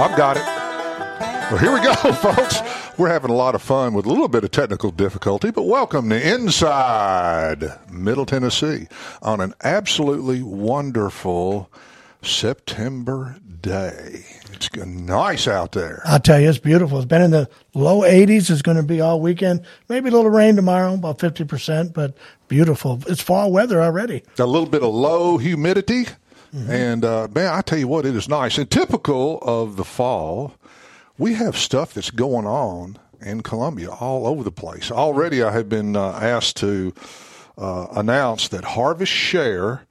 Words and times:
I've 0.00 0.16
got 0.16 0.38
it. 0.38 0.44
Well, 1.50 1.58
here 1.58 1.74
we 1.74 1.80
go, 1.82 1.92
folks. 2.14 2.62
We're 2.96 3.10
having 3.10 3.30
a 3.30 3.34
lot 3.34 3.54
of 3.54 3.60
fun 3.60 3.92
with 3.92 4.06
a 4.06 4.08
little 4.08 4.28
bit 4.28 4.44
of 4.44 4.50
technical 4.50 4.90
difficulty, 4.90 5.50
but 5.50 5.64
welcome 5.64 6.08
to 6.08 6.34
Inside 6.34 7.78
Middle 7.90 8.24
Tennessee 8.24 8.88
on 9.20 9.42
an 9.42 9.52
absolutely 9.62 10.42
wonderful 10.42 11.70
September 12.22 13.36
day. 13.60 14.24
It's 14.52 14.74
nice 14.74 15.46
out 15.46 15.72
there. 15.72 16.00
I'll 16.06 16.18
tell 16.18 16.40
you, 16.40 16.48
it's 16.48 16.56
beautiful. 16.56 16.96
It's 16.96 17.06
been 17.06 17.20
in 17.20 17.30
the 17.30 17.50
low 17.74 18.00
80s. 18.00 18.50
It's 18.50 18.62
going 18.62 18.78
to 18.78 18.82
be 18.82 19.02
all 19.02 19.20
weekend. 19.20 19.66
Maybe 19.90 20.08
a 20.08 20.12
little 20.12 20.30
rain 20.30 20.56
tomorrow, 20.56 20.94
about 20.94 21.18
50%, 21.18 21.92
but 21.92 22.16
beautiful. 22.48 23.02
It's 23.06 23.20
fall 23.20 23.52
weather 23.52 23.82
already. 23.82 24.22
A 24.38 24.46
little 24.46 24.68
bit 24.68 24.82
of 24.82 24.94
low 24.94 25.36
humidity. 25.36 26.06
Mm-hmm. 26.54 26.70
And 26.70 27.04
uh, 27.04 27.28
man, 27.34 27.54
I 27.54 27.60
tell 27.62 27.78
you 27.78 27.88
what, 27.88 28.06
it 28.06 28.16
is 28.16 28.28
nice. 28.28 28.58
And 28.58 28.70
typical 28.70 29.38
of 29.42 29.76
the 29.76 29.84
fall, 29.84 30.54
we 31.18 31.34
have 31.34 31.56
stuff 31.56 31.94
that's 31.94 32.10
going 32.10 32.46
on 32.46 32.98
in 33.20 33.42
Columbia 33.42 33.90
all 33.90 34.26
over 34.26 34.42
the 34.42 34.50
place. 34.50 34.90
Already, 34.90 35.42
I 35.42 35.52
have 35.52 35.68
been 35.68 35.94
uh, 35.94 36.18
asked 36.20 36.56
to 36.58 36.92
uh, 37.58 37.86
announce 37.92 38.48
that 38.48 38.64
Harvest 38.64 39.12
Share 39.12 39.86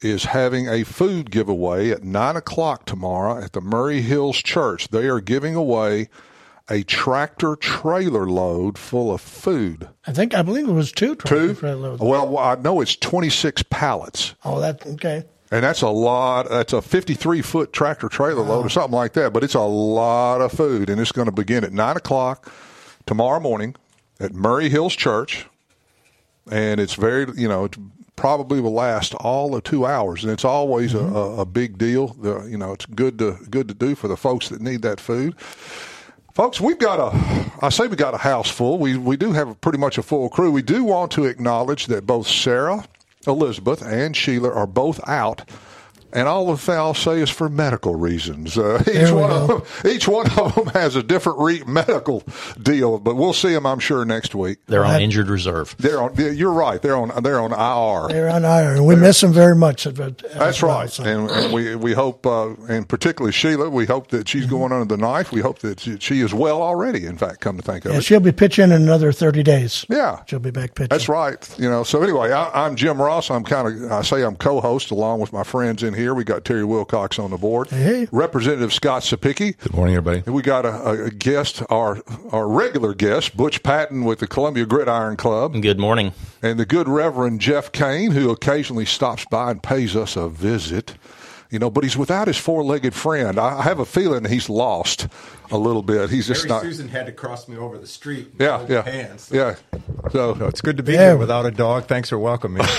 is 0.00 0.24
having 0.24 0.68
a 0.68 0.84
food 0.84 1.30
giveaway 1.30 1.90
at 1.90 2.02
nine 2.02 2.36
o'clock 2.36 2.86
tomorrow 2.86 3.42
at 3.42 3.52
the 3.52 3.60
Maury 3.60 4.00
Hills 4.00 4.38
Church. 4.38 4.88
They 4.88 5.06
are 5.08 5.20
giving 5.20 5.54
away 5.54 6.08
a 6.70 6.84
tractor 6.84 7.56
trailer 7.56 8.30
load 8.30 8.78
full 8.78 9.12
of 9.12 9.20
food. 9.20 9.88
I 10.06 10.12
think 10.12 10.34
I 10.34 10.42
believe 10.42 10.68
it 10.68 10.72
was 10.72 10.92
two 10.92 11.16
tractor 11.16 11.48
two? 11.48 11.54
trailer 11.54 11.88
loads. 11.90 12.00
Well, 12.00 12.38
I 12.38 12.54
know 12.54 12.80
it's 12.80 12.96
twenty 12.96 13.28
six 13.28 13.62
pallets. 13.64 14.34
Oh, 14.44 14.60
that's 14.60 14.86
okay. 14.86 15.24
And 15.50 15.64
that's 15.64 15.82
a 15.82 15.88
lot. 15.88 16.48
That's 16.48 16.72
a 16.72 16.80
53 16.80 17.42
foot 17.42 17.72
tractor 17.72 18.08
trailer 18.08 18.42
load 18.42 18.66
or 18.66 18.68
something 18.68 18.94
like 18.94 19.14
that. 19.14 19.32
But 19.32 19.42
it's 19.42 19.54
a 19.54 19.60
lot 19.60 20.40
of 20.40 20.52
food. 20.52 20.88
And 20.88 21.00
it's 21.00 21.12
going 21.12 21.26
to 21.26 21.32
begin 21.32 21.64
at 21.64 21.72
9 21.72 21.96
o'clock 21.96 22.52
tomorrow 23.06 23.40
morning 23.40 23.74
at 24.20 24.32
Maury 24.32 24.68
Hills 24.68 24.94
Church. 24.94 25.46
And 26.50 26.80
it's 26.80 26.94
very, 26.94 27.26
you 27.36 27.48
know, 27.48 27.64
it 27.64 27.76
probably 28.14 28.60
will 28.60 28.72
last 28.72 29.14
all 29.14 29.54
of 29.56 29.64
two 29.64 29.86
hours. 29.86 30.22
And 30.22 30.32
it's 30.32 30.44
always 30.44 30.92
mm-hmm. 30.92 31.14
a, 31.16 31.40
a, 31.40 31.44
big 31.44 31.78
deal. 31.78 32.08
The, 32.08 32.44
you 32.44 32.58
know, 32.58 32.72
it's 32.72 32.86
good 32.86 33.18
to, 33.18 33.38
good 33.50 33.66
to 33.68 33.74
do 33.74 33.94
for 33.94 34.08
the 34.08 34.16
folks 34.16 34.50
that 34.50 34.60
need 34.60 34.82
that 34.82 35.00
food. 35.00 35.38
Folks, 36.34 36.60
we've 36.60 36.78
got 36.78 37.00
a, 37.00 37.50
I 37.60 37.70
say 37.70 37.88
we 37.88 37.96
got 37.96 38.14
a 38.14 38.18
house 38.18 38.48
full. 38.48 38.78
We, 38.78 38.96
we 38.96 39.16
do 39.16 39.32
have 39.32 39.60
pretty 39.60 39.78
much 39.78 39.98
a 39.98 40.02
full 40.02 40.28
crew. 40.28 40.52
We 40.52 40.62
do 40.62 40.84
want 40.84 41.10
to 41.12 41.24
acknowledge 41.24 41.86
that 41.86 42.06
both 42.06 42.28
Sarah 42.28 42.84
Elizabeth 43.26 43.82
and 43.82 44.16
Sheila 44.16 44.50
are 44.50 44.66
both 44.66 45.00
out 45.06 45.48
and 46.12 46.28
all 46.28 46.46
the 46.46 46.56
thing 46.56 46.76
I'll 46.76 46.94
say 46.94 47.20
is 47.20 47.30
for 47.30 47.48
medical 47.48 47.94
reasons. 47.94 48.58
Uh, 48.58 48.82
each 48.92 49.10
one 49.10 49.30
of 49.30 49.48
them, 49.48 49.90
each 49.92 50.08
one 50.08 50.30
of 50.38 50.54
them 50.54 50.66
has 50.68 50.96
a 50.96 51.02
different 51.02 51.38
re- 51.38 51.62
medical 51.66 52.22
deal, 52.60 52.98
but 52.98 53.16
we'll 53.16 53.32
see 53.32 53.52
them, 53.52 53.66
I'm 53.66 53.78
sure, 53.78 54.04
next 54.04 54.34
week. 54.34 54.58
They're 54.66 54.84
on 54.84 55.00
injured 55.00 55.28
reserve. 55.28 55.74
They're 55.78 56.02
on. 56.02 56.14
You're 56.16 56.52
right. 56.52 56.80
They're 56.80 56.96
on. 56.96 57.22
They're 57.22 57.40
on 57.40 57.52
IR. 57.52 58.12
They're 58.12 58.30
on 58.30 58.44
IR, 58.44 58.76
and 58.76 58.86
we 58.86 58.94
they're, 58.94 59.04
miss 59.04 59.20
them 59.20 59.32
very 59.32 59.56
much. 59.56 59.84
That's 59.84 60.62
well, 60.62 60.78
right, 60.78 60.90
so. 60.90 61.04
and, 61.04 61.30
and, 61.30 61.52
we 61.52 61.76
we 61.76 61.92
hope, 61.92 62.26
uh, 62.26 62.54
and 62.68 62.88
particularly 62.88 63.32
Sheila, 63.32 63.70
we 63.70 63.86
hope 63.86 64.08
that 64.08 64.28
she's 64.28 64.42
mm-hmm. 64.42 64.50
going 64.50 64.72
under 64.72 64.96
the 64.96 65.00
knife. 65.00 65.32
We 65.32 65.40
hope 65.40 65.60
that 65.60 65.80
she, 65.80 65.98
she, 65.98 66.20
is 66.20 66.34
well 66.34 66.62
already. 66.62 67.06
In 67.06 67.16
fact, 67.16 67.40
come 67.40 67.56
to 67.56 67.62
think 67.62 67.84
of 67.84 67.92
yeah, 67.92 67.98
it, 67.98 68.04
she'll 68.04 68.20
be 68.20 68.32
pitching 68.32 68.64
in 68.64 68.72
another 68.72 69.12
30 69.12 69.42
days. 69.42 69.86
Yeah, 69.88 70.22
she'll 70.26 70.38
be 70.38 70.50
back 70.50 70.74
pitching. 70.74 70.88
That's 70.88 71.08
right. 71.08 71.58
You 71.58 71.70
know. 71.70 71.82
So 71.82 72.02
anyway, 72.02 72.32
I, 72.32 72.66
am 72.66 72.76
Jim 72.76 73.00
Ross. 73.00 73.30
I'm 73.30 73.44
kind 73.44 73.84
of. 73.84 73.92
I 73.92 74.02
say 74.02 74.22
I'm 74.22 74.36
co-host 74.36 74.90
along 74.90 75.20
with 75.20 75.32
my 75.32 75.44
friends 75.44 75.82
in 75.82 75.94
here. 75.94 75.99
We 76.08 76.24
got 76.24 76.44
Terry 76.44 76.64
Wilcox 76.64 77.18
on 77.18 77.30
the 77.30 77.36
board. 77.36 77.68
Hey. 77.68 78.08
Representative 78.10 78.72
Scott 78.72 79.02
Cepicky. 79.02 79.58
Good 79.58 79.74
morning, 79.74 79.94
everybody. 79.94 80.22
And 80.24 80.34
we 80.34 80.42
got 80.42 80.64
a, 80.64 81.04
a, 81.04 81.10
guest, 81.10 81.62
our 81.68 82.02
our 82.30 82.48
regular 82.48 82.94
guest, 82.94 83.36
Butch 83.36 83.62
Patton 83.62 84.04
with 84.04 84.20
the 84.20 84.26
Columbia 84.26 84.66
Gridiron 84.66 85.16
Club. 85.16 85.60
Good 85.60 85.78
morning. 85.78 86.12
And 86.42 86.58
the 86.58 86.66
good 86.66 86.88
Reverend 86.88 87.40
Jeff 87.40 87.72
Cane, 87.72 88.12
who 88.12 88.30
occasionally 88.30 88.86
stops 88.86 89.26
by 89.30 89.50
and 89.50 89.62
pays 89.62 89.94
us 89.94 90.16
a 90.16 90.28
visit 90.28 90.94
you 91.50 91.58
know, 91.58 91.68
but 91.68 91.82
he's 91.82 91.96
without 91.96 92.28
his 92.28 92.36
four-legged 92.36 92.94
friend. 92.94 93.38
I 93.38 93.62
have 93.62 93.80
a 93.80 93.84
feeling 93.84 94.24
he's 94.24 94.48
lost 94.48 95.08
a 95.50 95.58
little 95.58 95.82
bit. 95.82 96.10
He's 96.10 96.26
just 96.26 96.46
Mary 96.46 96.56
not. 96.56 96.62
Susan 96.62 96.88
had 96.88 97.06
to 97.06 97.12
cross 97.12 97.48
me 97.48 97.56
over 97.56 97.78
the 97.78 97.86
street. 97.86 98.32
Yeah, 98.38 98.66
yeah, 98.68 98.82
hands. 98.82 99.30
yeah. 99.32 99.56
So, 100.10 100.34
so, 100.34 100.46
it's 100.46 100.60
good 100.60 100.76
to 100.76 100.82
be 100.82 100.92
yeah. 100.92 101.10
here 101.10 101.16
without 101.16 101.46
a 101.46 101.50
dog. 101.50 101.86
Thanks 101.86 102.08
for 102.08 102.18
welcoming 102.18 102.62
me. 102.62 102.68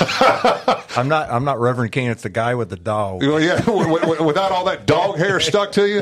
I'm 0.95 1.07
not. 1.07 1.29
I'm 1.29 1.45
not 1.45 1.59
Reverend 1.59 1.91
Cane. 1.91 2.11
It's 2.11 2.23
the 2.23 2.29
guy 2.29 2.55
with 2.55 2.69
the 2.69 2.75
dog. 2.75 3.21
Well, 3.21 3.39
yeah, 3.39 3.57
without 4.23 4.51
all 4.51 4.65
that 4.65 4.85
dog 4.85 5.17
hair 5.17 5.39
stuck 5.39 5.71
to 5.73 5.87
you. 5.87 6.01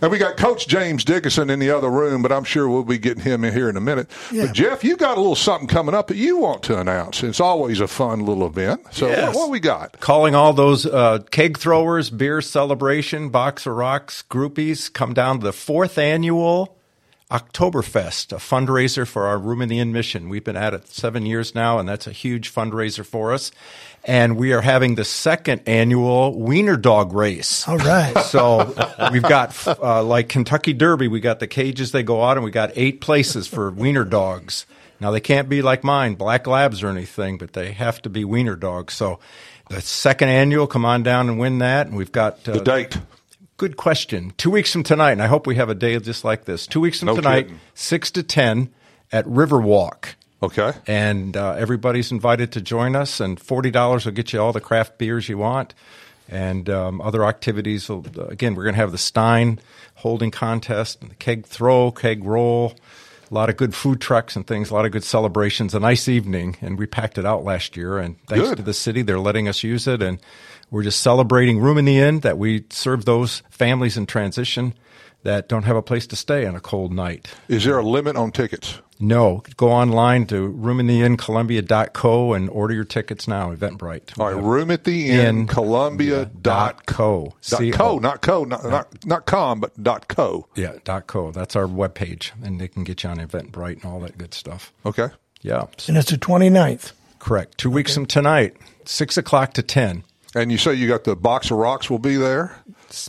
And 0.00 0.10
we 0.10 0.18
got 0.18 0.36
Coach 0.36 0.66
James 0.68 1.04
Dickinson 1.04 1.50
in 1.50 1.58
the 1.58 1.70
other 1.70 1.90
room, 1.90 2.22
but 2.22 2.32
I'm 2.32 2.44
sure 2.44 2.68
we'll 2.68 2.84
be 2.84 2.98
getting 2.98 3.22
him 3.22 3.44
in 3.44 3.52
here 3.52 3.68
in 3.68 3.76
a 3.76 3.80
minute. 3.80 4.10
Yeah. 4.30 4.46
But 4.46 4.54
Jeff, 4.54 4.84
you 4.84 4.96
got 4.96 5.16
a 5.16 5.20
little 5.20 5.36
something 5.36 5.68
coming 5.68 5.94
up 5.94 6.08
that 6.08 6.16
you 6.16 6.38
want 6.38 6.62
to 6.64 6.78
announce. 6.78 7.22
It's 7.22 7.40
always 7.40 7.80
a 7.80 7.88
fun 7.88 8.24
little 8.26 8.46
event. 8.46 8.86
So 8.90 9.08
yes. 9.08 9.28
what, 9.28 9.36
what 9.36 9.50
we 9.50 9.60
got? 9.60 10.00
Calling 10.00 10.34
all 10.34 10.52
those 10.52 10.86
uh, 10.86 11.20
keg 11.30 11.58
throwers, 11.58 12.10
beer 12.10 12.40
celebration, 12.40 13.30
box 13.30 13.66
of 13.66 13.74
rocks 13.74 14.24
groupies, 14.28 14.92
come 14.92 15.14
down 15.14 15.40
to 15.40 15.44
the 15.44 15.52
fourth 15.52 15.81
annual 15.98 16.76
Oktoberfest, 17.30 18.32
a 18.32 18.36
fundraiser 18.36 19.06
for 19.06 19.26
our 19.26 19.38
Room 19.38 19.62
in 19.62 19.70
the 19.70 19.78
Inn 19.78 19.90
mission. 19.90 20.28
We've 20.28 20.44
been 20.44 20.56
at 20.56 20.74
it 20.74 20.86
seven 20.88 21.24
years 21.24 21.54
now, 21.54 21.78
and 21.78 21.88
that's 21.88 22.06
a 22.06 22.12
huge 22.12 22.52
fundraiser 22.52 23.06
for 23.06 23.32
us. 23.32 23.50
And 24.04 24.36
we 24.36 24.52
are 24.52 24.60
having 24.60 24.96
the 24.96 25.04
second 25.04 25.62
annual 25.66 26.38
Wiener 26.38 26.76
Dog 26.76 27.14
Race. 27.14 27.66
All 27.66 27.78
right. 27.78 28.18
So 28.24 28.74
we've 29.10 29.22
got, 29.22 29.66
uh, 29.66 30.02
like 30.02 30.28
Kentucky 30.28 30.74
Derby, 30.74 31.08
we 31.08 31.20
got 31.20 31.40
the 31.40 31.46
cages 31.46 31.92
they 31.92 32.02
go 32.02 32.22
out, 32.22 32.36
and 32.36 32.44
we 32.44 32.50
got 32.50 32.70
eight 32.74 33.00
places 33.00 33.46
for 33.46 33.70
Wiener 33.70 34.04
Dogs. 34.04 34.66
Now, 35.00 35.10
they 35.10 35.20
can't 35.20 35.48
be 35.48 35.62
like 35.62 35.82
mine, 35.82 36.14
black 36.14 36.46
labs 36.46 36.82
or 36.82 36.88
anything, 36.88 37.38
but 37.38 37.54
they 37.54 37.72
have 37.72 38.02
to 38.02 38.10
be 38.10 38.26
Wiener 38.26 38.56
Dogs. 38.56 38.92
So 38.92 39.20
the 39.70 39.80
second 39.80 40.28
annual, 40.28 40.66
come 40.66 40.84
on 40.84 41.02
down 41.02 41.30
and 41.30 41.38
win 41.38 41.58
that. 41.58 41.86
And 41.86 41.96
we've 41.96 42.12
got 42.12 42.46
uh, 42.46 42.52
the 42.52 42.60
date. 42.60 42.98
Good 43.62 43.76
question. 43.76 44.32
Two 44.38 44.50
weeks 44.50 44.72
from 44.72 44.82
tonight, 44.82 45.12
and 45.12 45.22
I 45.22 45.28
hope 45.28 45.46
we 45.46 45.54
have 45.54 45.68
a 45.68 45.74
day 45.76 45.96
just 46.00 46.24
like 46.24 46.46
this. 46.46 46.66
Two 46.66 46.80
weeks 46.80 46.98
from 46.98 47.06
no 47.06 47.14
tonight, 47.14 47.42
kidding. 47.42 47.60
six 47.74 48.10
to 48.10 48.24
ten 48.24 48.74
at 49.12 49.24
Riverwalk. 49.24 50.16
Okay. 50.42 50.72
And 50.88 51.36
uh, 51.36 51.52
everybody's 51.52 52.10
invited 52.10 52.50
to 52.54 52.60
join 52.60 52.96
us, 52.96 53.20
and 53.20 53.38
forty 53.38 53.70
dollars 53.70 54.04
will 54.04 54.14
get 54.14 54.32
you 54.32 54.40
all 54.40 54.52
the 54.52 54.60
craft 54.60 54.98
beers 54.98 55.28
you 55.28 55.38
want, 55.38 55.74
and 56.28 56.68
um, 56.68 57.00
other 57.00 57.24
activities. 57.24 57.88
Will, 57.88 58.04
again, 58.28 58.56
we're 58.56 58.64
going 58.64 58.74
to 58.74 58.80
have 58.80 58.90
the 58.90 58.98
Stein 58.98 59.60
holding 59.94 60.32
contest, 60.32 61.00
and 61.00 61.12
the 61.12 61.14
keg 61.14 61.46
throw, 61.46 61.92
keg 61.92 62.24
roll, 62.24 62.74
a 63.30 63.34
lot 63.34 63.48
of 63.48 63.56
good 63.56 63.76
food 63.76 64.00
trucks 64.00 64.34
and 64.34 64.44
things, 64.44 64.70
a 64.70 64.74
lot 64.74 64.86
of 64.86 64.90
good 64.90 65.04
celebrations. 65.04 65.72
A 65.72 65.78
nice 65.78 66.08
evening, 66.08 66.56
and 66.62 66.80
we 66.80 66.86
packed 66.86 67.16
it 67.16 67.24
out 67.24 67.44
last 67.44 67.76
year. 67.76 67.98
And 67.98 68.20
thanks 68.26 68.48
good. 68.48 68.56
to 68.56 68.62
the 68.64 68.74
city, 68.74 69.02
they're 69.02 69.20
letting 69.20 69.46
us 69.46 69.62
use 69.62 69.86
it, 69.86 70.02
and 70.02 70.18
we're 70.72 70.82
just 70.82 71.00
celebrating 71.00 71.60
Room 71.60 71.78
in 71.78 71.84
the 71.84 71.98
Inn 71.98 72.20
that 72.20 72.38
we 72.38 72.64
serve 72.70 73.04
those 73.04 73.42
families 73.50 73.96
in 73.96 74.06
transition 74.06 74.74
that 75.22 75.48
don't 75.48 75.62
have 75.62 75.76
a 75.76 75.82
place 75.82 76.06
to 76.08 76.16
stay 76.16 76.46
on 76.46 76.56
a 76.56 76.60
cold 76.60 76.92
night. 76.92 77.32
Is 77.46 77.64
there 77.64 77.78
a 77.78 77.82
limit 77.84 78.16
on 78.16 78.32
tickets? 78.32 78.80
No. 78.98 79.42
Go 79.56 79.70
online 79.70 80.26
to 80.26 80.52
roomintheinncolumbia.co 80.52 82.32
and 82.32 82.50
order 82.50 82.74
your 82.74 82.84
tickets 82.84 83.28
now, 83.28 83.54
Eventbrite. 83.54 84.18
All 84.18 84.32
right, 84.32 84.42
room 84.42 84.70
at 84.70 84.84
the 84.84 85.10
inn, 85.10 85.46
Columbia 85.46 86.24
dot 86.26 86.86
co. 86.86 87.34
Dot 87.48 87.72
co, 87.72 87.98
not 87.98 88.22
co, 88.22 88.44
not, 88.44 88.64
not, 88.64 89.04
not 89.04 89.26
com, 89.26 89.60
but 89.60 89.80
dot 89.80 90.08
co. 90.08 90.46
Yeah, 90.54 90.76
dot 90.84 91.06
co. 91.06 91.32
That's 91.32 91.54
our 91.54 91.66
webpage, 91.66 92.30
and 92.42 92.60
they 92.60 92.68
can 92.68 92.82
get 92.82 93.02
you 93.02 93.10
on 93.10 93.18
Eventbrite 93.18 93.82
and 93.82 93.84
all 93.84 94.00
that 94.00 94.16
good 94.18 94.34
stuff. 94.34 94.72
Okay. 94.86 95.08
Yeah. 95.42 95.66
And 95.86 95.96
it's 95.96 96.10
the 96.10 96.16
29th. 96.16 96.92
Correct. 97.18 97.58
Two 97.58 97.68
okay. 97.68 97.74
weeks 97.74 97.94
from 97.94 98.06
tonight, 98.06 98.56
6 98.84 99.16
o'clock 99.16 99.52
to 99.54 99.62
10. 99.62 100.04
And 100.34 100.50
you 100.50 100.58
say 100.58 100.74
you 100.74 100.88
got 100.88 101.04
the 101.04 101.14
box 101.14 101.50
of 101.50 101.58
rocks 101.58 101.90
will 101.90 101.98
be 101.98 102.16
there? 102.16 102.56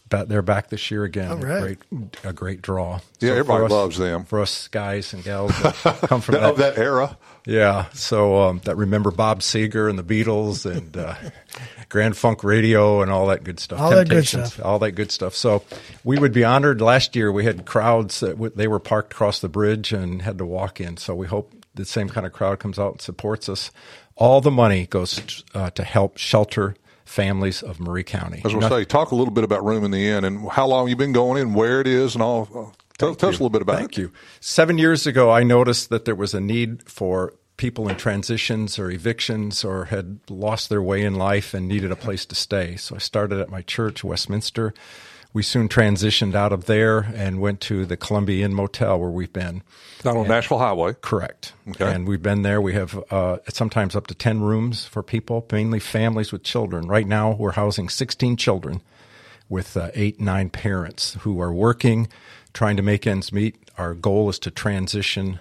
They're 0.10 0.42
back 0.42 0.70
this 0.70 0.92
year 0.92 1.04
again. 1.04 1.32
All 1.32 1.38
right. 1.38 1.78
Great, 1.90 2.18
a 2.24 2.34
great 2.34 2.62
draw. 2.62 3.00
Yeah, 3.20 3.30
so 3.30 3.32
everybody 3.32 3.66
us, 3.66 3.72
loves 3.72 3.98
them. 3.98 4.26
For 4.26 4.42
us 4.42 4.68
guys 4.70 5.14
and 5.14 5.24
gals 5.24 5.52
that 5.62 5.76
come 6.08 6.22
from 6.22 6.36
that, 6.36 6.56
that, 6.58 6.78
era. 6.78 7.18
Yeah. 7.46 7.90
So 7.94 8.42
um, 8.42 8.62
that 8.64 8.78
remember 8.78 9.12
Bob 9.12 9.42
Seger 9.42 9.90
and 9.90 10.00
the 10.00 10.04
Beatles 10.04 10.70
and 10.70 10.96
uh, 10.96 11.16
Grand 11.90 12.16
Funk 12.16 12.44
Radio 12.44 13.02
and 13.02 13.12
all 13.12 13.28
that 13.28 13.44
good 13.44 13.60
stuff. 13.60 13.80
All 13.80 13.92
that 13.92 14.10
good 14.10 14.28
stuff. 14.28 14.64
All 14.64 14.80
that 14.80 14.92
good 14.92 15.12
stuff. 15.12 15.36
So 15.36 15.64
we 16.04 16.18
would 16.18 16.34
be 16.34 16.44
honored. 16.44 16.82
Last 16.82 17.16
year 17.16 17.32
we 17.32 17.44
had 17.44 17.66
crowds 17.66 18.22
that 18.22 18.32
w- 18.32 18.54
they 18.56 18.68
were 18.68 18.80
parked 18.80 19.14
across 19.14 19.40
the 19.40 19.50
bridge 19.50 19.92
and 19.92 20.22
had 20.22 20.38
to 20.38 20.46
walk 20.46 20.80
in. 20.80 20.98
So 20.98 21.14
we 21.14 21.28
hope 21.28 21.54
the 21.76 21.86
same 21.86 22.08
kind 22.08 22.26
of 22.26 22.34
crowd 22.34 22.60
comes 22.60 22.80
out 22.80 22.94
and 22.94 23.02
supports 23.02 23.50
us. 23.50 23.72
All 24.16 24.40
the 24.40 24.52
money 24.52 24.86
goes 24.86 25.44
uh, 25.54 25.72
to 25.72 25.84
help 25.84 26.18
shelter 26.18 26.76
families 27.14 27.62
of 27.62 27.80
Maury 27.80 28.04
County. 28.04 28.42
Was 28.44 28.54
going 28.54 28.64
to 28.64 28.70
say, 28.70 28.86
talk 28.86 29.12
a 29.12 29.16
little 29.16 29.34
bit 29.34 29.44
about 29.44 29.64
Room 29.64 29.84
in 29.84 29.92
the 29.92 30.10
Inn 30.10 30.26
and 30.26 30.50
how 30.50 30.68
long 30.68 30.90
you've 30.90 30.98
been 30.98 31.14
going 31.14 31.42
in, 31.42 31.54
where 31.54 31.80
it 31.80 31.88
is, 31.88 32.16
and 32.16 32.24
all. 32.24 32.50
Uh, 32.54 32.76
tell, 32.98 33.16
tell 33.16 33.30
us 33.30 33.36
a 33.36 33.38
little 33.38 33.50
bit 33.50 33.62
about 33.62 33.78
Thank 33.78 33.92
it. 33.92 33.96
Thank 33.96 33.98
you. 33.98 34.12
Seven 34.40 34.78
years 34.78 35.06
ago, 35.06 35.32
I 35.32 35.44
noticed 35.44 35.90
that 35.90 36.06
there 36.06 36.16
was 36.16 36.34
a 36.34 36.42
need 36.42 36.90
for 36.90 37.36
people 37.56 37.88
in 37.88 37.96
transitions 37.96 38.80
or 38.80 38.90
evictions 38.90 39.64
or 39.64 39.86
had 39.86 40.20
lost 40.28 40.70
their 40.70 40.82
way 40.82 41.04
in 41.04 41.14
life 41.14 41.54
and 41.54 41.68
needed 41.68 41.92
a 41.92 41.96
place 41.96 42.26
to 42.26 42.36
stay. 42.36 42.76
So 42.76 42.96
I 42.96 42.98
started 42.98 43.40
at 43.40 43.50
my 43.50 43.62
church, 43.62 44.04
Westminster. 44.04 44.74
We 45.34 45.42
soon 45.42 45.68
transitioned 45.68 46.36
out 46.36 46.54
of 46.54 46.66
there 46.66 47.00
and 47.00 47.42
went 47.42 47.60
to 47.62 47.86
the 47.86 47.98
Columbia 47.98 48.46
Inn 48.46 48.54
Motel 48.54 49.00
where 49.00 49.10
we've 49.10 49.34
been. 49.34 49.64
Not 50.06 50.16
on 50.16 50.28
Nashville 50.28 50.60
Highway. 50.60 50.96
Correct. 51.02 51.54
Okay. 51.70 51.92
And 51.92 52.08
we've 52.08 52.22
been 52.22 52.44
there. 52.44 52.62
We 52.62 52.74
have 52.74 53.04
uh, 53.12 53.38
sometimes 53.50 53.96
up 53.96 54.08
to 54.08 54.16
10 54.16 54.42
rooms 54.42 54.86
for 54.86 55.02
people, 55.02 55.46
mainly 55.52 55.80
families 55.80 56.32
with 56.32 56.44
children. 56.44 56.88
Right 56.88 57.08
now, 57.08 57.32
we're 57.32 57.54
housing 57.54 57.90
16 57.90 58.38
children 58.38 58.82
with 59.50 59.76
uh, 59.76 59.90
eight, 59.96 60.20
nine 60.20 60.50
parents 60.50 61.16
who 61.22 61.42
are 61.42 61.52
working, 61.52 62.08
trying 62.54 62.78
to 62.78 62.84
make 62.84 63.08
ends 63.08 63.34
meet. 63.34 63.56
Our 63.78 63.96
goal 63.96 64.30
is 64.30 64.38
to 64.40 64.52
transition 64.52 65.40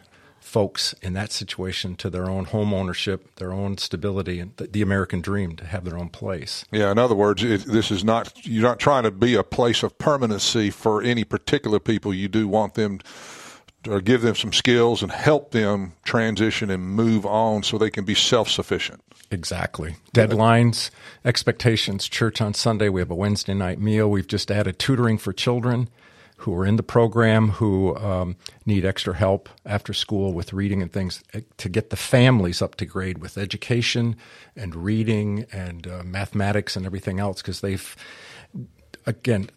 folks 0.53 0.95
in 1.01 1.15
that 1.15 1.33
situation 1.33 1.97
to 1.97 2.11
their 2.11 2.29
own 2.29 2.45
home 2.45 2.75
ownership, 2.75 3.35
their 3.37 3.55
own 3.55 3.79
stability, 3.79 4.39
and 4.39 4.55
the, 4.59 4.67
the 4.67 4.83
American 4.83 5.23
dream 5.23 5.57
to 5.57 5.65
have 5.65 5.83
their 5.85 5.99
own 5.99 6.11
place. 6.11 6.67
Yeah, 6.71 6.91
in 6.93 6.99
other 6.99 7.15
words, 7.15 7.43
it, 7.43 7.65
this 7.65 7.91
is 7.91 8.05
not 8.05 8.47
you're 8.47 8.63
not 8.63 8.79
trying 8.79 9.05
to 9.05 9.11
be 9.11 9.35
a 9.35 9.43
place 9.43 9.83
of 9.83 9.97
permanency 9.97 10.69
for 10.69 11.03
any 11.03 11.25
particular 11.25 11.81
people. 11.81 12.13
You 12.13 12.29
do 12.29 12.47
want 12.49 12.75
them 12.75 13.01
or 13.89 14.01
give 14.03 14.21
them 14.21 14.35
some 14.35 14.53
skills 14.53 15.03
and 15.03 15.11
help 15.11 15.53
them 15.53 15.95
transition 16.05 16.71
and 16.71 16.85
move 16.85 17.25
on 17.25 17.63
so 17.63 17.79
they 17.79 17.91
can 17.91 18.05
be 18.05 18.15
self-sufficient. 18.15 19.03
Exactly. 19.31 19.97
Deadlines, 20.15 20.91
expectations, 21.25 22.07
church 22.09 22.41
on 22.43 22.53
Sunday. 22.53 22.91
We 22.91 23.01
have 23.01 23.11
a 23.11 23.15
Wednesday 23.15 23.55
night 23.55 23.81
meal. 23.81 24.09
We've 24.11 24.27
just 24.27 24.51
added 24.51 24.79
tutoring 24.79 25.17
for 25.17 25.33
children 25.33 25.89
who 26.43 26.55
are 26.55 26.67
in 26.67 26.77
the 26.77 26.83
program 26.83 27.51
who 27.51 27.97
um, 27.97 28.37
need 28.67 28.85
extra 28.85 29.15
help 29.15 29.49
after 29.65 29.93
school 29.93 30.33
with 30.33 30.53
reading 30.53 30.83
and 30.83 30.93
things 30.93 31.23
eh, 31.35 31.41
to 31.57 31.69
get 31.69 31.91
the 31.91 31.97
families 31.97 32.61
up 32.61 32.75
to 32.75 32.85
grade 32.85 33.19
with 33.19 33.39
education 33.39 34.17
and 34.57 34.75
reading 34.75 35.47
and 35.53 35.87
uh, 35.87 36.03
mathematics 36.05 36.75
and 36.75 36.85
everything 36.85 37.21
else 37.21 37.41
because 37.41 37.61
they've, 37.61 37.97
again, 39.07 39.49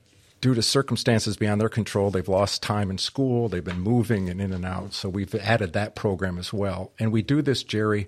due 0.42 0.54
to 0.54 0.62
circumstances 0.62 1.38
beyond 1.38 1.60
their 1.60 1.70
control, 1.70 2.12
they've 2.12 2.28
lost 2.28 2.62
time 2.62 2.92
in 2.92 3.00
school, 3.00 3.50
they've 3.50 3.64
been 3.64 3.82
moving 3.82 4.30
and 4.30 4.40
in 4.40 4.54
and 4.54 4.64
out. 4.64 4.94
So 4.94 5.10
we've 5.10 5.34
added 5.34 5.74
that 5.74 5.96
program 5.96 6.38
as 6.38 6.54
well. 6.54 6.92
And 7.00 7.12
we 7.12 7.24
do 7.24 7.42
this, 7.42 7.64
Jerry, 7.64 8.08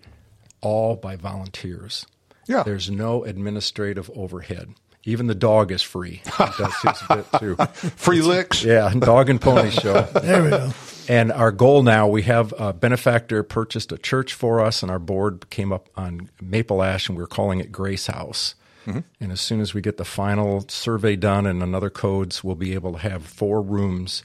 all 0.61 0.95
by 0.95 1.15
volunteers. 1.15 2.05
Yeah. 2.47 2.61
There's 2.61 2.91
no 2.91 3.23
administrative 3.23 4.11
overhead. 4.15 4.75
Even 5.07 5.27
the 5.27 5.35
dog 5.35 5.71
is 5.71 5.81
free. 5.81 6.21
Does 6.37 6.75
his 6.83 7.01
bit 7.07 7.25
too. 7.39 7.55
Free 7.95 8.21
licks. 8.21 8.63
Yeah, 8.63 8.93
dog 8.93 9.29
and 9.29 9.39
pony 9.41 9.71
show. 9.71 10.01
There 10.21 10.43
we 10.43 10.49
go. 10.49 10.71
And 11.09 11.31
our 11.31 11.53
goal 11.53 11.83
now, 11.83 12.07
we 12.09 12.23
have 12.23 12.53
a 12.59 12.73
benefactor 12.73 13.41
purchased 13.41 13.93
a 13.93 13.97
church 13.97 14.33
for 14.33 14.59
us, 14.59 14.83
and 14.83 14.91
our 14.91 14.99
board 14.99 15.49
came 15.49 15.71
up 15.71 15.87
on 15.95 16.29
Maple 16.41 16.83
Ash, 16.83 17.07
and 17.07 17.17
we 17.17 17.23
are 17.23 17.27
calling 17.27 17.61
it 17.61 17.71
Grace 17.71 18.07
House. 18.07 18.53
And 18.85 19.31
as 19.33 19.41
soon 19.41 19.59
as 19.59 19.73
we 19.73 19.81
get 19.81 19.97
the 19.97 20.05
final 20.05 20.63
survey 20.69 21.17
done 21.17 21.45
and 21.45 21.61
another 21.61 21.89
codes, 21.89 22.41
we'll 22.41 22.55
be 22.55 22.73
able 22.73 22.93
to 22.93 22.99
have 22.99 23.25
four 23.25 23.61
rooms 23.61 24.23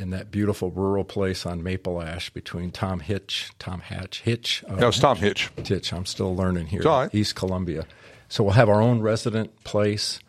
in 0.00 0.10
that 0.10 0.32
beautiful 0.32 0.70
rural 0.72 1.04
place 1.04 1.46
on 1.46 1.62
Maple 1.62 2.02
Ash 2.02 2.28
between 2.30 2.72
Tom 2.72 2.98
Hitch, 3.00 3.52
Tom 3.60 3.80
Hatch, 3.80 4.22
Hitch, 4.22 4.64
uh, 4.68 4.74
No, 4.76 4.88
it's 4.88 4.98
Tom 4.98 5.16
Hitch. 5.16 5.50
Hitch. 5.64 5.92
I'm 5.92 6.06
still 6.06 6.34
learning 6.34 6.66
here. 6.66 6.82
right. 6.82 7.14
East 7.14 7.36
Columbia. 7.36 7.86
So 8.30 8.44
we'll 8.44 8.52
have 8.52 8.68
our 8.68 8.80
own 8.80 9.00
resident 9.00 9.64
place 9.64 10.20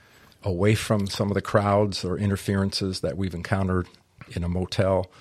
away 0.42 0.74
from 0.74 1.06
some 1.06 1.30
of 1.30 1.36
the 1.36 1.42
crowds 1.42 2.04
or 2.04 2.18
interferences 2.18 3.02
that 3.02 3.16
we've 3.16 3.36
encountered 3.36 3.88
in 4.32 4.44
a 4.44 4.50
motel 4.50 5.12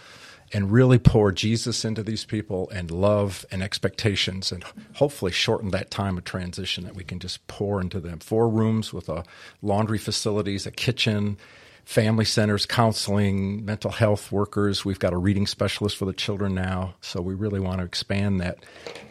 and 0.50 0.72
really 0.72 0.98
pour 0.98 1.30
Jesus 1.30 1.84
into 1.84 2.02
these 2.02 2.24
people 2.24 2.70
and 2.70 2.90
love 2.90 3.44
and 3.50 3.62
expectations 3.62 4.50
and 4.50 4.64
hopefully 4.94 5.30
shorten 5.30 5.72
that 5.72 5.90
time 5.90 6.16
of 6.16 6.24
transition 6.24 6.84
that 6.84 6.96
we 6.96 7.04
can 7.04 7.18
just 7.18 7.46
pour 7.48 7.82
into 7.82 8.00
them. 8.00 8.18
Four 8.18 8.48
rooms 8.48 8.94
with 8.94 9.10
a 9.10 9.24
laundry 9.60 9.98
facilities, 9.98 10.64
a 10.64 10.70
kitchen, 10.70 11.36
family 11.84 12.24
centers, 12.24 12.66
counseling, 12.66 13.64
mental 13.64 13.90
health 13.90 14.30
workers. 14.30 14.84
We've 14.84 14.98
got 14.98 15.12
a 15.12 15.16
reading 15.16 15.46
specialist 15.46 15.96
for 15.96 16.04
the 16.04 16.12
children 16.12 16.54
now. 16.54 16.94
So 17.00 17.20
we 17.20 17.34
really 17.34 17.60
want 17.60 17.78
to 17.78 17.84
expand 17.84 18.40
that 18.40 18.58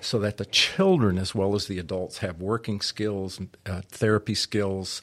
so 0.01 0.19
that 0.19 0.38
the 0.38 0.45
children, 0.45 1.18
as 1.18 1.36
well 1.36 1.56
as 1.56 1.68
the 1.68 1.80
adults, 1.80 2.19
have 2.19 2.42
working 2.42 2.81
skills, 2.81 3.39
uh, 3.66 3.81
therapy 3.89 4.36
skills. 4.36 5.01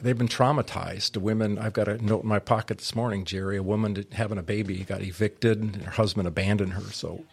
They've 0.00 0.18
been 0.18 0.28
traumatized. 0.28 1.12
The 1.12 1.20
women, 1.20 1.56
I've 1.56 1.72
got 1.72 1.86
a 1.86 2.04
note 2.04 2.24
in 2.24 2.28
my 2.28 2.40
pocket 2.40 2.78
this 2.78 2.96
morning, 2.96 3.24
Jerry, 3.24 3.56
a 3.56 3.62
woman 3.62 4.04
having 4.12 4.38
a 4.38 4.42
baby 4.42 4.82
got 4.82 5.02
evicted, 5.02 5.60
and 5.60 5.76
her 5.76 5.92
husband 5.92 6.26
abandoned 6.26 6.72
her. 6.72 6.82
So 6.90 7.24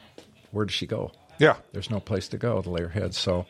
where 0.51 0.65
does 0.65 0.75
she 0.75 0.85
go? 0.85 1.11
Yeah. 1.39 1.55
There's 1.73 1.89
no 1.89 1.99
place 1.99 2.27
to 2.29 2.37
go 2.37 2.61
to 2.61 2.69
lay 2.69 2.83
her 2.83 2.89
head. 2.89 3.15
So 3.15 3.45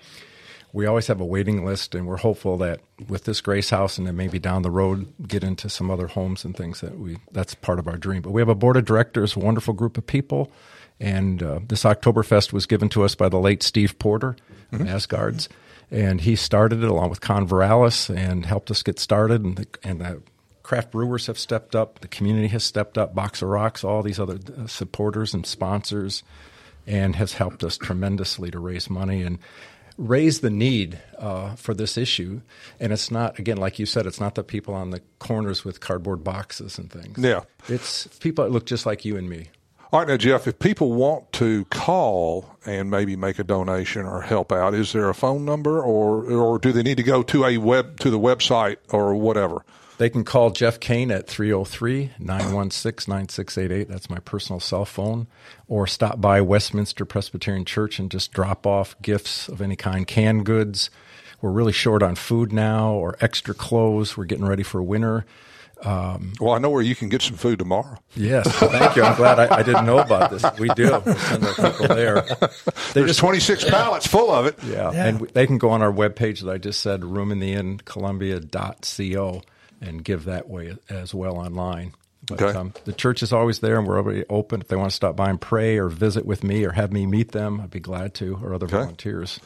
we 0.75 0.86
always 0.86 1.07
have 1.07 1.22
a 1.22 1.25
waiting 1.25 1.66
list, 1.66 1.95
and 1.95 2.06
we're 2.06 2.18
hopeful 2.18 2.57
that 2.57 2.81
with 3.07 3.24
this 3.24 3.39
Grace 3.39 3.69
House 3.69 3.98
and 3.98 4.06
then 4.06 4.18
maybe 4.18 4.39
down 4.39 4.62
the 4.62 4.69
road 4.69 5.07
get 5.25 5.42
into 5.42 5.69
some 5.69 5.89
other 5.89 6.07
homes 6.07 6.44
and 6.44 6.56
things 6.56 6.81
that 6.81 7.00
we 7.00 7.18
that's 7.31 7.56
part 7.56 7.80
of 7.80 7.88
our 7.88 7.95
dream. 7.95 8.22
But 8.22 8.31
we 8.31 8.42
have 8.42 8.50
a 8.50 8.56
board 8.56 8.75
of 8.75 8.83
directors, 8.83 9.38
a 9.38 9.39
wonderful 9.39 9.74
group 9.74 9.98
of 9.98 10.06
people, 10.06 10.51
and 11.00 11.42
uh, 11.42 11.60
this 11.66 11.83
Oktoberfest 11.86 12.51
was 12.51 12.66
given 12.66 12.89
to 12.89 13.04
us 13.04 13.16
by 13.16 13.30
the 13.30 13.39
late 13.39 13.63
Steve 13.63 13.98
Porter 14.00 14.36
of 14.74 14.86
Asgard's, 14.86 15.48
and 15.89 16.19
he 16.19 16.36
started 16.36 16.83
it 16.83 16.89
along 16.89 17.10
with 17.10 17.22
Con 17.22 17.48
Veralis 17.48 18.13
and 18.13 18.45
helped 18.45 18.69
us 18.69 18.83
get 18.83 19.00
started, 19.00 19.45
and 19.45 19.56
the, 19.56 19.68
and 19.81 20.01
the 20.01 20.22
craft 20.62 20.92
brewers 20.92 21.27
have 21.27 21.39
stepped 21.39 21.74
up, 21.74 22.00
the 22.00 22.10
community 22.10 22.50
has 22.50 22.66
stepped 22.66 22.98
up, 22.98 23.16
Box 23.16 23.42
of 23.42 23.48
Rocks, 23.48 23.86
all 23.86 24.04
these 24.04 24.19
other 24.19 24.39
uh, 24.57 24.68
supporters 24.68 25.33
and 25.33 25.45
sponsors 25.45 26.22
and 26.88 27.16
has 27.16 27.33
helped 27.33 27.63
us 27.63 27.77
tremendously 27.77 28.51
to 28.51 28.60
raise 28.60 28.89
money 28.89 29.24
and 29.24 29.39
raise 29.98 30.42
the 30.42 30.50
need 30.50 31.00
uh, 31.18 31.56
for 31.56 31.74
this 31.74 31.98
issue. 31.98 32.42
And 32.80 32.92
it's 32.92 33.10
not, 33.12 33.40
again, 33.40 33.58
like 33.58 33.80
you 33.80 33.86
said, 33.86 34.06
it's 34.06 34.20
not 34.20 34.36
the 34.36 34.44
people 34.44 34.74
on 34.74 34.90
the 34.92 35.02
corners 35.20 35.64
with 35.64 35.80
cardboard 35.80 36.24
boxes 36.24 36.78
and 36.78 36.92
things. 36.92 37.18
Yeah. 37.18 37.42
It's 37.68 38.08
people 38.18 38.44
that 38.44 38.52
look 38.52 38.66
just 38.66 38.86
like 38.86 39.06
you 39.06 39.18
and 39.18 39.30
me. 39.30 39.50
All 39.92 40.00
right, 40.00 40.08
now 40.10 40.18
Jeff, 40.18 40.48
if 40.48 40.60
people 40.60 40.92
want 40.92 41.32
to 41.34 41.64
call 41.66 42.58
and 42.66 42.90
maybe 42.90 43.16
make 43.16 43.40
a 43.40 43.46
donation 43.46 44.06
or 44.06 44.22
help 44.22 44.52
out, 44.52 44.74
is 44.74 44.92
there 44.92 45.08
a 45.10 45.16
phone 45.16 45.46
number, 45.46 45.82
or 45.82 46.26
or 46.30 46.60
do 46.60 46.74
they 46.74 46.84
need 46.84 46.98
to 46.98 47.04
go 47.04 47.24
to 47.24 47.46
a 47.46 47.58
web 47.58 48.00
to 48.02 48.10
the 48.10 48.20
website 48.20 48.78
or 48.90 49.16
whatever? 49.16 49.64
They 49.98 50.10
can 50.10 50.24
call 50.26 50.50
Jeff 50.50 50.80
Cane 50.80 51.10
at 51.12 51.28
303 51.28 52.12
916 52.20 53.10
9688. 53.12 53.88
That's 53.88 54.10
my 54.10 54.20
personal 54.20 54.60
cell 54.60 54.84
phone. 54.86 55.28
Or 55.68 55.88
stop 55.88 56.20
by 56.20 56.42
Westminster 56.42 57.06
Presbyterian 57.06 57.64
Church 57.66 57.98
and 58.00 58.12
just 58.12 58.34
drop 58.34 58.68
off 58.68 58.96
gifts 59.02 59.48
of 59.48 59.62
any 59.62 59.76
kind, 59.78 60.06
canned 60.06 60.46
goods. 60.46 60.90
We're 61.42 61.52
really 61.52 61.72
short 61.74 62.04
on 62.04 62.16
food 62.16 62.52
now 62.52 62.92
or 62.94 63.16
extra 63.22 63.54
clothes. 63.54 64.18
We're 64.18 64.25
getting 64.25 64.46
ready 64.46 64.64
for 64.64 64.82
winter. 64.84 65.25
Um, 65.84 66.32
well, 66.40 66.54
I 66.54 66.58
know 66.58 66.70
where 66.70 66.82
you 66.82 66.96
can 66.96 67.10
get 67.10 67.22
some 67.22 67.36
food 67.36 67.60
tomorrow. 67.60 67.98
Yes, 68.16 68.50
thank 68.50 68.96
you. 68.96 69.04
I'm 69.04 69.16
glad 69.18 69.40
I, 69.40 69.58
I 69.58 69.62
didn't 69.64 69.86
know 69.86 70.00
about 70.00 70.32
this. 70.32 70.44
We 70.58 70.70
do. 70.70 71.02
We'll 71.06 71.16
send 71.16 71.44
our 71.46 71.54
people 71.72 71.88
there. 71.96 72.25
They 72.94 73.02
There's 73.02 73.10
just 73.12 73.20
26 73.20 73.66
pallets 73.66 74.08
full 74.08 74.32
of 74.32 74.46
it. 74.46 74.56
yeah, 74.64 74.92
Yeah. 74.94 75.06
and 75.08 75.20
they 75.20 75.46
can 75.46 75.58
go 75.58 75.70
on 75.72 75.82
our 75.82 75.92
webpage 75.92 76.40
that 76.44 76.50
I 76.52 76.58
just 76.58 76.80
said, 76.80 77.02
roomintheinn.columbia.co, 77.02 79.42
and 79.86 80.04
give 80.04 80.25
that 80.25 80.50
way 80.50 80.75
as 80.89 81.13
well 81.13 81.38
online. 81.38 81.94
But 82.27 82.42
Okay. 82.42 82.58
um, 82.58 82.74
the 82.86 82.94
church 82.94 83.22
is 83.22 83.32
always 83.32 83.60
there, 83.60 83.77
and 83.77 83.88
we're 83.88 83.98
already 84.00 84.24
open. 84.30 84.60
If 84.62 84.68
they 84.68 84.75
want 84.75 84.89
to 84.89 84.96
stop 84.96 85.15
by 85.15 85.30
and 85.30 85.39
pray 85.39 85.77
or 85.77 85.89
visit 85.89 86.25
with 86.25 86.44
me 86.44 86.63
or 86.65 86.72
have 86.72 86.92
me 86.92 87.06
meet 87.06 87.32
them, 87.34 87.62
I'd 87.62 87.70
be 87.70 87.80
glad 87.80 88.13
to, 88.15 88.39
or 88.44 88.54
other 88.56 88.65
volunteers. 88.68 89.39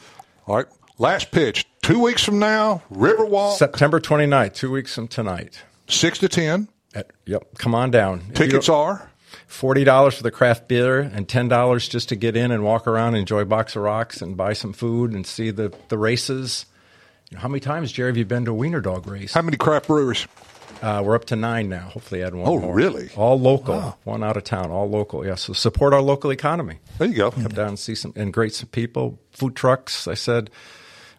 All 0.46 0.56
right, 0.56 0.66
last 0.98 1.30
pitch. 1.30 1.66
Two 1.82 2.00
weeks 2.00 2.24
from 2.24 2.38
now, 2.38 2.82
Riverwalk, 2.92 3.56
September 3.56 4.00
29th, 4.00 4.54
two 4.54 4.70
weeks 4.70 4.94
from 4.94 5.08
tonight. 5.08 5.62
six 5.88 6.18
to 6.20 6.28
ten. 6.28 6.68
At, 6.94 7.10
yep, 7.26 7.46
come 7.58 7.74
on 7.74 7.90
down. 7.90 8.22
Tickets 8.34 8.68
are. 8.68 9.10
forty 9.46 9.84
dollars 9.84 10.14
for 10.16 10.22
the 10.22 10.30
craft 10.30 10.66
beer 10.66 10.98
and 11.00 11.28
ten 11.28 11.48
dollars 11.48 11.86
just 11.88 12.08
to 12.08 12.16
get 12.16 12.34
in 12.36 12.50
and 12.50 12.64
walk 12.64 12.86
around, 12.86 13.08
and 13.08 13.18
enjoy 13.18 13.44
Box 13.44 13.76
of 13.76 13.82
Rocks, 13.82 14.22
and 14.22 14.36
buy 14.36 14.54
some 14.54 14.72
food 14.72 15.12
and 15.12 15.26
see 15.26 15.50
the 15.50 15.72
the 15.88 15.98
races. 15.98 16.64
How 17.36 17.48
many 17.48 17.60
times, 17.60 17.92
Jerry, 17.92 18.10
have 18.10 18.16
you 18.16 18.24
been 18.24 18.44
to 18.46 18.50
a 18.50 18.54
wiener 18.54 18.80
dog 18.80 19.06
race? 19.06 19.34
How 19.34 19.42
many 19.42 19.56
craft 19.56 19.86
brewers? 19.86 20.26
Uh, 20.82 21.02
we're 21.04 21.14
up 21.14 21.26
to 21.26 21.36
nine 21.36 21.68
now. 21.68 21.88
Hopefully, 21.90 22.22
add 22.24 22.34
one 22.34 22.48
Oh, 22.48 22.58
more. 22.58 22.70
Oh, 22.70 22.72
really? 22.72 23.08
All 23.16 23.38
local, 23.38 23.96
one 24.04 24.24
out 24.24 24.36
of 24.36 24.44
town, 24.44 24.70
all 24.70 24.88
local. 24.88 25.24
Yeah, 25.24 25.34
so 25.36 25.52
support 25.52 25.92
our 25.92 26.00
local 26.00 26.30
economy. 26.32 26.78
There 26.98 27.06
you 27.06 27.14
go. 27.14 27.30
Come 27.30 27.44
down 27.48 27.68
and 27.68 27.78
see 27.78 27.94
some 27.94 28.12
and 28.16 28.32
great 28.32 28.54
some 28.54 28.68
people, 28.70 29.20
food 29.30 29.54
trucks. 29.54 30.08
I 30.08 30.14
said, 30.14 30.50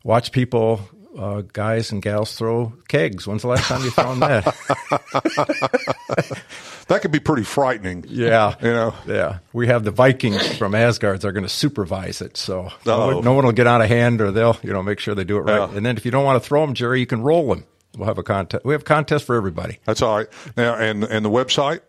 watch 0.03 0.31
people. 0.31 0.81
Uh, 1.17 1.41
guys 1.53 1.91
and 1.91 2.01
gals 2.01 2.35
throw 2.37 2.71
kegs. 2.87 3.27
When's 3.27 3.41
the 3.41 3.49
last 3.49 3.65
time 3.67 3.83
you 3.83 3.91
thrown 3.91 4.19
that? 4.21 4.45
That 6.87 7.01
could 7.01 7.11
be 7.11 7.19
pretty 7.21 7.43
frightening. 7.43 8.03
Yeah, 8.09 8.55
You 8.61 8.71
know. 8.71 8.93
yeah. 9.07 9.37
We 9.53 9.67
have 9.67 9.85
the 9.85 9.91
Vikings 9.91 10.57
from 10.57 10.75
Asgard's 10.75 11.23
are 11.23 11.31
going 11.31 11.45
to 11.45 11.49
supervise 11.49 12.19
it, 12.21 12.35
so 12.35 12.69
no 12.85 13.15
one, 13.15 13.23
no 13.23 13.31
one 13.33 13.45
will 13.45 13.53
get 13.53 13.65
out 13.65 13.79
of 13.81 13.87
hand, 13.87 14.19
or 14.19 14.31
they'll 14.31 14.57
you 14.61 14.73
know 14.73 14.83
make 14.83 14.99
sure 14.99 15.15
they 15.15 15.23
do 15.23 15.37
it 15.37 15.41
right. 15.41 15.69
Yeah. 15.69 15.77
And 15.77 15.85
then 15.85 15.95
if 15.95 16.03
you 16.03 16.11
don't 16.11 16.25
want 16.25 16.41
to 16.43 16.45
throw 16.45 16.65
them, 16.65 16.73
Jerry, 16.73 16.99
you 16.99 17.05
can 17.05 17.21
roll 17.21 17.47
them. 17.47 17.63
We'll 17.97 18.07
have 18.07 18.17
a 18.17 18.23
contest. 18.23 18.65
We 18.65 18.73
have 18.73 18.81
a 18.81 18.85
contest 18.85 19.23
for 19.25 19.35
everybody. 19.37 19.79
That's 19.85 20.01
all 20.01 20.17
right. 20.17 20.27
Now, 20.57 20.75
and 20.75 21.05
and 21.05 21.23
the 21.23 21.29
website. 21.29 21.79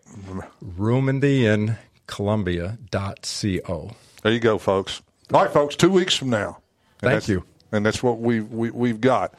Room 0.60 1.08
in 1.08 1.18
the 1.18 1.46
Inn, 1.46 1.76
Columbia.co. 2.06 3.90
There 4.22 4.32
you 4.32 4.40
go, 4.40 4.58
folks. 4.58 5.02
All 5.34 5.42
right, 5.42 5.52
folks. 5.52 5.74
Two 5.74 5.90
weeks 5.90 6.14
from 6.14 6.30
now. 6.30 6.58
Thank 7.00 7.26
you. 7.26 7.44
And 7.72 7.84
that's 7.84 8.02
what 8.02 8.18
we, 8.18 8.40
we 8.40 8.70
we've 8.70 9.00
got. 9.00 9.34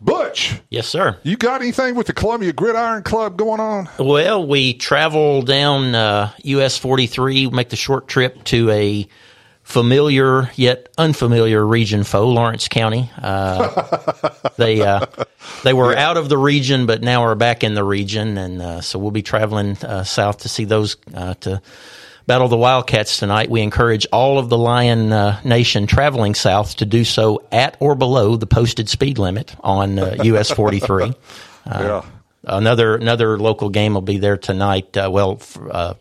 Butch, 0.00 0.60
Yes, 0.70 0.86
sir. 0.88 1.16
you 1.22 1.36
got 1.36 1.60
anything 1.62 1.94
with 1.94 2.06
the 2.08 2.12
Columbia 2.12 2.52
Gridiron 2.52 3.02
Club 3.02 3.36
going 3.36 3.60
on? 3.60 3.88
Well, 3.98 4.46
we 4.46 4.74
travel 4.74 5.42
down 5.42 5.94
uh, 5.94 6.32
US 6.42 6.76
43, 6.76 7.48
make 7.50 7.68
the 7.70 7.76
short 7.76 8.08
trip 8.08 8.42
to 8.44 8.70
a 8.70 9.08
familiar 9.62 10.50
yet 10.56 10.90
unfamiliar 10.98 11.64
region 11.66 12.04
foe, 12.04 12.28
Lawrence 12.28 12.68
County. 12.68 13.10
Uh, 13.16 14.30
they 14.58 14.82
uh, 14.82 15.06
they 15.62 15.72
were 15.72 15.96
out 15.96 16.16
of 16.18 16.28
the 16.28 16.36
region, 16.36 16.84
but 16.86 17.02
now 17.02 17.22
are 17.22 17.34
back 17.34 17.64
in 17.64 17.74
the 17.74 17.84
region, 17.84 18.36
and 18.36 18.60
uh, 18.60 18.80
so 18.82 18.98
we'll 18.98 19.10
be 19.10 19.22
traveling 19.22 19.76
uh, 19.78 20.04
south 20.04 20.38
to 20.38 20.48
see 20.50 20.64
those 20.64 20.96
uh, 21.14 21.32
to 21.34 21.62
battle 22.26 22.44
of 22.46 22.50
the 22.50 22.56
Wildcats 22.56 23.18
tonight. 23.18 23.50
We 23.50 23.60
encourage 23.62 24.06
all 24.12 24.38
of 24.38 24.48
the 24.48 24.58
Lion 24.58 25.12
uh, 25.12 25.40
Nation 25.44 25.86
traveling 25.86 26.34
south 26.34 26.76
to 26.76 26.86
do 26.86 27.04
so 27.04 27.42
at 27.52 27.76
or 27.80 27.94
below 27.94 28.36
the 28.36 28.46
posted 28.46 28.88
speed 28.88 29.18
limit 29.18 29.54
on 29.60 29.98
uh, 29.98 30.16
US 30.24 30.50
43. 30.50 31.12
yeah. 31.66 32.02
Another 32.46 32.94
another 32.96 33.38
local 33.38 33.70
game 33.70 33.94
will 33.94 34.02
be 34.02 34.18
there 34.18 34.36
tonight. 34.36 34.94
Uh, 34.96 35.08
well, 35.10 35.38
f- 35.40 35.58
uh, 35.70 35.94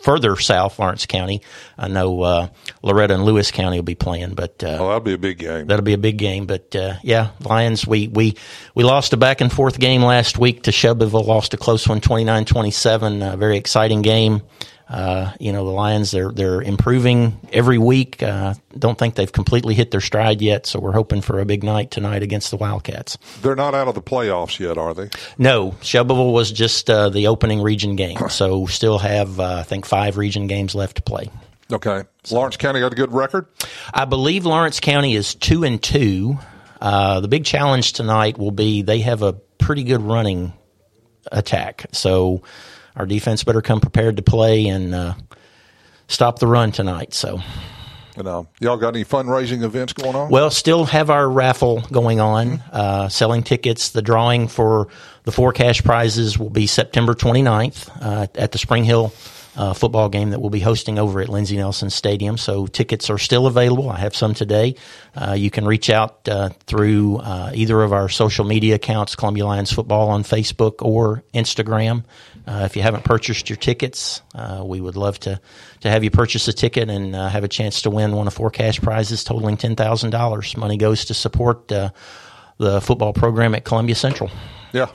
further 0.00 0.36
south, 0.36 0.78
Lawrence 0.78 1.06
County. 1.06 1.42
I 1.76 1.88
know 1.88 2.22
uh, 2.22 2.48
Loretto 2.84 3.14
and 3.14 3.24
Lewis 3.24 3.50
County 3.50 3.78
will 3.78 3.82
be 3.84 3.96
playing, 3.96 4.34
but 4.34 4.62
uh, 4.62 4.76
Oh, 4.80 4.86
that'll 4.86 5.00
be 5.00 5.14
a 5.14 5.18
big 5.18 5.38
game. 5.38 5.66
that'll 5.66 5.82
be 5.84 5.92
a 5.94 5.98
big 5.98 6.18
game. 6.18 6.46
But 6.46 6.76
uh, 6.76 6.94
yeah, 7.02 7.30
Lions. 7.40 7.84
We 7.84 8.06
we 8.06 8.36
we 8.76 8.84
lost 8.84 9.12
a 9.12 9.16
back 9.16 9.40
and 9.40 9.52
forth 9.52 9.80
game 9.80 10.04
last 10.04 10.38
week 10.38 10.62
to 10.64 10.72
Shelbyville. 10.72 11.24
Lost 11.24 11.52
a 11.52 11.56
close 11.56 11.88
one, 11.88 12.00
29-27. 12.00 13.32
A 13.32 13.36
very 13.36 13.56
exciting 13.56 14.02
game. 14.02 14.42
Uh, 14.92 15.32
you 15.40 15.54
know 15.54 15.64
the 15.64 15.70
Lions. 15.70 16.10
They're 16.10 16.30
they're 16.30 16.60
improving 16.60 17.40
every 17.50 17.78
week. 17.78 18.22
Uh, 18.22 18.52
don't 18.78 18.98
think 18.98 19.14
they've 19.14 19.32
completely 19.32 19.72
hit 19.72 19.90
their 19.90 20.02
stride 20.02 20.42
yet. 20.42 20.66
So 20.66 20.80
we're 20.80 20.92
hoping 20.92 21.22
for 21.22 21.40
a 21.40 21.46
big 21.46 21.64
night 21.64 21.90
tonight 21.90 22.22
against 22.22 22.50
the 22.50 22.58
Wildcats. 22.58 23.16
They're 23.40 23.56
not 23.56 23.74
out 23.74 23.88
of 23.88 23.94
the 23.94 24.02
playoffs 24.02 24.58
yet, 24.58 24.76
are 24.76 24.92
they? 24.92 25.08
No, 25.38 25.74
Shelbyville 25.80 26.34
was 26.34 26.52
just 26.52 26.90
uh, 26.90 27.08
the 27.08 27.28
opening 27.28 27.62
region 27.62 27.96
game, 27.96 28.18
so 28.28 28.66
still 28.66 28.98
have 28.98 29.40
uh, 29.40 29.60
I 29.60 29.62
think 29.62 29.86
five 29.86 30.18
region 30.18 30.46
games 30.46 30.74
left 30.74 30.96
to 30.96 31.02
play. 31.02 31.30
Okay. 31.72 32.02
Lawrence 32.30 32.58
County 32.58 32.80
got 32.80 32.92
a 32.92 32.96
good 32.96 33.12
record. 33.12 33.46
I 33.94 34.04
believe 34.04 34.44
Lawrence 34.44 34.78
County 34.78 35.14
is 35.14 35.34
two 35.34 35.64
and 35.64 35.82
two. 35.82 36.38
Uh, 36.82 37.20
the 37.20 37.28
big 37.28 37.46
challenge 37.46 37.94
tonight 37.94 38.36
will 38.36 38.50
be 38.50 38.82
they 38.82 39.00
have 39.00 39.22
a 39.22 39.32
pretty 39.32 39.84
good 39.84 40.02
running 40.02 40.52
attack, 41.30 41.86
so 41.92 42.42
our 42.96 43.06
defense 43.06 43.44
better 43.44 43.62
come 43.62 43.80
prepared 43.80 44.16
to 44.16 44.22
play 44.22 44.66
and 44.68 44.94
uh, 44.94 45.14
stop 46.08 46.38
the 46.38 46.46
run 46.46 46.72
tonight. 46.72 47.14
So. 47.14 47.40
You 48.16 48.24
know, 48.24 48.46
y'all 48.60 48.76
got 48.76 48.94
any 48.94 49.06
fundraising 49.06 49.62
events 49.62 49.94
going 49.94 50.14
on? 50.14 50.28
Well, 50.28 50.50
still 50.50 50.84
have 50.84 51.08
our 51.08 51.26
raffle 51.26 51.80
going 51.90 52.20
on, 52.20 52.60
uh, 52.70 53.08
selling 53.08 53.42
tickets. 53.42 53.88
The 53.90 54.02
drawing 54.02 54.48
for 54.48 54.88
the 55.24 55.32
four 55.32 55.54
cash 55.54 55.82
prizes 55.82 56.38
will 56.38 56.50
be 56.50 56.66
September 56.66 57.14
29th 57.14 57.88
uh, 58.02 58.26
at 58.34 58.52
the 58.52 58.58
Spring 58.58 58.84
Hill 58.84 59.14
uh, 59.56 59.74
football 59.74 60.08
game 60.08 60.30
that 60.30 60.40
we'll 60.40 60.50
be 60.50 60.60
hosting 60.60 60.98
over 60.98 61.20
at 61.20 61.28
Lindsey 61.28 61.56
Nelson 61.56 61.90
Stadium. 61.90 62.36
So 62.36 62.66
tickets 62.66 63.10
are 63.10 63.18
still 63.18 63.46
available. 63.46 63.90
I 63.90 63.98
have 63.98 64.16
some 64.16 64.34
today. 64.34 64.76
Uh, 65.14 65.32
you 65.32 65.50
can 65.50 65.66
reach 65.66 65.90
out 65.90 66.26
uh, 66.28 66.50
through 66.66 67.18
uh, 67.18 67.52
either 67.54 67.82
of 67.82 67.92
our 67.92 68.08
social 68.08 68.44
media 68.44 68.76
accounts, 68.76 69.14
Columbia 69.14 69.46
Lions 69.46 69.72
Football 69.72 70.08
on 70.10 70.22
Facebook 70.22 70.76
or 70.80 71.22
Instagram. 71.34 72.04
Uh, 72.46 72.62
if 72.64 72.76
you 72.76 72.82
haven't 72.82 73.04
purchased 73.04 73.48
your 73.48 73.56
tickets, 73.56 74.20
uh, 74.34 74.62
we 74.64 74.80
would 74.80 74.96
love 74.96 75.18
to, 75.20 75.40
to 75.80 75.88
have 75.90 76.02
you 76.02 76.10
purchase 76.10 76.48
a 76.48 76.52
ticket 76.52 76.90
and 76.90 77.14
uh, 77.14 77.28
have 77.28 77.44
a 77.44 77.48
chance 77.48 77.82
to 77.82 77.90
win 77.90 78.12
one 78.16 78.26
of 78.26 78.34
four 78.34 78.50
cash 78.50 78.80
prizes 78.80 79.22
totaling 79.24 79.56
$10,000. 79.56 80.56
Money 80.56 80.76
goes 80.76 81.04
to 81.06 81.14
support 81.14 81.70
uh, 81.70 81.90
the 82.58 82.80
football 82.80 83.12
program 83.12 83.54
at 83.54 83.64
Columbia 83.64 83.94
Central. 83.94 84.30
yeah. 84.72 84.86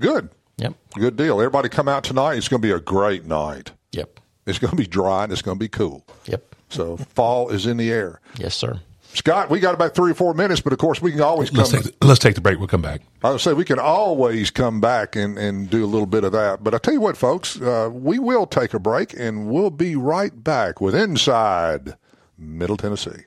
Good. 0.00 0.28
Yep. 0.58 0.74
Good 0.94 1.16
deal. 1.16 1.40
Everybody 1.40 1.68
come 1.68 1.88
out 1.88 2.04
tonight. 2.04 2.34
It's 2.36 2.48
going 2.48 2.60
to 2.60 2.66
be 2.66 2.72
a 2.72 2.80
great 2.80 3.24
night. 3.24 3.72
Yep. 3.92 4.20
It's 4.46 4.58
going 4.58 4.70
to 4.70 4.76
be 4.76 4.86
dry 4.86 5.24
and 5.24 5.32
it's 5.32 5.42
going 5.42 5.56
to 5.58 5.62
be 5.62 5.68
cool. 5.68 6.06
Yep. 6.26 6.54
So 6.68 6.96
fall 6.96 7.48
is 7.50 7.66
in 7.66 7.76
the 7.78 7.90
air. 7.92 8.20
Yes, 8.38 8.54
sir. 8.54 8.80
Scott, 9.16 9.50
we 9.50 9.60
got 9.60 9.74
about 9.74 9.94
three 9.94 10.10
or 10.10 10.14
four 10.14 10.34
minutes, 10.34 10.60
but 10.60 10.72
of 10.72 10.78
course 10.78 11.00
we 11.00 11.10
can 11.10 11.20
always 11.20 11.50
come. 11.50 11.58
Let's 11.58 11.70
take, 11.70 11.82
the, 11.82 12.06
let's 12.06 12.20
take 12.20 12.34
the 12.34 12.40
break. 12.40 12.58
We'll 12.58 12.68
come 12.68 12.82
back. 12.82 13.00
I 13.24 13.30
would 13.30 13.40
say 13.40 13.52
we 13.52 13.64
can 13.64 13.78
always 13.78 14.50
come 14.50 14.80
back 14.80 15.16
and, 15.16 15.38
and 15.38 15.68
do 15.70 15.84
a 15.84 15.86
little 15.86 16.06
bit 16.06 16.24
of 16.24 16.32
that. 16.32 16.62
But 16.62 16.74
I 16.74 16.78
tell 16.78 16.94
you 16.94 17.00
what, 17.00 17.16
folks, 17.16 17.60
uh, 17.60 17.90
we 17.92 18.18
will 18.18 18.46
take 18.46 18.74
a 18.74 18.78
break 18.78 19.14
and 19.18 19.48
we'll 19.48 19.70
be 19.70 19.96
right 19.96 20.44
back 20.44 20.80
with 20.80 20.94
Inside 20.94 21.96
Middle 22.38 22.76
Tennessee. 22.76 23.24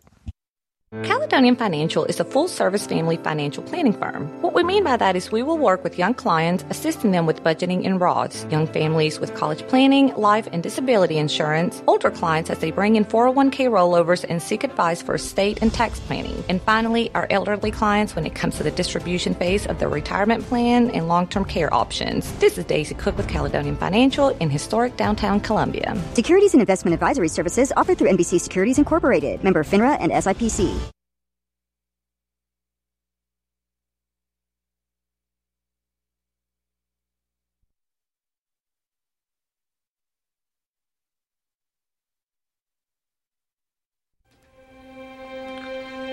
Caledonian 1.03 1.55
Financial 1.55 2.03
is 2.05 2.19
a 2.19 2.23
full 2.23 2.47
service 2.47 2.87
family 2.87 3.15
financial 3.17 3.61
planning 3.61 3.93
firm. 3.93 4.25
What 4.41 4.55
we 4.55 4.63
mean 4.63 4.83
by 4.83 4.97
that 4.97 5.15
is 5.15 5.31
we 5.31 5.43
will 5.43 5.59
work 5.59 5.83
with 5.83 5.99
young 5.99 6.15
clients, 6.15 6.65
assisting 6.71 7.11
them 7.11 7.27
with 7.27 7.43
budgeting 7.43 7.85
and 7.85 8.01
RODs, 8.01 8.43
young 8.49 8.65
families 8.65 9.19
with 9.19 9.35
college 9.35 9.61
planning, 9.67 10.11
life 10.15 10.47
and 10.51 10.63
disability 10.63 11.19
insurance, 11.19 11.83
older 11.85 12.09
clients 12.09 12.49
as 12.49 12.57
they 12.57 12.71
bring 12.71 12.95
in 12.95 13.05
401k 13.05 13.69
rollovers 13.69 14.25
and 14.27 14.41
seek 14.41 14.63
advice 14.63 15.03
for 15.03 15.13
estate 15.13 15.61
and 15.61 15.71
tax 15.71 15.99
planning, 15.99 16.43
and 16.49 16.59
finally, 16.63 17.11
our 17.13 17.27
elderly 17.29 17.69
clients 17.69 18.15
when 18.15 18.25
it 18.25 18.33
comes 18.33 18.57
to 18.57 18.63
the 18.63 18.71
distribution 18.71 19.35
phase 19.35 19.67
of 19.67 19.77
their 19.77 19.89
retirement 19.89 20.43
plan 20.45 20.89
and 20.89 21.07
long 21.07 21.27
term 21.27 21.45
care 21.45 21.71
options. 21.71 22.33
This 22.39 22.57
is 22.57 22.65
Daisy 22.65 22.95
Cook 22.95 23.15
with 23.15 23.27
Caledonian 23.27 23.77
Financial 23.77 24.29
in 24.39 24.49
historic 24.49 24.97
downtown 24.97 25.39
Columbia. 25.39 25.95
Securities 26.15 26.55
and 26.55 26.61
investment 26.61 26.95
advisory 26.95 27.29
services 27.29 27.71
offered 27.77 27.99
through 27.99 28.09
NBC 28.09 28.39
Securities 28.39 28.79
Incorporated, 28.79 29.43
member 29.43 29.63
FINRA 29.63 29.95
and 30.01 30.11
SIPC. 30.11 30.78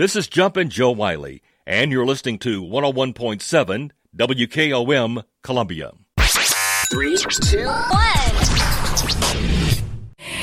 This 0.00 0.16
is 0.16 0.28
Jumpin' 0.28 0.70
Joe 0.70 0.92
Wiley, 0.92 1.42
and 1.66 1.92
you're 1.92 2.06
listening 2.06 2.38
to 2.38 2.62
101.7 2.62 3.90
WKOM 4.16 5.24
Columbia. 5.42 5.92
Three, 6.90 7.18
two, 7.18 7.66
one. 7.66 8.39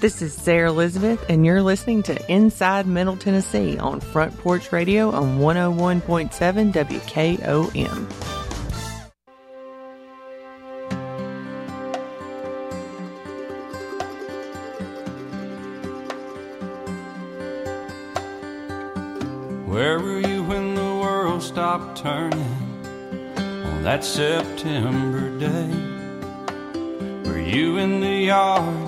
This 0.00 0.20
is 0.20 0.34
Sarah 0.34 0.68
Elizabeth, 0.68 1.24
and 1.30 1.46
you're 1.46 1.62
listening 1.62 2.02
to 2.02 2.30
Inside 2.30 2.86
Middle 2.86 3.16
Tennessee 3.16 3.78
on 3.78 4.00
Front 4.00 4.36
Porch 4.38 4.70
Radio 4.70 5.10
on 5.10 5.38
101.7 5.38 6.70
WKOM. 6.70 8.06
Where 19.66 19.98
were 19.98 20.20
you 20.20 20.44
when 20.44 20.74
the 20.74 20.82
world 20.82 21.42
stopped 21.42 21.96
turning 21.96 22.38
on 23.38 23.82
that 23.82 24.04
September 24.04 25.38
day? 25.38 25.70
Were 27.24 27.38
you 27.38 27.78
in 27.78 28.00
the 28.00 28.26
yard? 28.26 28.85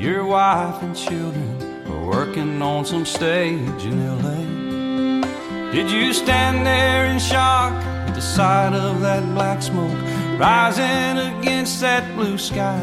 Your 0.00 0.24
wife 0.24 0.82
and 0.82 0.96
children 0.96 1.84
or 1.86 2.08
working 2.08 2.62
on 2.62 2.86
some 2.86 3.04
stage 3.04 3.84
in 3.84 3.98
LA? 4.22 5.20
Did 5.72 5.90
you 5.90 6.14
stand 6.14 6.66
there 6.66 7.04
in 7.04 7.18
shock 7.18 7.74
at 8.08 8.14
the 8.14 8.22
sight 8.22 8.72
of 8.72 9.02
that 9.02 9.22
black 9.34 9.60
smoke 9.60 9.98
rising 10.38 11.18
against 11.36 11.82
that 11.82 12.02
blue 12.16 12.38
sky? 12.38 12.80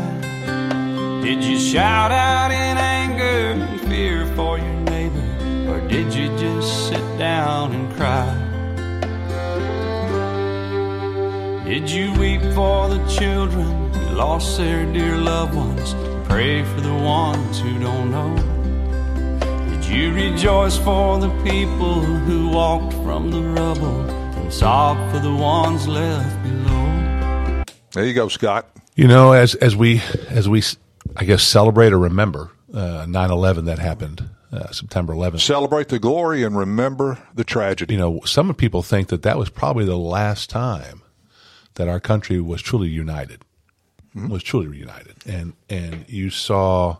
Did 1.23 1.43
you 1.43 1.57
shout 1.57 2.11
out 2.11 2.51
in 2.51 2.77
anger 2.77 3.63
and 3.63 3.81
fear 3.89 4.27
for 4.35 4.59
your 4.59 4.79
neighbor, 4.81 5.27
or 5.71 5.81
did 5.87 6.13
you 6.13 6.27
just 6.37 6.89
sit 6.89 7.17
down 7.17 7.71
and 7.71 7.91
cry? 7.95 8.43
Did 11.65 11.89
you 11.89 12.13
weep 12.19 12.41
for 12.53 12.89
the 12.89 13.03
children 13.07 13.91
who 13.91 14.15
lost 14.15 14.55
their 14.59 14.85
dear 14.93 15.17
loved 15.17 15.55
ones? 15.55 16.06
Pray 16.29 16.63
for 16.63 16.81
the 16.81 16.93
ones 16.93 17.59
who 17.59 17.79
don't 17.79 18.11
know. 18.11 18.35
Did 19.69 19.85
you 19.85 20.13
rejoice 20.13 20.77
for 20.77 21.19
the 21.19 21.29
people 21.43 22.01
who 22.01 22.49
walked 22.49 22.93
from 22.93 23.31
the 23.31 23.41
rubble 23.41 24.09
and 24.09 24.51
sob 24.53 24.97
for 25.11 25.19
the 25.19 25.33
ones 25.33 25.87
left 25.87 26.43
below? 26.43 27.63
There 27.93 28.05
you 28.05 28.13
go, 28.13 28.27
Scott. 28.27 28.69
You 28.95 29.07
know, 29.07 29.31
as 29.31 29.55
as 29.55 29.75
we 29.75 30.01
as 30.29 30.49
we 30.49 30.63
I 31.15 31.23
guess 31.23 31.43
celebrate 31.43 31.93
or 31.93 31.99
remember 31.99 32.51
uh, 32.73 33.05
9/11 33.07 33.65
that 33.65 33.79
happened 33.79 34.29
uh, 34.51 34.71
September 34.71 35.13
11th. 35.13 35.41
Celebrate 35.41 35.87
the 35.87 35.99
glory 35.99 36.43
and 36.43 36.57
remember 36.57 37.17
the 37.33 37.43
tragedy. 37.43 37.93
You 37.93 37.99
know, 37.99 38.21
some 38.25 38.53
people 38.53 38.83
think 38.83 39.07
that 39.09 39.21
that 39.23 39.37
was 39.37 39.49
probably 39.49 39.85
the 39.85 39.97
last 39.97 40.49
time 40.49 41.01
that 41.75 41.87
our 41.87 41.99
country 41.99 42.41
was 42.41 42.61
truly 42.61 42.89
united. 42.89 43.43
Mm-hmm. 44.15 44.29
Was 44.29 44.43
truly 44.43 44.67
reunited, 44.67 45.15
and 45.25 45.53
and 45.69 46.05
you 46.07 46.29
saw, 46.29 46.97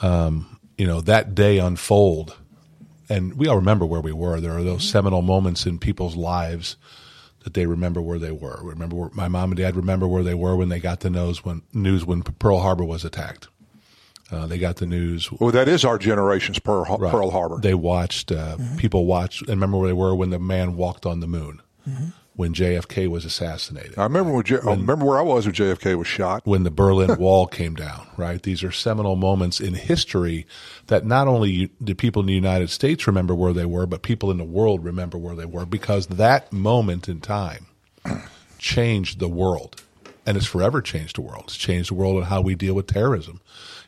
um, 0.00 0.58
you 0.78 0.86
know, 0.86 1.00
that 1.02 1.34
day 1.34 1.58
unfold, 1.58 2.36
and 3.08 3.34
we 3.34 3.48
all 3.48 3.56
remember 3.56 3.84
where 3.84 4.00
we 4.00 4.12
were. 4.12 4.40
There 4.40 4.56
are 4.56 4.62
those 4.62 4.88
seminal 4.88 5.20
moments 5.20 5.66
in 5.66 5.78
people's 5.78 6.16
lives 6.16 6.76
that 7.44 7.54
they 7.54 7.66
remember 7.66 8.00
where 8.00 8.18
they 8.18 8.30
were. 8.30 8.60
Remember, 8.62 8.96
where, 8.96 9.10
my 9.12 9.28
mom 9.28 9.50
and 9.50 9.58
dad 9.58 9.76
remember 9.76 10.06
where 10.06 10.22
they 10.22 10.34
were 10.34 10.56
when 10.56 10.68
they 10.68 10.78
got 10.78 11.00
the 11.00 11.10
news 11.10 11.44
when 11.44 11.62
news 11.72 12.06
when 12.06 12.22
Pearl 12.22 12.60
Harbor 12.60 12.84
was 12.84 13.04
attacked. 13.04 13.48
Uh, 14.30 14.46
they 14.46 14.58
got 14.58 14.76
the 14.76 14.86
news. 14.86 15.30
Well, 15.32 15.50
that 15.50 15.68
is 15.68 15.84
our 15.84 15.98
generation's 15.98 16.58
Pearl, 16.58 16.96
right. 16.98 17.10
Pearl 17.10 17.30
Harbor. 17.30 17.58
They 17.58 17.74
watched. 17.74 18.32
Uh, 18.32 18.56
mm-hmm. 18.56 18.76
People 18.76 19.04
watch 19.04 19.40
and 19.40 19.50
remember 19.50 19.76
where 19.76 19.88
they 19.88 19.92
were 19.92 20.14
when 20.14 20.30
the 20.30 20.38
man 20.38 20.76
walked 20.76 21.04
on 21.04 21.20
the 21.20 21.26
moon. 21.26 21.60
Mm-hmm 21.86 22.08
when 22.34 22.54
JFK 22.54 23.08
was 23.08 23.24
assassinated. 23.24 23.98
I 23.98 24.04
remember 24.04 24.32
when, 24.32 24.44
J- 24.44 24.56
when, 24.56 24.68
I 24.68 24.80
remember 24.80 25.04
where 25.04 25.18
I 25.18 25.22
was 25.22 25.44
when 25.44 25.54
JFK 25.54 25.98
was 25.98 26.06
shot. 26.06 26.46
When 26.46 26.62
the 26.62 26.70
Berlin 26.70 27.16
Wall 27.18 27.46
came 27.46 27.74
down, 27.74 28.06
right? 28.16 28.42
These 28.42 28.62
are 28.62 28.72
seminal 28.72 29.16
moments 29.16 29.60
in 29.60 29.74
history 29.74 30.46
that 30.86 31.04
not 31.04 31.28
only 31.28 31.70
do 31.82 31.94
people 31.94 32.20
in 32.20 32.26
the 32.26 32.32
United 32.32 32.70
States 32.70 33.06
remember 33.06 33.34
where 33.34 33.52
they 33.52 33.66
were, 33.66 33.86
but 33.86 34.02
people 34.02 34.30
in 34.30 34.38
the 34.38 34.44
world 34.44 34.84
remember 34.84 35.18
where 35.18 35.34
they 35.34 35.44
were 35.44 35.66
because 35.66 36.06
that 36.06 36.52
moment 36.52 37.08
in 37.08 37.20
time 37.20 37.66
changed 38.58 39.18
the 39.18 39.28
world. 39.28 39.82
And 40.24 40.36
it's 40.36 40.46
forever 40.46 40.80
changed 40.80 41.16
the 41.16 41.22
world. 41.22 41.44
It's 41.46 41.56
changed 41.56 41.90
the 41.90 41.94
world 41.94 42.16
and 42.16 42.26
how 42.26 42.40
we 42.40 42.54
deal 42.54 42.74
with 42.74 42.86
terrorism. 42.86 43.40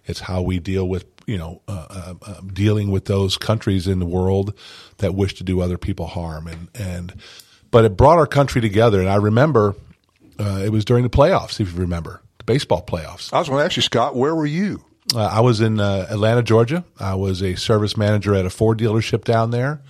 It's 0.04 0.20
how 0.20 0.42
we 0.42 0.58
deal 0.58 0.86
with, 0.88 1.06
you 1.26 1.38
know, 1.38 1.62
uh, 1.68 1.86
uh, 1.88 2.14
uh, 2.26 2.40
dealing 2.52 2.90
with 2.90 3.04
those 3.04 3.36
countries 3.36 3.86
in 3.86 4.00
the 4.00 4.04
world 4.06 4.52
that 4.98 5.14
wish 5.14 5.34
to 5.34 5.44
do 5.44 5.60
other 5.60 5.78
people 5.78 6.06
harm. 6.08 6.48
And, 6.48 6.68
and 6.74 7.14
but 7.74 7.84
it 7.84 7.96
brought 7.96 8.18
our 8.18 8.26
country 8.28 8.60
together. 8.60 9.00
And 9.00 9.08
I 9.08 9.16
remember 9.16 9.74
uh, 10.38 10.62
it 10.64 10.68
was 10.68 10.84
during 10.84 11.02
the 11.02 11.10
playoffs, 11.10 11.58
if 11.58 11.72
you 11.72 11.80
remember. 11.80 12.22
The 12.38 12.44
baseball 12.44 12.86
playoffs. 12.86 13.32
I 13.32 13.40
was 13.40 13.48
going 13.48 13.58
to 13.58 13.64
ask 13.64 13.74
you, 13.74 13.82
Scott, 13.82 14.14
where 14.14 14.32
were 14.32 14.46
you? 14.46 14.84
Uh, 15.12 15.24
I 15.24 15.40
was 15.40 15.60
in 15.60 15.80
uh, 15.80 16.06
Atlanta, 16.08 16.44
Georgia. 16.44 16.84
I 17.00 17.16
was 17.16 17.42
a 17.42 17.56
service 17.56 17.96
manager 17.96 18.32
at 18.36 18.46
a 18.46 18.50
Ford 18.50 18.78
dealership 18.78 19.24
down 19.24 19.50
there. 19.50 19.82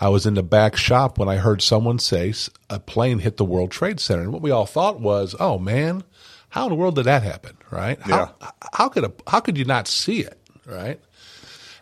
I 0.00 0.10
was 0.10 0.26
in 0.26 0.34
the 0.34 0.44
back 0.44 0.76
shop 0.76 1.18
when 1.18 1.28
I 1.28 1.36
heard 1.36 1.60
someone 1.60 1.98
say 1.98 2.32
a 2.70 2.78
plane 2.78 3.18
hit 3.18 3.36
the 3.36 3.44
World 3.44 3.72
Trade 3.72 3.98
Center. 3.98 4.22
And 4.22 4.32
what 4.32 4.40
we 4.40 4.52
all 4.52 4.66
thought 4.66 5.00
was, 5.00 5.34
oh 5.40 5.58
man, 5.58 6.04
how 6.50 6.66
in 6.66 6.70
the 6.70 6.76
world 6.76 6.94
did 6.94 7.06
that 7.06 7.24
happen? 7.24 7.58
Right? 7.68 8.00
How, 8.00 8.32
how 8.72 8.88
could 8.88 9.02
a, 9.02 9.12
how 9.26 9.40
could 9.40 9.58
you 9.58 9.64
not 9.64 9.88
see 9.88 10.20
it? 10.20 10.38
Right? 10.66 11.00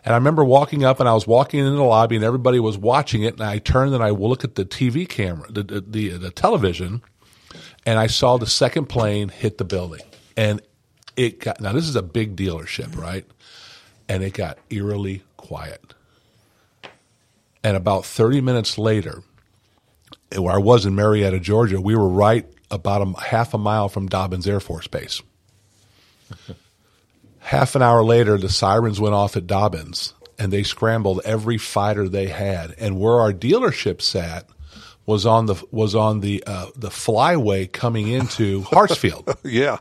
And 0.05 0.13
I 0.13 0.17
remember 0.17 0.43
walking 0.43 0.83
up 0.83 0.99
and 0.99 1.07
I 1.07 1.13
was 1.13 1.25
walking 1.25 1.61
in 1.61 1.75
the 1.75 1.83
lobby 1.83 2.15
and 2.15 2.25
everybody 2.25 2.59
was 2.59 2.77
watching 2.77 3.23
it. 3.23 3.35
And 3.35 3.43
I 3.43 3.59
turned 3.59 3.93
and 3.93 4.03
I 4.03 4.09
look 4.09 4.43
at 4.43 4.55
the 4.55 4.65
TV 4.65 5.07
camera, 5.07 5.49
the, 5.49 5.63
the, 5.63 5.81
the, 5.81 6.09
the 6.09 6.31
television, 6.31 7.01
and 7.85 7.97
I 7.97 8.07
saw 8.07 8.37
the 8.37 8.45
second 8.45 8.87
plane 8.87 9.29
hit 9.29 9.57
the 9.57 9.63
building. 9.63 10.01
And 10.35 10.61
it 11.15 11.39
got, 11.39 11.61
now 11.61 11.71
this 11.71 11.87
is 11.87 11.95
a 11.95 12.03
big 12.03 12.35
dealership, 12.35 12.97
right? 12.97 13.25
And 14.09 14.23
it 14.23 14.33
got 14.33 14.57
eerily 14.69 15.23
quiet. 15.37 15.93
And 17.63 17.77
about 17.77 18.05
30 18.05 18.41
minutes 18.41 18.77
later, 18.77 19.23
where 20.35 20.53
I 20.53 20.57
was 20.57 20.85
in 20.85 20.95
Marietta, 20.95 21.39
Georgia, 21.39 21.79
we 21.79 21.95
were 21.95 22.09
right 22.09 22.45
about 22.69 23.01
a 23.01 23.21
half 23.21 23.53
a 23.53 23.57
mile 23.57 23.87
from 23.87 24.07
Dobbins 24.07 24.47
Air 24.47 24.59
Force 24.59 24.87
Base. 24.87 25.21
Half 27.43 27.75
an 27.75 27.81
hour 27.81 28.03
later, 28.03 28.37
the 28.37 28.49
sirens 28.49 28.99
went 28.99 29.13
off 29.15 29.37
at 29.37 29.47
Dobbins, 29.47 30.13
and 30.39 30.51
they 30.51 30.63
scrambled 30.63 31.21
every 31.25 31.57
fighter 31.57 32.09
they 32.09 32.27
had. 32.27 32.73
And 32.77 32.99
where 32.99 33.19
our 33.19 33.33
dealership 33.33 34.01
sat 34.01 34.47
was 35.05 35.25
on 35.25 35.45
the 35.47 35.61
was 35.71 35.95
on 35.95 36.21
the 36.21 36.43
uh, 36.47 36.67
the 36.75 36.89
flyway 36.89 37.71
coming 37.71 38.07
into 38.07 38.61
Hartsfield. 38.63 39.37
yeah. 39.43 39.77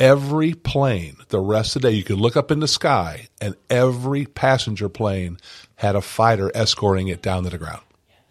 Every 0.00 0.54
plane, 0.54 1.16
the 1.28 1.38
rest 1.38 1.76
of 1.76 1.82
the 1.82 1.90
day, 1.90 1.94
you 1.96 2.02
could 2.02 2.18
look 2.18 2.36
up 2.36 2.50
in 2.50 2.58
the 2.58 2.66
sky, 2.66 3.28
and 3.40 3.54
every 3.70 4.24
passenger 4.24 4.88
plane 4.88 5.38
had 5.76 5.94
a 5.94 6.00
fighter 6.00 6.50
escorting 6.56 7.06
it 7.08 7.22
down 7.22 7.44
to 7.44 7.50
the 7.50 7.58
ground. 7.58 7.82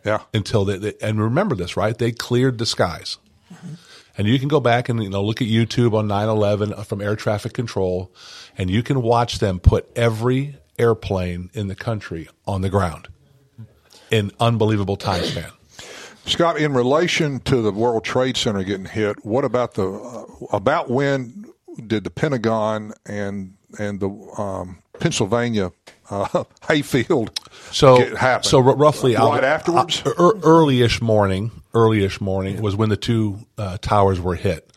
Yeah. 0.04 0.24
Until 0.34 0.66
they, 0.66 0.78
they 0.78 0.94
and 1.02 1.22
remember 1.22 1.56
this, 1.56 1.78
right? 1.78 1.98
They 1.98 2.12
cleared 2.12 2.58
the 2.58 2.66
skies. 2.66 3.20
And 4.18 4.28
you 4.28 4.38
can 4.40 4.48
go 4.48 4.60
back 4.60 4.90
and 4.90 5.02
you 5.02 5.10
know 5.10 5.24
look 5.24 5.42
at 5.42 5.48
YouTube 5.48 5.94
on 5.94 6.08
9/11 6.08 6.86
from 6.86 7.02
air 7.02 7.16
traffic 7.16 7.54
control, 7.54 8.12
and 8.58 8.70
you 8.70 8.84
can 8.84 9.02
watch 9.02 9.40
them 9.40 9.60
put 9.60 9.90
every 9.96 10.58
airplane 10.78 11.50
in 11.54 11.68
the 11.68 11.76
country 11.76 12.28
on 12.46 12.62
the 12.62 12.70
ground 12.70 13.08
in 14.10 14.32
unbelievable 14.40 14.98
time 14.98 15.24
span. 15.24 15.52
Scott, 16.26 16.58
in 16.58 16.74
relation 16.74 17.40
to 17.42 17.62
the 17.62 17.72
World 17.72 18.04
Trade 18.04 18.38
Center 18.38 18.64
getting 18.64 18.86
hit, 18.86 19.26
what 19.26 19.44
about 19.44 19.74
the 19.74 19.90
uh, 19.90 20.26
about 20.56 20.90
when 20.90 21.46
did 21.88 22.04
the 22.04 22.10
Pentagon 22.10 22.94
and 23.06 23.56
and 23.80 24.00
the 24.00 24.10
um, 24.38 24.84
Pennsylvania 25.00 25.72
uh, 26.34 26.44
hayfield 26.68 27.40
So 27.72 28.16
so 28.42 28.60
roughly 28.60 29.16
right 29.16 29.22
I'll- 29.22 29.46
afterwards. 29.46 30.04
ear- 30.06 30.14
early-ish 30.44 31.02
morning, 31.02 31.52
early-ish 31.74 32.20
morning 32.22 32.62
was 32.62 32.76
when 32.76 32.90
the 32.90 32.98
two 32.98 33.40
uh, 33.58 33.78
towers 33.82 34.20
were 34.20 34.36
hit. 34.36 34.68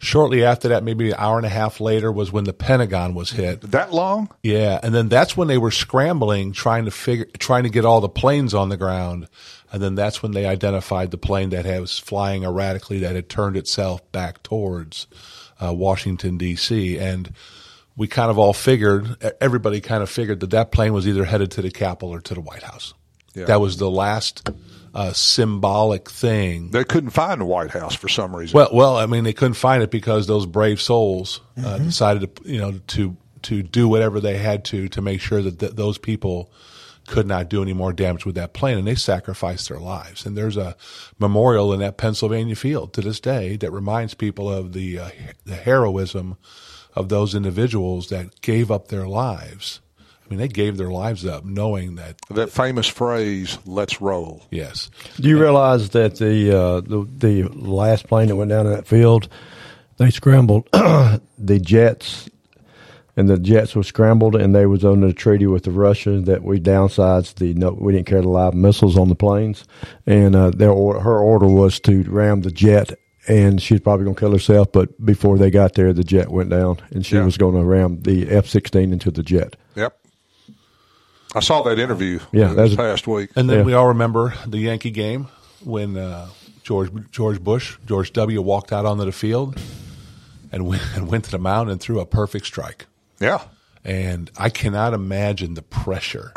Shortly 0.00 0.44
after 0.44 0.68
that, 0.68 0.84
maybe 0.84 1.10
an 1.10 1.16
hour 1.18 1.38
and 1.38 1.44
a 1.46 1.48
half 1.50 1.80
later, 1.80 2.12
was 2.12 2.30
when 2.30 2.44
the 2.44 2.52
Pentagon 2.52 3.14
was 3.14 3.30
hit. 3.32 3.62
That 3.62 3.92
long? 3.92 4.30
Yeah, 4.44 4.78
and 4.80 4.94
then 4.94 5.08
that's 5.08 5.36
when 5.36 5.48
they 5.48 5.58
were 5.58 5.72
scrambling, 5.72 6.52
trying 6.52 6.84
to 6.84 6.92
figure, 6.92 7.26
trying 7.38 7.64
to 7.64 7.68
get 7.68 7.84
all 7.84 8.00
the 8.00 8.08
planes 8.08 8.54
on 8.54 8.68
the 8.68 8.76
ground, 8.76 9.26
and 9.72 9.82
then 9.82 9.96
that's 9.96 10.22
when 10.22 10.30
they 10.32 10.46
identified 10.46 11.10
the 11.10 11.18
plane 11.18 11.50
that 11.50 11.66
was 11.80 11.98
flying 11.98 12.44
erratically 12.44 13.00
that 13.00 13.16
had 13.16 13.28
turned 13.28 13.56
itself 13.56 14.00
back 14.12 14.40
towards 14.44 15.08
uh, 15.60 15.74
Washington 15.74 16.38
D.C. 16.38 16.96
and 16.96 17.32
we 17.98 18.06
kind 18.06 18.30
of 18.30 18.38
all 18.38 18.52
figured, 18.52 19.16
everybody 19.40 19.80
kind 19.80 20.04
of 20.04 20.08
figured 20.08 20.38
that 20.40 20.50
that 20.50 20.70
plane 20.70 20.92
was 20.92 21.06
either 21.08 21.24
headed 21.24 21.50
to 21.50 21.62
the 21.62 21.70
Capitol 21.70 22.14
or 22.14 22.20
to 22.20 22.32
the 22.32 22.40
White 22.40 22.62
House. 22.62 22.94
Yeah. 23.34 23.46
That 23.46 23.60
was 23.60 23.76
the 23.76 23.90
last 23.90 24.48
uh, 24.94 25.12
symbolic 25.12 26.08
thing. 26.08 26.70
They 26.70 26.84
couldn't 26.84 27.10
find 27.10 27.40
the 27.40 27.44
White 27.44 27.72
House 27.72 27.96
for 27.96 28.08
some 28.08 28.34
reason. 28.34 28.56
Well, 28.56 28.70
well, 28.72 28.96
I 28.96 29.06
mean, 29.06 29.24
they 29.24 29.32
couldn't 29.32 29.54
find 29.54 29.82
it 29.82 29.90
because 29.90 30.28
those 30.28 30.46
brave 30.46 30.80
souls 30.80 31.40
uh, 31.62 31.78
decided 31.78 32.36
to, 32.36 32.50
you 32.50 32.58
know, 32.58 32.80
to 32.88 33.16
to 33.42 33.62
do 33.62 33.88
whatever 33.88 34.20
they 34.20 34.36
had 34.36 34.64
to 34.66 34.88
to 34.88 35.02
make 35.02 35.20
sure 35.20 35.42
that 35.42 35.58
th- 35.58 35.72
those 35.72 35.98
people 35.98 36.52
could 37.08 37.26
not 37.26 37.48
do 37.48 37.62
any 37.62 37.72
more 37.72 37.92
damage 37.92 38.24
with 38.24 38.36
that 38.36 38.52
plane, 38.52 38.78
and 38.78 38.86
they 38.86 38.94
sacrificed 38.94 39.68
their 39.68 39.78
lives. 39.80 40.24
And 40.24 40.36
there's 40.36 40.56
a 40.56 40.76
memorial 41.18 41.72
in 41.72 41.80
that 41.80 41.96
Pennsylvania 41.96 42.54
field 42.54 42.92
to 42.94 43.00
this 43.00 43.18
day 43.18 43.56
that 43.56 43.72
reminds 43.72 44.14
people 44.14 44.48
of 44.52 44.72
the 44.72 45.00
uh, 45.00 45.10
the 45.44 45.56
heroism 45.56 46.36
of 46.98 47.08
those 47.08 47.34
individuals 47.34 48.08
that 48.08 48.40
gave 48.40 48.70
up 48.70 48.88
their 48.88 49.06
lives. 49.06 49.80
I 50.28 50.28
mean, 50.28 50.40
they 50.40 50.48
gave 50.48 50.76
their 50.76 50.90
lives 50.90 51.24
up 51.24 51.44
knowing 51.44 51.94
that 51.94 52.16
that 52.28 52.50
famous 52.50 52.86
phrase 52.86 53.56
"Let's 53.64 54.00
roll." 54.00 54.42
Yes. 54.50 54.90
Do 55.16 55.28
you 55.28 55.40
realize 55.40 55.90
that 55.90 56.16
the, 56.16 56.50
uh, 56.54 56.80
the 56.80 57.08
the 57.16 57.42
last 57.44 58.08
plane 58.08 58.28
that 58.28 58.36
went 58.36 58.50
down 58.50 58.66
in 58.66 58.72
that 58.72 58.86
field, 58.86 59.28
they 59.96 60.10
scrambled 60.10 60.68
the 60.72 61.60
jets, 61.62 62.28
and 63.16 63.28
the 63.28 63.38
jets 63.38 63.74
were 63.74 63.84
scrambled, 63.84 64.36
and 64.36 64.54
they 64.54 64.66
was 64.66 64.84
under 64.84 65.06
a 65.06 65.12
treaty 65.14 65.46
with 65.46 65.62
the 65.62 65.70
Russians 65.70 66.26
that 66.26 66.42
we 66.42 66.60
downsized 66.60 67.36
the 67.36 67.54
no, 67.54 67.70
we 67.70 67.92
didn't 67.94 68.06
carry 68.06 68.20
the 68.20 68.28
live 68.28 68.54
missiles 68.54 68.98
on 68.98 69.08
the 69.08 69.14
planes, 69.14 69.64
and 70.04 70.36
uh, 70.36 70.50
their 70.50 70.74
her 70.74 71.18
order 71.18 71.46
was 71.46 71.80
to 71.80 72.02
ram 72.02 72.42
the 72.42 72.50
jet. 72.50 72.98
And 73.28 73.60
she's 73.60 73.80
probably 73.80 74.04
going 74.04 74.14
to 74.16 74.20
kill 74.20 74.32
herself, 74.32 74.72
but 74.72 75.04
before 75.04 75.36
they 75.36 75.50
got 75.50 75.74
there, 75.74 75.92
the 75.92 76.02
jet 76.02 76.30
went 76.30 76.48
down, 76.48 76.78
and 76.90 77.04
she 77.04 77.16
Yeah. 77.16 77.24
was 77.24 77.36
going 77.36 77.54
to 77.56 77.62
ram 77.62 78.00
the 78.02 78.26
F 78.30 78.46
sixteen 78.46 78.90
into 78.92 79.10
the 79.10 79.22
jet. 79.22 79.54
Yep. 79.76 79.94
I 81.34 81.40
saw 81.40 81.62
that 81.64 81.78
interview. 81.78 82.20
Yeah, 82.32 82.48
that's- 82.48 82.70
this 82.70 82.76
past 82.76 83.06
week. 83.06 83.28
And 83.36 83.50
then 83.50 83.58
Yeah. 83.58 83.64
we 83.64 83.74
all 83.74 83.88
remember 83.88 84.32
the 84.46 84.58
Yankee 84.58 84.90
game 84.90 85.26
when 85.62 85.96
uh, 85.98 86.28
George 86.62 86.90
George 87.12 87.40
Bush, 87.42 87.76
George 87.86 88.12
W. 88.14 88.40
walked 88.40 88.72
out 88.72 88.86
onto 88.86 89.04
the 89.04 89.12
field 89.12 89.56
and 90.50 90.66
went, 90.66 90.82
and 90.96 91.06
went 91.08 91.24
to 91.24 91.30
the 91.30 91.38
mound 91.38 91.70
and 91.70 91.78
threw 91.80 92.00
a 92.00 92.06
perfect 92.06 92.46
strike. 92.46 92.86
Yeah. 93.20 93.40
And 93.84 94.30
I 94.36 94.50
cannot 94.50 94.92
imagine 94.92 95.54
the 95.54 95.62
pressure, 95.62 96.32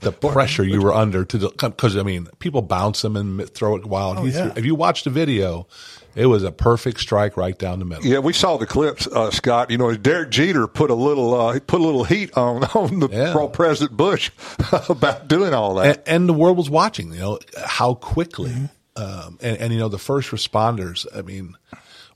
the 0.00 0.12
pressure 0.18 0.64
you 0.64 0.80
were 0.82 0.94
under 0.94 1.24
to 1.26 1.50
because 1.60 1.96
I 1.96 2.02
mean 2.02 2.28
people 2.38 2.62
bounce 2.62 3.02
them 3.02 3.16
and 3.16 3.48
throw 3.50 3.76
it 3.76 3.86
wild. 3.86 4.18
Oh, 4.18 4.24
yeah. 4.24 4.48
threw- 4.48 4.52
if 4.56 4.64
you 4.64 4.74
watch 4.74 5.04
the 5.04 5.10
video, 5.10 5.66
it 6.14 6.26
was 6.26 6.42
a 6.42 6.50
perfect 6.50 7.00
strike 7.00 7.36
right 7.36 7.56
down 7.56 7.78
the 7.78 7.84
middle. 7.84 8.04
Yeah, 8.04 8.18
we 8.20 8.32
saw 8.32 8.56
the 8.56 8.66
clips, 8.66 9.06
uh, 9.06 9.30
Scott. 9.30 9.70
You 9.70 9.78
know, 9.78 9.94
Derek 9.94 10.30
Jeter 10.30 10.66
put 10.66 10.90
a 10.90 10.94
little 10.94 11.34
uh, 11.34 11.60
put 11.60 11.80
a 11.80 11.84
little 11.84 12.04
heat 12.04 12.36
on 12.36 12.64
on 12.74 12.98
the 13.00 13.08
Yeah. 13.08 13.32
pro 13.32 13.48
President 13.48 13.96
Bush 13.96 14.30
about 14.88 15.28
doing 15.28 15.52
all 15.54 15.74
that. 15.76 15.98
and, 15.98 16.08
and 16.22 16.28
the 16.28 16.32
world 16.34 16.56
was 16.56 16.70
watching. 16.70 17.12
You 17.12 17.18
know 17.20 17.38
how 17.66 17.94
quickly, 17.94 18.52
um, 18.96 19.38
and, 19.42 19.58
and 19.58 19.72
you 19.72 19.78
know 19.78 19.88
the 19.88 19.98
first 19.98 20.30
responders. 20.30 21.06
I 21.16 21.22
mean, 21.22 21.54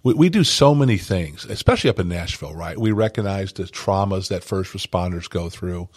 we, 0.03 0.15
we 0.15 0.29
do 0.29 0.45
so 0.45 0.75
many 0.75 0.99
things, 0.99 1.45
especially 1.45 1.91
up 1.91 2.01
in 2.01 2.09
Nashville. 2.09 2.55
Right? 2.55 2.79
We 2.79 2.93
recognize 2.93 3.53
the 3.53 3.65
traumas 3.65 4.29
that 4.29 4.45
first 4.45 4.73
responders 4.73 5.29
go 5.29 5.49
through, 5.49 5.89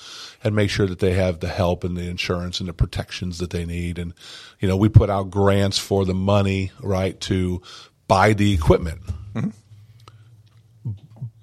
and 0.43 0.55
make 0.55 0.69
sure 0.69 0.87
that 0.87 0.99
they 0.99 1.13
have 1.13 1.39
the 1.39 1.49
help 1.49 1.83
and 1.83 1.95
the 1.95 2.09
insurance 2.09 2.59
and 2.59 2.69
the 2.69 2.73
protections 2.73 3.39
that 3.39 3.49
they 3.49 3.65
need. 3.65 3.97
And 3.97 4.13
you 4.59 4.67
know, 4.67 4.77
we 4.77 4.89
put 4.89 5.09
out 5.09 5.29
grants 5.29 5.77
for 5.77 6.05
the 6.05 6.13
money, 6.13 6.71
right, 6.81 7.19
to 7.21 7.61
buy 8.07 8.33
the 8.33 8.53
equipment. 8.53 9.01
Mm-hmm. 9.33 9.49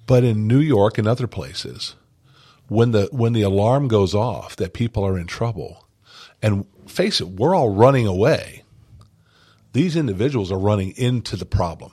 But 0.06 0.24
in 0.24 0.46
New 0.46 0.58
York 0.58 0.98
and 0.98 1.08
other 1.08 1.26
places, 1.26 1.94
when 2.68 2.90
the 2.90 3.08
when 3.12 3.32
the 3.32 3.42
alarm 3.42 3.88
goes 3.88 4.14
off 4.14 4.56
that 4.56 4.72
people 4.72 5.04
are 5.04 5.18
in 5.18 5.26
trouble, 5.26 5.86
and 6.42 6.66
face 6.86 7.20
it, 7.20 7.28
we're 7.28 7.54
all 7.54 7.74
running 7.74 8.06
away. 8.06 8.62
These 9.72 9.96
individuals 9.96 10.52
are 10.52 10.58
running 10.58 10.92
into 10.96 11.36
the 11.36 11.46
problem, 11.46 11.92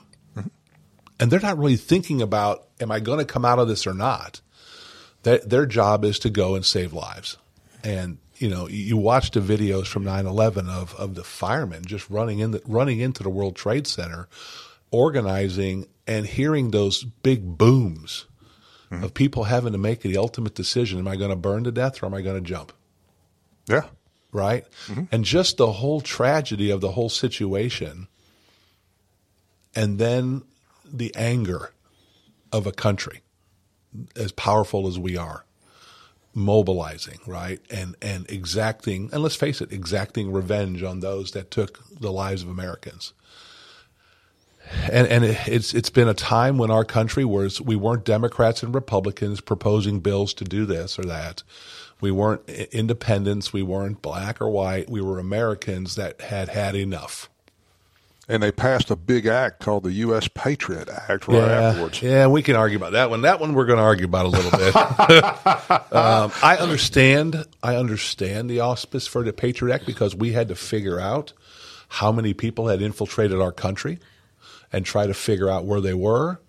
and 1.20 1.30
they're 1.30 1.38
not 1.38 1.58
really 1.58 1.76
thinking 1.76 2.22
about, 2.22 2.66
"Am 2.80 2.90
I 2.90 2.98
going 2.98 3.18
to 3.18 3.24
come 3.24 3.44
out 3.44 3.58
of 3.58 3.68
this 3.68 3.86
or 3.86 3.94
not?" 3.94 4.40
Their, 5.22 5.38
their 5.38 5.66
job 5.66 6.04
is 6.04 6.18
to 6.20 6.30
go 6.30 6.54
and 6.54 6.64
save 6.64 6.94
lives, 6.94 7.36
and 7.84 8.18
you 8.38 8.48
know 8.48 8.66
you 8.66 8.96
watch 8.96 9.30
the 9.30 9.40
videos 9.40 9.86
from 9.86 10.04
9-11 10.04 10.68
of 10.68 10.94
of 10.94 11.14
the 11.14 11.22
firemen 11.22 11.84
just 11.84 12.08
running 12.08 12.38
in 12.38 12.52
the, 12.52 12.62
running 12.66 13.00
into 13.00 13.22
the 13.22 13.28
World 13.28 13.54
Trade 13.54 13.86
Center, 13.86 14.28
organizing 14.90 15.86
and 16.06 16.26
hearing 16.26 16.70
those 16.70 17.04
big 17.04 17.58
booms 17.58 18.24
mm-hmm. 18.90 19.04
of 19.04 19.12
people 19.12 19.44
having 19.44 19.72
to 19.72 19.78
make 19.78 20.00
the 20.00 20.16
ultimate 20.16 20.54
decision: 20.54 20.98
Am 20.98 21.06
I 21.06 21.16
going 21.16 21.30
to 21.30 21.36
burn 21.36 21.64
to 21.64 21.70
death 21.70 22.02
or 22.02 22.06
am 22.06 22.14
I 22.14 22.22
going 22.22 22.42
to 22.42 22.48
jump? 22.48 22.72
Yeah. 23.68 23.84
Right. 24.32 24.64
Mm-hmm. 24.86 25.04
And 25.12 25.24
just 25.24 25.56
the 25.58 25.72
whole 25.72 26.00
tragedy 26.00 26.70
of 26.70 26.80
the 26.80 26.92
whole 26.92 27.08
situation, 27.08 28.06
and 29.74 29.98
then 29.98 30.44
the 30.92 31.14
anger 31.14 31.72
of 32.52 32.66
a 32.66 32.72
country 32.72 33.22
as 34.16 34.32
powerful 34.32 34.86
as 34.86 34.98
we 34.98 35.16
are 35.16 35.44
mobilizing 36.32 37.18
right 37.26 37.60
and 37.70 37.96
and 38.00 38.30
exacting 38.30 39.10
and 39.12 39.22
let's 39.22 39.34
face 39.34 39.60
it 39.60 39.72
exacting 39.72 40.30
revenge 40.30 40.82
on 40.82 41.00
those 41.00 41.32
that 41.32 41.50
took 41.50 41.80
the 41.98 42.12
lives 42.12 42.42
of 42.42 42.48
americans 42.48 43.12
and 44.90 45.06
and 45.08 45.24
it, 45.24 45.48
it's 45.48 45.74
it's 45.74 45.90
been 45.90 46.08
a 46.08 46.14
time 46.14 46.58
when 46.58 46.70
our 46.70 46.84
country 46.84 47.24
was 47.24 47.60
we 47.60 47.76
weren't 47.76 48.04
Democrats 48.04 48.62
and 48.62 48.74
Republicans 48.74 49.40
proposing 49.40 50.00
bills 50.00 50.32
to 50.34 50.44
do 50.44 50.64
this 50.64 50.98
or 50.98 51.04
that. 51.04 51.42
We 52.00 52.10
weren't 52.10 52.48
independents. 52.48 53.52
We 53.52 53.62
weren't 53.62 54.00
black 54.00 54.40
or 54.40 54.48
white. 54.48 54.88
We 54.88 55.02
were 55.02 55.18
Americans 55.18 55.96
that 55.96 56.20
had 56.20 56.48
had 56.48 56.74
enough. 56.74 57.28
And 58.30 58.40
they 58.40 58.52
passed 58.52 58.92
a 58.92 58.96
big 58.96 59.26
act 59.26 59.58
called 59.58 59.82
the 59.82 59.92
U.S. 59.92 60.28
Patriot 60.32 60.88
Act 60.88 61.26
right 61.26 61.50
afterwards. 61.50 62.00
Yeah, 62.00 62.28
we 62.28 62.42
can 62.42 62.54
argue 62.54 62.78
about 62.78 62.92
that 62.92 63.10
one. 63.10 63.22
That 63.22 63.40
one 63.40 63.54
we're 63.54 63.66
going 63.66 63.78
to 63.78 63.82
argue 63.82 64.04
about 64.04 64.26
a 64.26 64.28
little 64.28 64.50
bit. 64.52 64.76
um, 65.92 66.30
I 66.40 66.56
understand. 66.60 67.44
I 67.60 67.74
understand 67.74 68.48
the 68.48 68.60
auspice 68.60 69.08
for 69.08 69.24
the 69.24 69.32
Patriot 69.32 69.74
Act 69.74 69.84
because 69.84 70.14
we 70.14 70.30
had 70.30 70.46
to 70.48 70.54
figure 70.54 71.00
out 71.00 71.32
how 71.88 72.12
many 72.12 72.32
people 72.32 72.68
had 72.68 72.80
infiltrated 72.80 73.40
our 73.40 73.50
country 73.50 73.98
and 74.72 74.86
try 74.86 75.08
to 75.08 75.14
figure 75.14 75.48
out 75.48 75.64
where 75.64 75.80
they 75.80 75.94
were. 75.94 76.40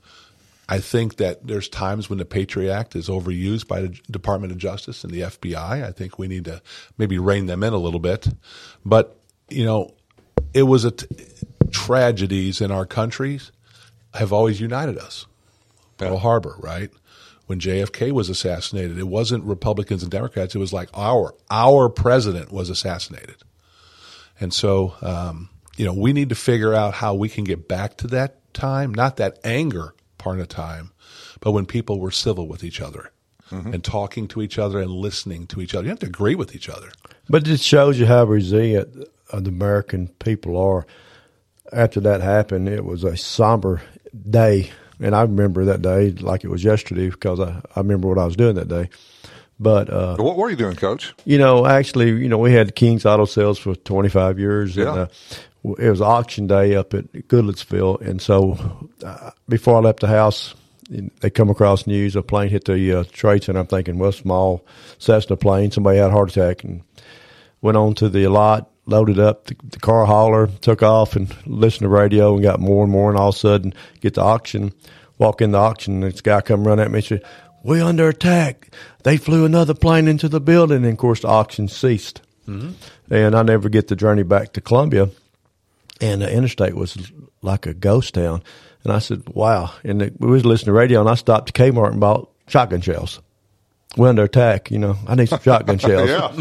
I 0.69 0.79
think 0.79 1.17
that 1.17 1.45
there's 1.45 1.67
times 1.67 2.09
when 2.09 2.19
the 2.19 2.25
Patriot 2.25 2.71
Act 2.71 2.95
is 2.95 3.09
overused 3.09 3.67
by 3.67 3.81
the 3.81 3.89
Department 4.09 4.53
of 4.53 4.59
Justice 4.59 5.03
and 5.03 5.11
the 5.11 5.21
FBI. 5.21 5.83
I 5.83 5.91
think 5.91 6.19
we 6.19 6.27
need 6.27 6.45
to 6.45 6.61
maybe 6.97 7.17
rein 7.17 7.47
them 7.47 7.63
in 7.63 7.73
a 7.73 7.77
little 7.77 7.99
bit. 7.99 8.27
But 8.85 9.19
you 9.49 9.65
know, 9.65 9.95
it 10.53 10.63
was 10.63 10.85
a 10.85 10.91
t- 10.91 11.07
tragedies 11.71 12.61
in 12.61 12.71
our 12.71 12.85
countries 12.85 13.51
have 14.13 14.33
always 14.33 14.59
united 14.59 14.97
us. 14.97 15.25
Pearl 15.97 16.17
Harbor, 16.17 16.55
right? 16.59 16.89
When 17.45 17.59
JFK 17.59 18.11
was 18.11 18.29
assassinated, 18.29 18.97
it 18.97 19.07
wasn't 19.07 19.43
Republicans 19.43 20.03
and 20.03 20.11
Democrats. 20.11 20.55
It 20.55 20.59
was 20.59 20.73
like 20.73 20.89
our 20.93 21.35
our 21.49 21.89
president 21.89 22.51
was 22.51 22.69
assassinated, 22.69 23.35
and 24.39 24.53
so 24.53 24.95
um, 25.01 25.49
you 25.75 25.85
know 25.85 25.93
we 25.93 26.13
need 26.13 26.29
to 26.29 26.35
figure 26.35 26.73
out 26.73 26.95
how 26.95 27.13
we 27.13 27.27
can 27.27 27.43
get 27.43 27.67
back 27.67 27.97
to 27.97 28.07
that 28.07 28.53
time, 28.53 28.93
not 28.93 29.17
that 29.17 29.37
anger 29.43 29.93
part 30.17 30.39
of 30.39 30.47
time, 30.47 30.91
but 31.41 31.51
when 31.51 31.65
people 31.65 31.99
were 31.99 32.11
civil 32.11 32.47
with 32.47 32.63
each 32.63 32.79
other 32.79 33.11
and 33.51 33.83
talking 33.83 34.27
to 34.29 34.41
each 34.41 34.57
other 34.57 34.79
and 34.79 34.89
listening 34.89 35.45
to 35.47 35.61
each 35.61 35.75
other. 35.75 35.83
You 35.83 35.89
have 35.89 35.99
to 35.99 36.05
agree 36.05 36.35
with 36.35 36.55
each 36.55 36.69
other. 36.69 36.89
But 37.29 37.47
it 37.47 37.59
shows 37.59 37.99
you 37.99 38.05
how 38.05 38.23
resilient 38.23 38.93
the 39.33 39.49
American 39.49 40.07
people 40.19 40.57
are. 40.57 40.85
After 41.71 41.99
that 42.01 42.21
happened, 42.21 42.67
it 42.67 42.83
was 42.83 43.03
a 43.03 43.15
somber 43.17 43.81
day, 44.29 44.71
and 44.99 45.15
I 45.15 45.21
remember 45.21 45.65
that 45.65 45.81
day 45.81 46.11
like 46.11 46.43
it 46.43 46.49
was 46.49 46.63
yesterday 46.63 47.09
because 47.09 47.39
I, 47.39 47.61
I 47.75 47.79
remember 47.79 48.07
what 48.07 48.17
I 48.17 48.25
was 48.25 48.35
doing 48.35 48.55
that 48.55 48.67
day. 48.67 48.89
But 49.59 49.89
uh, 49.91 50.15
What 50.17 50.37
were 50.37 50.49
you 50.49 50.55
doing, 50.55 50.75
Coach? 50.75 51.13
you 51.23 51.37
know, 51.37 51.67
actually, 51.67 52.09
you 52.09 52.27
know, 52.29 52.39
we 52.39 52.51
had 52.51 52.75
King's 52.75 53.05
Auto 53.05 53.25
Sales 53.25 53.59
for 53.59 53.75
25 53.75 54.39
years. 54.39 54.75
And, 54.75 54.87
uh, 54.87 55.07
it 55.77 55.89
was 55.91 56.01
auction 56.01 56.47
day 56.47 56.75
up 56.75 56.95
at 56.95 57.11
Goodlettsville. 57.11 58.01
And 58.01 58.19
so 58.19 58.57
uh, 59.05 59.29
before 59.47 59.75
I 59.75 59.79
left 59.81 59.99
the 59.99 60.07
house, 60.07 60.55
they 60.89 61.29
come 61.29 61.51
across 61.51 61.85
news 61.85 62.15
a 62.15 62.23
plane 62.23 62.49
hit 62.49 62.65
the 62.65 62.91
uh, 62.91 63.03
trade 63.11 63.43
center. 63.43 63.59
I'm 63.59 63.67
thinking, 63.67 63.99
well, 63.99 64.11
small 64.11 64.65
Cessna 64.97 65.37
plane. 65.37 65.69
Somebody 65.69 65.99
had 65.99 66.09
a 66.09 66.11
heart 66.11 66.31
attack 66.31 66.63
and 66.63 66.81
went 67.61 67.77
on 67.77 67.93
to 67.95 68.09
the 68.09 68.27
lot, 68.29 68.70
loaded 68.85 69.19
up 69.19 69.45
the, 69.45 69.55
the 69.69 69.79
car 69.79 70.05
hauler, 70.05 70.47
took 70.61 70.81
off 70.83 71.15
and 71.15 71.33
listened 71.45 71.85
to 71.85 71.89
radio 71.89 72.33
and 72.33 72.43
got 72.43 72.59
more 72.59 72.83
and 72.83 72.91
more. 72.91 73.09
And 73.09 73.17
all 73.19 73.29
of 73.29 73.35
a 73.35 73.37
sudden, 73.37 73.73
get 74.01 74.15
to 74.15 74.21
auction, 74.21 74.73
walk 75.17 75.41
in 75.41 75.51
the 75.51 75.57
auction, 75.59 75.95
and 76.03 76.11
this 76.11 76.21
guy 76.21 76.41
come 76.41 76.67
run 76.67 76.79
at 76.79 76.89
me 76.91 76.97
and 76.99 77.05
said, 77.05 77.23
we 77.63 77.79
under 77.79 78.09
attack. 78.09 78.73
They 79.03 79.17
flew 79.17 79.45
another 79.45 79.75
plane 79.75 80.07
into 80.07 80.27
the 80.27 80.41
building. 80.41 80.77
And 80.83 80.93
of 80.93 80.97
course, 80.97 81.21
the 81.21 81.27
auction 81.27 81.67
ceased. 81.67 82.21
Mhm. 82.47 82.73
And 83.11 83.35
I 83.35 83.43
never 83.43 83.69
get 83.69 83.87
the 83.87 83.95
journey 83.95 84.23
back 84.23 84.53
to 84.53 84.61
Columbia. 84.61 85.09
And 85.99 86.23
the 86.23 86.31
interstate 86.33 86.73
was 86.75 86.97
like 87.43 87.67
a 87.67 87.75
ghost 87.75 88.15
town. 88.15 88.41
And 88.83 88.91
I 88.91 88.97
said, 88.97 89.21
wow. 89.29 89.71
And 89.83 90.01
the, 90.01 90.11
we 90.17 90.31
was 90.31 90.43
listening 90.43 90.67
to 90.67 90.73
radio 90.73 91.01
and 91.01 91.09
I 91.09 91.13
stopped 91.13 91.49
at 91.49 91.55
Kmart 91.55 91.91
and 91.91 91.99
bought 91.99 92.31
shotgun 92.47 92.81
shells. 92.81 93.21
We're 93.95 94.07
under 94.09 94.23
attack, 94.23 94.71
you 94.71 94.79
know. 94.79 94.95
I 95.07 95.13
need 95.13 95.29
some 95.29 95.41
shotgun 95.41 95.77
shells. 95.77 96.09
Yeah. 96.09 96.31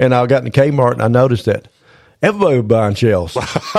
And 0.00 0.14
I 0.14 0.24
got 0.26 0.38
in 0.38 0.44
the 0.44 0.50
Kmart 0.50 0.92
and 0.92 1.02
I 1.02 1.08
noticed 1.08 1.44
that 1.44 1.68
everybody 2.22 2.56
was 2.58 2.66
buying 2.66 2.94
shells. 2.94 3.36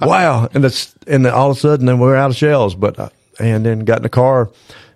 wow. 0.00 0.48
And 0.54 0.64
it's, 0.64 0.94
and 1.06 1.24
then 1.24 1.32
all 1.32 1.50
of 1.50 1.56
a 1.56 1.60
sudden 1.60 1.86
then 1.86 1.98
we're 1.98 2.16
out 2.16 2.30
of 2.30 2.36
shells. 2.36 2.74
But, 2.74 2.98
I, 2.98 3.10
and 3.40 3.64
then 3.64 3.80
got 3.80 3.98
in 3.98 4.02
the 4.04 4.08
car 4.08 4.50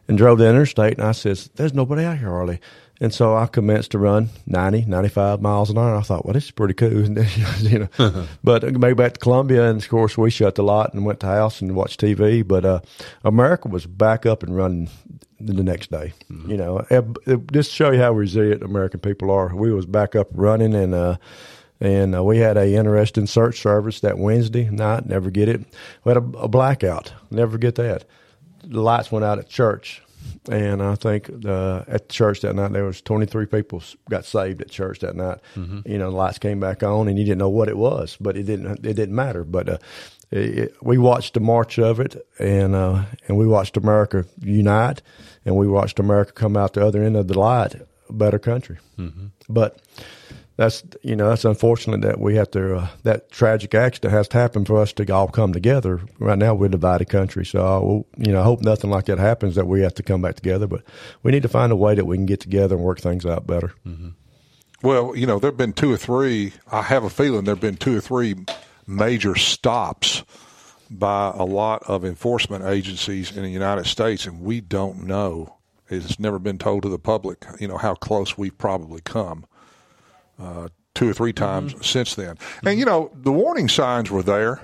and 0.06 0.16
drove 0.18 0.38
the 0.38 0.48
interstate 0.48 0.98
and 0.98 1.06
I 1.06 1.12
says, 1.12 1.50
there's 1.56 1.74
nobody 1.74 2.04
out 2.04 2.18
here, 2.18 2.28
Harley. 2.30 2.60
And 3.00 3.14
so 3.14 3.36
I 3.36 3.46
commenced 3.46 3.92
to 3.92 3.98
run 3.98 4.30
90, 4.46 4.86
95 4.86 5.40
miles 5.40 5.70
an 5.70 5.78
hour. 5.78 5.94
I 5.94 6.00
thought, 6.02 6.24
well, 6.24 6.34
this 6.34 6.46
is 6.46 6.50
pretty 6.50 6.74
cool. 6.74 6.90
you 7.60 7.88
know, 7.98 8.26
but 8.42 8.64
I 8.64 8.70
made 8.70 8.96
back 8.96 9.12
to 9.14 9.20
Columbia, 9.20 9.70
and 9.70 9.80
of 9.80 9.88
course, 9.88 10.18
we 10.18 10.30
shut 10.30 10.56
the 10.56 10.64
lot 10.64 10.94
and 10.94 11.04
went 11.06 11.20
to 11.20 11.26
house 11.26 11.60
and 11.60 11.76
watched 11.76 12.00
TV. 12.00 12.46
But 12.46 12.64
uh, 12.64 12.80
America 13.22 13.68
was 13.68 13.86
back 13.86 14.26
up 14.26 14.42
and 14.42 14.56
running 14.56 14.90
the 15.38 15.62
next 15.62 15.92
day. 15.92 16.12
You 16.28 16.56
know, 16.56 16.78
It- 16.90 17.04
it- 17.24 17.52
just 17.52 17.70
to 17.70 17.76
show 17.76 17.90
you 17.92 18.00
how 18.00 18.10
resilient 18.14 18.64
American 18.64 18.98
people 18.98 19.30
are. 19.30 19.54
We 19.54 19.72
was 19.72 19.86
back 19.86 20.16
up 20.16 20.26
running, 20.32 20.74
and 20.74 20.92
uh, 20.92 21.18
and 21.80 22.14
uh, 22.14 22.22
we 22.24 22.38
had 22.38 22.56
a 22.56 22.74
interesting 22.74 23.26
search 23.26 23.60
service 23.60 24.00
that 24.00 24.18
Wednesday 24.18 24.68
night. 24.70 25.06
Never 25.06 25.30
get 25.30 25.48
it. 25.48 25.60
We 26.04 26.10
had 26.10 26.16
a, 26.16 26.38
a 26.38 26.48
blackout. 26.48 27.12
Never 27.30 27.58
get 27.58 27.74
that. 27.76 28.04
The 28.64 28.80
lights 28.80 29.10
went 29.12 29.24
out 29.24 29.38
at 29.38 29.48
church. 29.48 30.02
And 30.50 30.82
I 30.82 30.94
think 30.94 31.30
uh, 31.46 31.84
at 31.86 32.08
church 32.08 32.40
that 32.40 32.54
night 32.54 32.72
there 32.72 32.84
was 32.84 33.00
23 33.02 33.46
people 33.46 33.82
got 34.10 34.24
saved 34.24 34.60
at 34.60 34.70
church 34.70 34.98
that 35.00 35.14
night. 35.14 35.38
Mhm. 35.54 35.86
You 35.86 35.98
know, 35.98 36.10
the 36.10 36.16
lights 36.16 36.38
came 36.38 36.58
back 36.58 36.82
on, 36.82 37.06
and 37.08 37.18
you 37.18 37.24
didn't 37.24 37.38
know 37.38 37.48
what 37.50 37.68
it 37.68 37.76
was, 37.76 38.16
but 38.20 38.36
it 38.36 38.44
didn't. 38.44 38.84
It 38.84 38.94
didn't 38.94 39.14
matter. 39.14 39.44
But 39.44 39.68
uh, 39.68 39.78
it, 40.30 40.58
it- 40.58 40.74
we 40.82 40.98
watched 40.98 41.34
the 41.34 41.40
march 41.40 41.78
of 41.78 42.00
it, 42.00 42.16
and 42.38 42.74
uh, 42.74 43.04
and 43.28 43.36
we 43.38 43.46
watched 43.46 43.76
America 43.76 44.24
unite, 44.40 45.02
and 45.44 45.56
we 45.56 45.68
watched 45.68 45.98
America 46.00 46.32
come 46.32 46.56
out 46.56 46.72
the 46.74 46.84
other 46.86 47.02
end 47.02 47.16
of 47.16 47.28
the 47.28 47.38
light, 47.38 47.74
a 48.08 48.12
better 48.12 48.38
country. 48.38 48.78
Mhm. 48.98 49.30
But 49.48 49.78
that's 50.58 50.82
you 51.02 51.14
know 51.14 51.28
that's 51.28 51.44
unfortunate 51.44 52.00
that 52.02 52.20
we 52.20 52.34
have 52.34 52.50
to 52.50 52.78
uh, 52.78 52.88
that 53.04 53.30
tragic 53.30 53.74
accident 53.76 54.12
has 54.12 54.26
to 54.28 54.38
happen 54.38 54.64
for 54.64 54.82
us 54.82 54.92
to 54.94 55.10
all 55.14 55.28
come 55.28 55.52
together. 55.52 56.00
Right 56.18 56.36
now 56.36 56.52
we're 56.52 56.66
a 56.66 56.70
divided 56.70 57.08
country, 57.08 57.46
so 57.46 57.64
I 57.64 57.78
will, 57.78 58.06
you 58.18 58.32
know 58.32 58.40
I 58.40 58.44
hope 58.44 58.60
nothing 58.60 58.90
like 58.90 59.04
that 59.04 59.18
happens. 59.18 59.54
That 59.54 59.68
we 59.68 59.82
have 59.82 59.94
to 59.94 60.02
come 60.02 60.20
back 60.20 60.34
together, 60.34 60.66
but 60.66 60.82
we 61.22 61.30
need 61.30 61.44
to 61.44 61.48
find 61.48 61.70
a 61.70 61.76
way 61.76 61.94
that 61.94 62.06
we 62.06 62.16
can 62.16 62.26
get 62.26 62.40
together 62.40 62.74
and 62.74 62.84
work 62.84 63.00
things 63.00 63.24
out 63.24 63.46
better. 63.46 63.72
Well, 64.82 65.14
you 65.16 65.26
know, 65.26 65.38
there 65.38 65.50
have 65.50 65.56
been 65.56 65.72
two 65.72 65.92
or 65.92 65.96
three. 65.96 66.52
I 66.70 66.82
have 66.82 67.04
a 67.04 67.10
feeling 67.10 67.44
there 67.44 67.54
have 67.54 67.62
been 67.62 67.76
two 67.76 67.96
or 67.96 68.00
three 68.00 68.34
major 68.84 69.36
stops 69.36 70.24
by 70.90 71.30
a 71.36 71.44
lot 71.44 71.84
of 71.84 72.04
enforcement 72.04 72.64
agencies 72.64 73.36
in 73.36 73.44
the 73.44 73.48
United 73.48 73.86
States, 73.86 74.26
and 74.26 74.40
we 74.40 74.60
don't 74.60 75.04
know. 75.04 75.54
It's 75.88 76.18
never 76.18 76.40
been 76.40 76.58
told 76.58 76.82
to 76.82 76.88
the 76.88 76.98
public, 76.98 77.44
you 77.60 77.68
know, 77.68 77.78
how 77.78 77.94
close 77.94 78.36
we've 78.36 78.58
probably 78.58 79.00
come. 79.00 79.46
Uh, 80.38 80.68
two 80.94 81.08
or 81.08 81.14
three 81.14 81.32
times 81.32 81.74
since 81.86 82.14
then, 82.14 82.36
and 82.64 82.78
you 82.78 82.84
know, 82.84 83.10
the 83.14 83.32
warning 83.32 83.68
signs 83.68 84.10
were 84.10 84.22
there. 84.22 84.60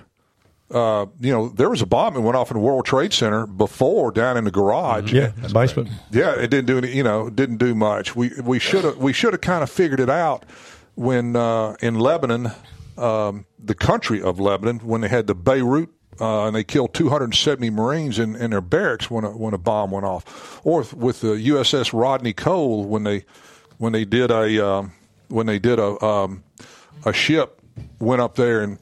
Uh, 0.71 1.07
you 1.21 1.31
know, 1.31 1.49
there 1.49 1.69
was 1.71 1.83
a 1.83 1.87
bomb 1.87 2.15
that 2.15 2.21
went 2.23 2.37
off 2.37 2.51
in 2.51 2.57
the 2.57 2.63
World 2.63 2.85
Trade 2.85 3.13
Center 3.13 3.47
before 3.47 4.11
down 4.11 4.37
in 4.37 4.45
the 4.45 4.51
garage. 4.51 5.13
Yeah, 5.13 5.31
basement. 5.53 5.91
Yeah, 6.11 6.35
it 6.35 6.51
didn't 6.51 6.67
do 6.67 6.79
any. 6.79 6.91
You 6.91 7.03
know, 7.03 7.29
it 7.29 7.37
didn't 7.37 7.59
do 7.59 7.75
much. 7.75 8.17
We 8.17 8.33
we 8.43 8.59
should 8.59 8.85
have 8.85 8.97
we 8.97 9.13
should 9.13 9.33
have 9.35 9.43
kind 9.43 9.63
of 9.63 9.71
figured 9.71 10.01
it 10.01 10.11
out 10.11 10.45
when 10.95 11.37
uh, 11.37 11.77
in 11.81 11.99
Lebanon, 11.99 12.51
um, 12.97 13.47
the 13.59 13.75
country 13.75 14.23
of 14.23 14.41
Lebanon, 14.41 14.79
when 14.81 15.01
they 15.01 15.09
had 15.09 15.27
the 15.27 15.35
Beirut. 15.35 15.91
Uh, 16.21 16.47
and 16.47 16.55
they 16.55 16.63
killed 16.63 16.95
270 16.95 17.71
Marines 17.71 18.21
in, 18.21 18.37
in 18.37 18.53
their 18.53 18.61
barracks 18.61 19.11
when 19.11 19.25
a, 19.25 19.31
when 19.37 19.53
a 19.53 19.59
bomb 19.59 19.91
went 19.91 20.07
off, 20.07 20.61
or 20.65 20.85
with 20.95 21.23
the 21.23 21.35
USS 21.35 21.93
Rodney 21.93 22.33
Cole 22.33 22.85
when 22.85 23.03
they 23.03 23.25
when 23.79 23.93
they 23.93 24.05
did 24.05 24.31
a 24.31 24.65
um, 24.65 24.93
when 25.35 25.47
they 25.47 25.59
did 25.59 25.79
a 25.79 26.03
um, 26.03 26.45
a 27.05 27.13
ship 27.13 27.61
went 27.99 28.23
up 28.23 28.37
there 28.37 28.63
and 28.63 28.79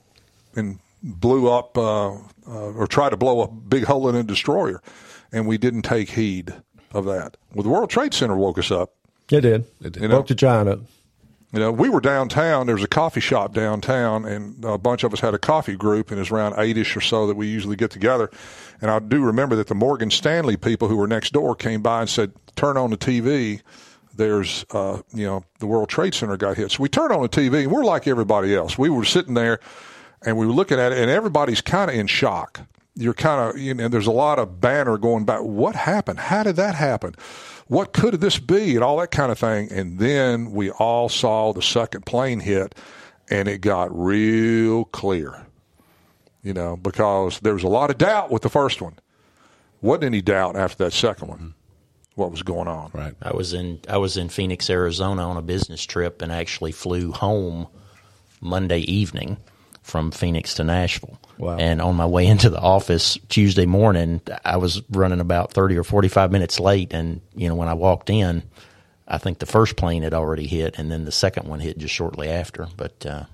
and 0.55 0.79
blew 1.03 1.51
up 1.51 1.77
uh, 1.77 2.13
uh, 2.13 2.19
or 2.47 2.87
tried 2.87 3.11
to 3.11 3.17
blow 3.17 3.41
a 3.43 3.49
big 3.49 3.85
hole 3.85 4.09
in 4.09 4.15
a 4.15 4.23
destroyer, 4.23 4.83
and 5.33 5.47
we 5.47 5.59
didn't 5.59 5.83
take 5.83 6.11
heed 6.11 6.55
of 6.93 7.07
that. 7.07 7.37
Well, 7.55 7.63
the 7.63 7.71
World 7.71 7.91
Trade 7.91 8.15
Center 8.15 8.37
woke 8.37 8.59
us 8.59 8.71
up. 8.71 8.93
It 9.31 9.41
did. 9.41 9.65
It 9.81 9.95
did. 9.95 10.03
You 10.03 10.09
Woke 10.11 10.27
the 10.27 10.35
giant 10.35 10.69
up. 10.69 10.81
You 11.53 11.59
know, 11.59 11.73
we 11.73 11.91
were 11.91 12.01
downtown. 12.01 12.67
There 12.67 12.75
was 12.75 12.85
a 12.85 12.89
coffee 12.89 13.21
shop 13.21 13.53
downtown, 13.53 14.25
and 14.25 14.65
a 14.65 14.79
bunch 14.79 15.05
of 15.05 15.13
us 15.13 15.21
had 15.21 15.35
a 15.35 15.39
coffee 15.39 15.77
group, 15.77 16.11
and 16.11 16.19
it 16.19 16.23
was 16.23 16.31
around 16.31 16.55
eight-ish 16.59 16.97
or 16.97 17.03
so 17.03 17.27
that 17.27 17.35
we 17.37 17.47
usually 17.47 17.77
get 17.77 17.91
together. 17.91 18.31
And 18.81 18.91
I 18.91 18.99
do 19.01 19.23
remember 19.23 19.55
that 19.57 19.69
the 19.69 19.75
Morgan 19.75 20.11
Stanley 20.11 20.57
people 20.57 20.89
who 20.89 20.97
were 20.97 21.07
next 21.07 21.33
door 21.35 21.55
came 21.55 21.83
by 21.83 22.01
and 22.01 22.11
said, 22.11 22.33
"Turn 22.57 22.77
on 22.77 22.91
the 22.91 22.97
TV." 22.97 23.61
There's, 24.17 24.65
uh, 24.73 25.03
you 25.15 25.27
know, 25.27 25.45
the 25.59 25.67
World 25.67 25.89
Trade 25.89 26.15
Center 26.15 26.37
got 26.37 26.57
hit. 26.57 26.73
So 26.73 26.83
we 26.83 26.89
turned 26.89 27.13
on 27.13 27.23
the 27.23 27.29
TV, 27.29 27.63
and 27.63 27.73
we're 27.73 27.85
like 27.85 28.07
everybody 28.07 28.55
else. 28.55 28.79
We 28.79 28.91
were 28.91 29.05
sitting 29.05 29.35
there, 29.35 29.61
and 30.25 30.37
we 30.37 30.47
were 30.47 30.53
looking 30.53 30.79
at 30.79 30.93
it, 30.93 30.99
and 30.99 31.11
everybody's 31.11 31.61
kind 31.61 31.91
of 31.91 31.97
in 31.97 32.07
shock. 32.07 32.61
You're 32.95 33.15
kind 33.15 33.51
of, 33.55 33.61
you 33.61 33.75
know, 33.75 33.89
there's 33.89 34.07
a 34.07 34.13
lot 34.13 34.39
of 34.39 34.61
banner 34.61 34.99
going 34.99 35.25
back. 35.25 35.41
What 35.41 35.75
happened? 35.77 36.19
How 36.21 36.43
did 36.43 36.57
that 36.57 36.75
happen? 36.75 37.15
What 37.69 37.93
could 37.95 38.15
this 38.21 38.39
be? 38.39 38.75
And 38.75 38.85
all 38.85 38.99
that 38.99 39.11
kind 39.13 39.33
of 39.33 39.39
thing. 39.39 39.73
And 39.73 39.99
then 39.99 40.53
we 40.53 40.71
all 40.73 41.09
saw 41.09 41.53
the 41.55 41.63
second 41.63 42.05
plane 42.07 42.41
hit, 42.41 42.75
and 43.31 43.49
it 43.49 43.61
got 43.63 43.89
real 43.99 44.85
clear. 44.87 45.47
you 46.43 46.53
know, 46.53 46.77
because 46.77 47.41
there 47.41 47.55
was 47.55 47.63
a 47.65 47.69
lot 47.69 47.91
of 47.91 47.99
doubt 47.99 48.31
with 48.31 48.43
the 48.43 48.51
first 48.51 48.83
one. 48.83 48.99
Wasn't 49.81 50.05
any 50.05 50.23
doubt 50.23 50.57
after 50.57 50.85
that 50.85 50.93
second 50.93 51.29
one 51.29 51.55
what 52.15 52.31
was 52.31 52.43
going 52.43 52.69
on. 52.69 52.91
Right. 52.93 53.15
I 53.23 53.35
was 53.35 53.53
in 53.53 53.81
I 53.89 53.99
was 53.99 54.17
in 54.17 54.29
Phoenix, 54.29 54.69
Arizona 54.69 55.29
on 55.29 55.37
a 55.37 55.43
business 55.43 55.85
trip 55.85 56.23
and 56.23 56.31
actually 56.31 56.73
flew 56.73 57.13
home 57.13 57.69
Monday 58.41 58.81
evening 58.81 59.39
from 59.83 60.11
Phoenix 60.11 60.55
to 60.55 60.65
Nashville. 60.65 61.19
Wow. 61.39 61.57
And 61.57 61.81
on 61.81 61.97
my 61.97 62.07
way 62.07 62.27
into 62.27 62.51
the 62.51 62.61
office 62.61 63.19
Tuesday 63.29 63.67
morning, 63.67 64.21
I 64.45 64.57
was 64.57 64.83
running 64.91 65.21
about 65.21 65.53
30 65.53 65.77
or 65.77 65.85
45 65.85 66.31
minutes 66.31 66.61
late 66.61 66.93
and 66.93 67.21
you 67.35 67.49
know 67.49 67.55
when 67.55 67.69
I 67.69 67.75
walked 67.75 68.11
in, 68.11 68.43
I 69.09 69.19
think 69.19 69.39
the 69.39 69.47
first 69.47 69.77
plane 69.77 70.03
had 70.03 70.15
already 70.15 70.47
hit 70.47 70.79
and 70.79 70.91
then 70.91 71.05
the 71.05 71.13
second 71.13 71.49
one 71.49 71.61
hit 71.61 71.79
just 71.79 71.95
shortly 71.95 72.29
after, 72.29 72.69
but 72.77 73.05
uh, 73.07 73.25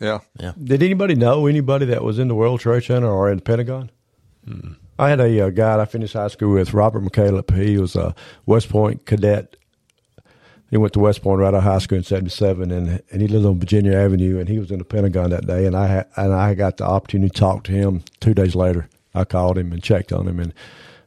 yeah. 0.00 0.20
Yeah. 0.38 0.52
Did 0.62 0.82
anybody 0.82 1.14
know 1.14 1.46
anybody 1.46 1.86
that 1.86 2.02
was 2.02 2.18
in 2.18 2.28
the 2.28 2.34
World 2.34 2.60
Trade 2.60 2.84
Center 2.84 3.08
or 3.08 3.30
in 3.30 3.36
the 3.36 3.42
Pentagon? 3.42 3.90
I 4.98 5.08
had 5.08 5.20
a 5.20 5.46
uh, 5.46 5.50
guy 5.50 5.80
I 5.80 5.84
finished 5.86 6.12
high 6.12 6.28
school 6.28 6.54
with, 6.54 6.72
Robert 6.72 7.02
McCaleb. 7.02 7.54
He 7.56 7.78
was 7.78 7.96
a 7.96 8.14
West 8.46 8.68
Point 8.68 9.06
cadet. 9.06 9.56
He 10.70 10.76
went 10.76 10.92
to 10.94 11.00
West 11.00 11.22
Point 11.22 11.40
right 11.40 11.48
out 11.48 11.54
of 11.54 11.62
high 11.62 11.78
school 11.78 11.98
in 11.98 12.04
'77, 12.04 12.70
and 12.70 13.02
and 13.10 13.22
he 13.22 13.28
lived 13.28 13.46
on 13.46 13.58
Virginia 13.58 13.96
Avenue, 13.96 14.38
and 14.38 14.48
he 14.48 14.58
was 14.58 14.70
in 14.70 14.78
the 14.78 14.84
Pentagon 14.84 15.30
that 15.30 15.46
day. 15.46 15.66
And 15.66 15.76
I 15.76 15.86
had, 15.86 16.06
and 16.16 16.32
I 16.32 16.54
got 16.54 16.76
the 16.76 16.84
opportunity 16.84 17.30
to 17.30 17.38
talk 17.38 17.64
to 17.64 17.72
him 17.72 18.02
two 18.20 18.34
days 18.34 18.54
later. 18.54 18.88
I 19.14 19.24
called 19.24 19.58
him 19.58 19.72
and 19.72 19.82
checked 19.82 20.12
on 20.12 20.26
him, 20.28 20.38
and 20.38 20.54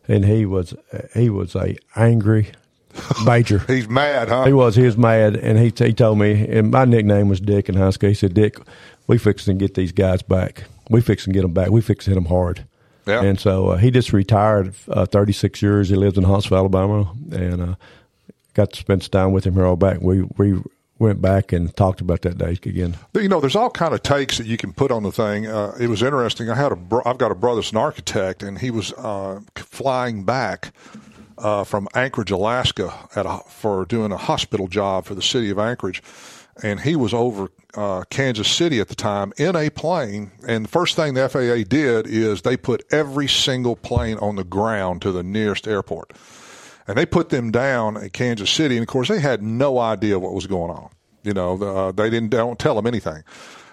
and 0.08 0.26
he 0.26 0.46
was 0.46 0.74
he 1.14 1.30
was 1.30 1.56
a 1.56 1.76
angry 1.96 2.52
major. 3.26 3.60
He's 3.68 3.90
mad, 3.90 4.30
huh? 4.30 4.46
He 4.46 4.54
was. 4.54 4.76
He 4.76 4.84
was 4.84 4.98
mad, 4.98 5.36
and 5.38 5.58
he 5.58 5.74
he 5.86 5.94
told 5.94 6.20
me, 6.20 6.46
and 6.48 6.72
my 6.72 6.86
nickname 6.86 7.30
was 7.30 7.40
Dick 7.40 7.70
in 7.70 7.76
high 7.76 7.92
school. 7.92 8.10
He 8.10 8.16
said, 8.16 8.34
"Dick, 8.34 8.58
we 9.08 9.18
fixing 9.18 9.58
to 9.58 9.66
get 9.66 9.76
these 9.76 9.94
guys 9.94 10.22
back. 10.22 10.66
We 10.90 11.02
fixing 11.02 11.34
to 11.34 11.38
get 11.38 11.42
them 11.42 11.54
back. 11.54 11.70
We 11.70 11.82
fixing 11.82 12.14
to 12.14 12.20
hit 12.20 12.24
them 12.24 12.30
hard." 12.30 12.66
Yeah. 13.08 13.24
And 13.24 13.40
so 13.40 13.70
uh, 13.70 13.78
he 13.78 13.92
just 13.92 14.14
retired. 14.14 14.74
Uh, 14.88 15.06
Thirty 15.06 15.34
six 15.34 15.62
years. 15.62 15.90
He 15.90 15.96
lives 15.96 16.18
in 16.18 16.24
Huntsville, 16.24 16.58
Alabama, 16.58 17.12
and 17.32 17.62
uh, 17.62 17.76
got 18.54 18.74
to 18.74 18.80
spend 18.80 19.04
some 19.04 19.12
time 19.12 19.32
with 19.32 19.46
him 19.46 19.54
here 19.54 19.66
all 19.66 19.76
back. 19.76 20.02
We 20.02 20.24
we 20.38 20.62
went 21.00 21.22
back 21.22 21.54
and 21.54 21.76
talked 21.76 22.02
about 22.02 22.22
that 22.24 22.38
day 22.38 22.52
again. 22.52 22.98
You 23.14 23.30
know, 23.30 23.40
there's 23.40 23.56
all 23.56 23.70
kind 23.70 23.94
of 23.94 24.02
takes 24.04 24.38
that 24.38 24.48
you 24.48 24.58
can 24.58 24.74
put 24.74 24.92
on 24.92 25.04
the 25.04 25.12
thing. 25.12 25.48
Uh, 25.48 25.76
it 25.80 25.88
was 25.88 26.02
interesting. 26.02 26.50
I 26.50 26.56
had 26.56 26.72
a 26.72 26.76
bro- 26.76 27.04
I've 27.06 27.18
got 27.18 27.32
a 27.32 27.36
brother 27.36 27.62
that's 27.62 27.72
an 27.72 27.78
architect, 27.78 28.44
and 28.44 28.58
he 28.60 28.72
was 28.72 28.94
uh, 28.94 29.42
flying 29.56 30.24
back 30.24 30.74
uh, 31.38 31.64
from 31.64 31.88
Anchorage, 31.94 32.32
Alaska, 32.32 32.94
at 33.16 33.26
a, 33.26 33.40
for 33.48 33.86
doing 33.86 34.12
a 34.12 34.18
hospital 34.18 34.68
job 34.68 35.06
for 35.06 35.14
the 35.14 35.22
city 35.22 35.50
of 35.50 35.60
Anchorage, 35.60 36.02
and 36.64 36.80
he 36.80 36.96
was 36.96 37.14
over 37.14 37.50
uh, 37.76 38.04
Kansas 38.10 38.48
City 38.48 38.80
at 38.80 38.88
the 38.88 38.96
time 38.96 39.34
in 39.38 39.56
a 39.56 39.70
plane. 39.70 40.32
And 40.48 40.66
the 40.66 40.70
first 40.70 40.96
thing 40.96 41.14
the 41.14 41.28
FAA 41.28 41.68
did 41.68 42.08
is 42.08 42.42
they 42.42 42.58
put 42.58 42.84
every 42.92 43.28
single 43.28 43.76
plane 43.76 44.18
on 44.18 44.36
the 44.36 44.44
ground 44.44 45.02
to 45.04 45.12
the 45.12 45.24
nearest 45.24 45.68
airport 45.68 46.14
and 46.88 46.98
they 46.98 47.06
put 47.06 47.30
them 47.30 47.52
down 47.52 47.98
at 47.98 48.14
Kansas 48.14 48.50
City. 48.50 48.78
And 48.78 48.84
of 48.84 48.88
course, 48.88 49.10
they 49.10 49.20
had 49.20 49.44
no 49.44 49.78
idea 49.78 50.18
what 50.18 50.34
was 50.34 50.48
going 50.48 50.72
on. 50.72 50.90
You 51.24 51.34
know, 51.34 51.62
uh, 51.62 51.92
they 51.92 52.10
didn't 52.10 52.30
don't 52.30 52.58
tell 52.58 52.76
them 52.76 52.88
anything. 52.88 53.24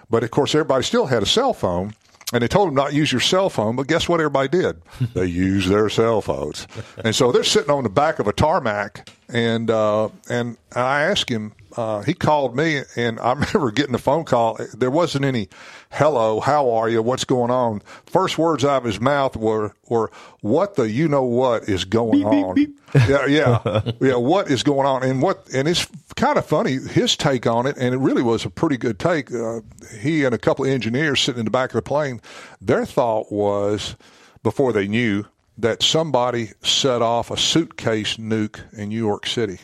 But 0.09 0.23
of 0.23 0.31
course, 0.31 0.53
everybody 0.53 0.83
still 0.83 1.05
had 1.05 1.23
a 1.23 1.25
cell 1.25 1.53
phone, 1.53 1.95
and 2.33 2.43
they 2.43 2.47
told 2.47 2.67
them 2.67 2.75
not 2.75 2.93
use 2.93 3.11
your 3.11 3.21
cell 3.21 3.49
phone. 3.49 3.75
But 3.77 3.87
guess 3.87 4.09
what? 4.09 4.19
Everybody 4.19 4.49
did. 4.49 4.81
they 5.13 5.25
used 5.25 5.69
their 5.69 5.89
cell 5.89 6.21
phones, 6.21 6.67
and 7.03 7.15
so 7.15 7.31
they're 7.31 7.43
sitting 7.43 7.71
on 7.71 7.83
the 7.83 7.89
back 7.89 8.19
of 8.19 8.27
a 8.27 8.33
tarmac. 8.33 9.09
And 9.29 9.71
uh, 9.71 10.09
and 10.29 10.57
I 10.75 11.03
asked 11.03 11.29
him. 11.29 11.53
Uh, 11.77 12.01
he 12.03 12.13
called 12.13 12.55
me, 12.55 12.81
and 12.95 13.19
I 13.19 13.31
remember 13.33 13.71
getting 13.71 13.95
a 13.95 13.99
phone 13.99 14.23
call. 14.23 14.57
There 14.73 14.91
wasn't 14.91 15.25
any 15.25 15.49
"Hello, 15.91 16.39
how 16.39 16.71
are 16.71 16.89
you? 16.89 17.01
What's 17.01 17.25
going 17.25 17.51
on?" 17.51 17.81
First 18.05 18.37
words 18.37 18.63
out 18.63 18.77
of 18.77 18.83
his 18.85 19.01
mouth 19.01 19.35
were 19.35 19.73
were 19.87 20.11
"What 20.41 20.75
the 20.75 20.89
you 20.89 21.07
know 21.07 21.23
what 21.23 21.67
is 21.67 21.83
going 21.83 22.25
on?" 22.25 22.75
yeah, 23.07 23.25
yeah, 23.25 23.81
yeah. 24.01 24.15
What 24.15 24.49
is 24.49 24.63
going 24.63 24.87
on? 24.87 25.03
And 25.03 25.21
what? 25.21 25.47
And 25.53 25.67
it's 25.67 25.87
kind 26.15 26.37
of 26.37 26.45
funny 26.45 26.73
his 26.73 27.17
take 27.17 27.45
on 27.45 27.65
it, 27.65 27.75
and 27.77 27.93
it 27.93 27.97
really 27.97 28.23
was 28.23 28.45
a 28.45 28.49
pretty 28.49 28.77
good 28.77 28.97
take. 28.97 29.33
Uh, 29.33 29.61
he 29.99 30.23
and 30.23 30.33
a 30.33 30.39
couple 30.39 30.65
of 30.65 30.71
engineers 30.71 31.19
sitting 31.19 31.39
in 31.39 31.45
the 31.45 31.51
back 31.51 31.71
of 31.71 31.75
the 31.75 31.81
plane, 31.81 32.21
their 32.61 32.85
thought 32.85 33.31
was 33.31 33.95
before 34.43 34.71
they 34.71 34.87
knew 34.87 35.25
that 35.57 35.81
somebody 35.81 36.51
set 36.61 37.01
off 37.01 37.31
a 37.31 37.37
suitcase 37.37 38.17
nuke 38.17 38.61
in 38.73 38.89
New 38.89 38.97
York 38.97 39.25
City, 39.25 39.59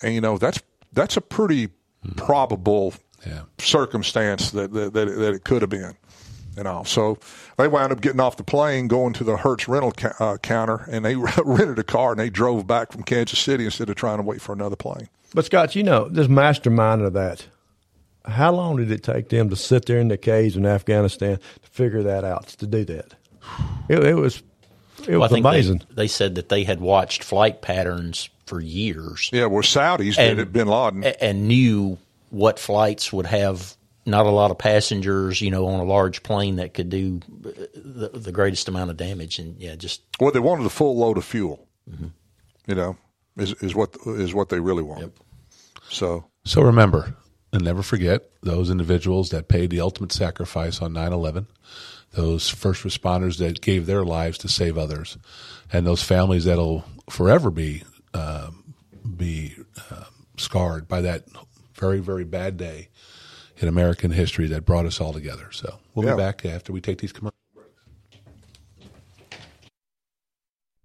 and 0.00 0.14
you 0.14 0.20
know 0.20 0.38
that's 0.38 0.60
that's 0.98 1.16
a 1.16 1.20
pretty 1.20 1.68
probable 2.16 2.94
circumstance 3.58 4.50
that 4.52 4.72
that, 4.72 4.92
that, 4.94 5.08
it, 5.08 5.16
that 5.16 5.34
it 5.34 5.44
could 5.44 5.62
have 5.62 5.70
been. 5.70 5.96
And 6.56 6.66
all. 6.66 6.84
So 6.84 7.18
they 7.56 7.68
wound 7.68 7.92
up 7.92 8.00
getting 8.00 8.18
off 8.18 8.36
the 8.36 8.42
plane, 8.42 8.88
going 8.88 9.12
to 9.12 9.22
the 9.22 9.36
Hertz 9.36 9.68
rental 9.68 9.92
ca- 9.92 10.14
uh, 10.18 10.38
counter, 10.38 10.88
and 10.90 11.04
they 11.04 11.14
rented 11.44 11.78
a 11.78 11.84
car 11.84 12.10
and 12.10 12.18
they 12.18 12.30
drove 12.30 12.66
back 12.66 12.90
from 12.90 13.04
Kansas 13.04 13.38
City 13.38 13.64
instead 13.64 13.88
of 13.88 13.94
trying 13.94 14.16
to 14.16 14.24
wait 14.24 14.40
for 14.40 14.54
another 14.54 14.74
plane. 14.74 15.08
But 15.32 15.44
Scott, 15.44 15.76
you 15.76 15.84
know, 15.84 16.08
this 16.08 16.26
mastermind 16.26 17.02
of 17.02 17.12
that. 17.12 17.46
How 18.24 18.52
long 18.52 18.76
did 18.76 18.90
it 18.90 19.04
take 19.04 19.28
them 19.28 19.50
to 19.50 19.56
sit 19.56 19.86
there 19.86 20.00
in 20.00 20.08
the 20.08 20.18
caves 20.18 20.56
in 20.56 20.66
Afghanistan 20.66 21.38
to 21.62 21.70
figure 21.70 22.02
that 22.02 22.24
out 22.24 22.48
to 22.48 22.66
do 22.66 22.84
that? 22.86 23.14
It, 23.88 24.04
it 24.04 24.14
was 24.14 24.42
it 25.00 25.08
Well, 25.10 25.20
was 25.20 25.30
I 25.30 25.34
think 25.34 25.44
they- 25.44 25.48
amazing. 25.50 25.82
They, 25.90 26.08
said 26.08 26.34
that 26.36 26.48
they 26.48 26.64
had 26.64 26.80
watched 26.80 27.22
flight 27.24 27.62
patterns 27.62 28.28
for 28.46 28.60
years. 28.60 29.28
Yeah, 29.32 29.46
well, 29.46 29.62
Saudis 29.62 30.16
did 30.16 30.38
it, 30.38 30.52
Bin 30.52 30.68
Laden. 30.68 31.04
and 31.04 31.46
knew 31.48 31.98
what 32.30 32.58
flights 32.58 33.12
would 33.12 33.26
have 33.26 33.76
not 34.06 34.24
a 34.24 34.30
lot 34.30 34.50
of 34.50 34.56
passengers, 34.56 35.42
you 35.42 35.50
know, 35.50 35.66
on 35.66 35.80
a 35.80 35.84
large 35.84 36.22
plane 36.22 36.56
that 36.56 36.72
could 36.72 36.88
do 36.88 37.20
uh, 37.44 37.50
the, 37.74 38.08
the 38.14 38.32
greatest 38.32 38.66
amount 38.68 38.90
of 38.90 38.96
damage. 38.96 39.38
And 39.38 39.58
yeah, 39.60 39.74
just 39.76 40.00
Well, 40.18 40.30
they 40.32 40.38
wanted 40.40 40.64
a 40.64 40.70
full 40.70 40.96
load 40.96 41.18
of 41.18 41.24
fuel. 41.26 41.66
You 42.66 42.74
know, 42.74 42.96
is 43.36 43.52
is 43.62 43.74
what 43.74 43.96
is 44.06 44.32
what 44.34 44.48
they 44.48 44.60
really 44.60 44.82
want. 44.82 45.12
So 45.90 46.24
So 46.44 46.62
remember, 46.62 47.14
and 47.52 47.62
never 47.64 47.82
forget 47.82 48.30
those 48.42 48.70
individuals 48.70 49.28
that 49.30 49.48
paid 49.48 49.68
the 49.70 49.80
ultimate 49.80 50.12
sacrifice 50.12 50.80
on 50.82 50.92
9 50.94 51.12
11, 51.12 51.46
those 52.12 52.48
first 52.48 52.82
responders 52.84 53.38
that 53.38 53.60
gave 53.60 53.86
their 53.86 54.04
lives 54.04 54.38
to 54.38 54.48
save 54.48 54.76
others, 54.78 55.18
and 55.72 55.86
those 55.86 56.02
families 56.02 56.44
that'll 56.44 56.84
forever 57.10 57.50
be, 57.50 57.82
um, 58.14 58.74
be 59.16 59.54
um 59.90 60.04
scarred 60.36 60.86
by 60.86 61.00
that 61.00 61.24
very, 61.74 61.98
very 61.98 62.24
bad 62.24 62.56
day 62.56 62.88
in 63.56 63.66
American 63.68 64.12
history 64.12 64.46
that 64.46 64.64
brought 64.64 64.86
us 64.86 65.00
all 65.00 65.12
together. 65.12 65.50
So 65.50 65.78
we'll 65.94 66.06
Yeah. 66.06 66.14
be 66.14 66.18
back 66.18 66.44
after 66.44 66.72
we 66.72 66.80
take 66.80 66.98
these 67.00 67.12
commercials. 67.12 67.37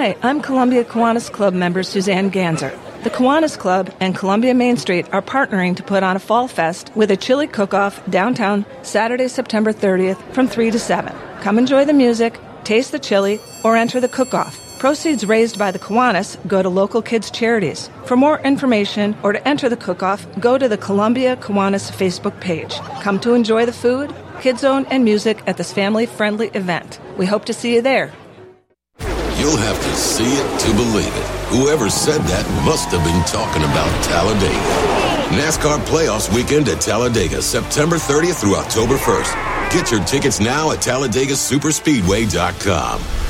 Hi, 0.00 0.16
I'm 0.22 0.40
Columbia 0.40 0.82
Kiwanis 0.82 1.30
Club 1.30 1.52
member 1.52 1.82
Suzanne 1.82 2.30
Ganzer. 2.30 2.72
The 3.02 3.10
Kiwanis 3.10 3.58
Club 3.58 3.92
and 4.00 4.16
Columbia 4.16 4.54
Main 4.54 4.78
Street 4.78 5.06
are 5.12 5.20
partnering 5.20 5.76
to 5.76 5.82
put 5.82 6.02
on 6.02 6.16
a 6.16 6.18
fall 6.18 6.48
fest 6.48 6.90
with 6.94 7.10
a 7.10 7.18
chili 7.18 7.46
cook-off 7.46 8.02
downtown 8.08 8.64
Saturday, 8.80 9.28
September 9.28 9.74
30th 9.74 10.16
from 10.32 10.48
3 10.48 10.70
to 10.70 10.78
7. 10.78 11.14
Come 11.42 11.58
enjoy 11.58 11.84
the 11.84 11.92
music, 11.92 12.40
taste 12.64 12.92
the 12.92 12.98
chili, 12.98 13.40
or 13.62 13.76
enter 13.76 14.00
the 14.00 14.08
cook-off. 14.08 14.58
Proceeds 14.78 15.26
raised 15.26 15.58
by 15.58 15.70
the 15.70 15.78
Kiwanis 15.78 16.38
go 16.48 16.62
to 16.62 16.70
local 16.70 17.02
kids' 17.02 17.30
charities. 17.30 17.90
For 18.06 18.16
more 18.16 18.40
information 18.40 19.14
or 19.22 19.34
to 19.34 19.46
enter 19.46 19.68
the 19.68 19.76
cook-off, 19.76 20.26
go 20.40 20.56
to 20.56 20.66
the 20.66 20.78
Columbia 20.78 21.36
Kiwanis 21.36 21.92
Facebook 21.92 22.40
page. 22.40 22.74
Come 23.02 23.20
to 23.20 23.34
enjoy 23.34 23.66
the 23.66 23.74
food, 23.74 24.14
Kids 24.40 24.62
Zone, 24.62 24.86
and 24.88 25.04
music 25.04 25.42
at 25.46 25.58
this 25.58 25.74
family-friendly 25.74 26.52
event. 26.54 26.98
We 27.18 27.26
hope 27.26 27.44
to 27.44 27.52
see 27.52 27.74
you 27.74 27.82
there. 27.82 28.10
You'll 29.40 29.56
have 29.56 29.80
to 29.82 29.96
see 29.96 30.36
it 30.36 30.60
to 30.60 30.70
believe 30.74 31.16
it. 31.16 31.26
Whoever 31.48 31.88
said 31.88 32.20
that 32.28 32.46
must 32.62 32.90
have 32.90 33.02
been 33.02 33.24
talking 33.24 33.64
about 33.64 33.88
Talladega. 34.04 34.52
NASCAR 35.32 35.78
Playoffs 35.86 36.28
Weekend 36.34 36.68
at 36.68 36.82
Talladega, 36.82 37.40
September 37.40 37.96
30th 37.96 38.38
through 38.38 38.56
October 38.56 38.96
1st. 38.96 39.32
Get 39.72 39.90
your 39.90 40.04
tickets 40.04 40.40
now 40.40 40.72
at 40.72 40.80
TalladegaSuperspeedway.com. 40.80 43.29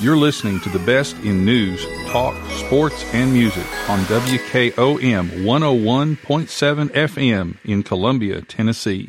You're 0.00 0.16
listening 0.16 0.58
to 0.60 0.68
the 0.68 0.80
best 0.80 1.14
in 1.18 1.44
news, 1.44 1.86
talk, 2.08 2.34
sports, 2.50 3.04
and 3.14 3.32
music 3.32 3.64
on 3.88 4.00
WKOM 4.00 5.44
101.7 5.44 6.88
FM 6.88 7.56
in 7.64 7.84
Columbia, 7.84 8.42
Tennessee. 8.42 9.08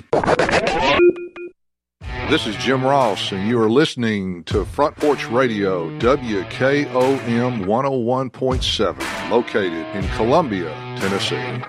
This 2.29 2.45
is 2.45 2.55
Jim 2.57 2.83
Ross, 2.83 3.31
and 3.31 3.47
you 3.47 3.59
are 3.59 3.69
listening 3.69 4.43
to 4.43 4.63
Front 4.63 4.95
Porch 4.97 5.27
Radio, 5.27 5.89
WKOM 5.97 7.65
101.7, 7.65 9.29
located 9.31 9.87
in 9.95 10.07
Columbia, 10.09 10.69
Tennessee. 10.99 11.63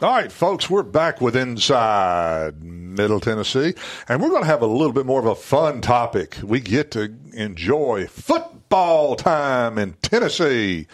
All 0.00 0.10
right, 0.10 0.30
folks, 0.30 0.70
we're 0.70 0.84
back 0.84 1.20
with 1.20 1.34
Inside 1.34 2.62
Middle 2.94 3.20
Tennessee, 3.20 3.74
and 4.08 4.22
we're 4.22 4.30
going 4.30 4.42
to 4.42 4.48
have 4.48 4.62
a 4.62 4.66
little 4.66 4.92
bit 4.92 5.06
more 5.06 5.20
of 5.20 5.26
a 5.26 5.34
fun 5.34 5.80
topic. 5.80 6.36
We 6.42 6.60
get 6.60 6.90
to 6.92 7.14
enjoy 7.32 8.06
football 8.06 9.16
time 9.16 9.78
in 9.78 9.94
Tennessee. 10.02 10.86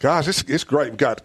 Guys, 0.00 0.28
it's, 0.28 0.42
it's 0.42 0.64
great. 0.64 0.90
We've 0.90 0.96
got 0.98 1.22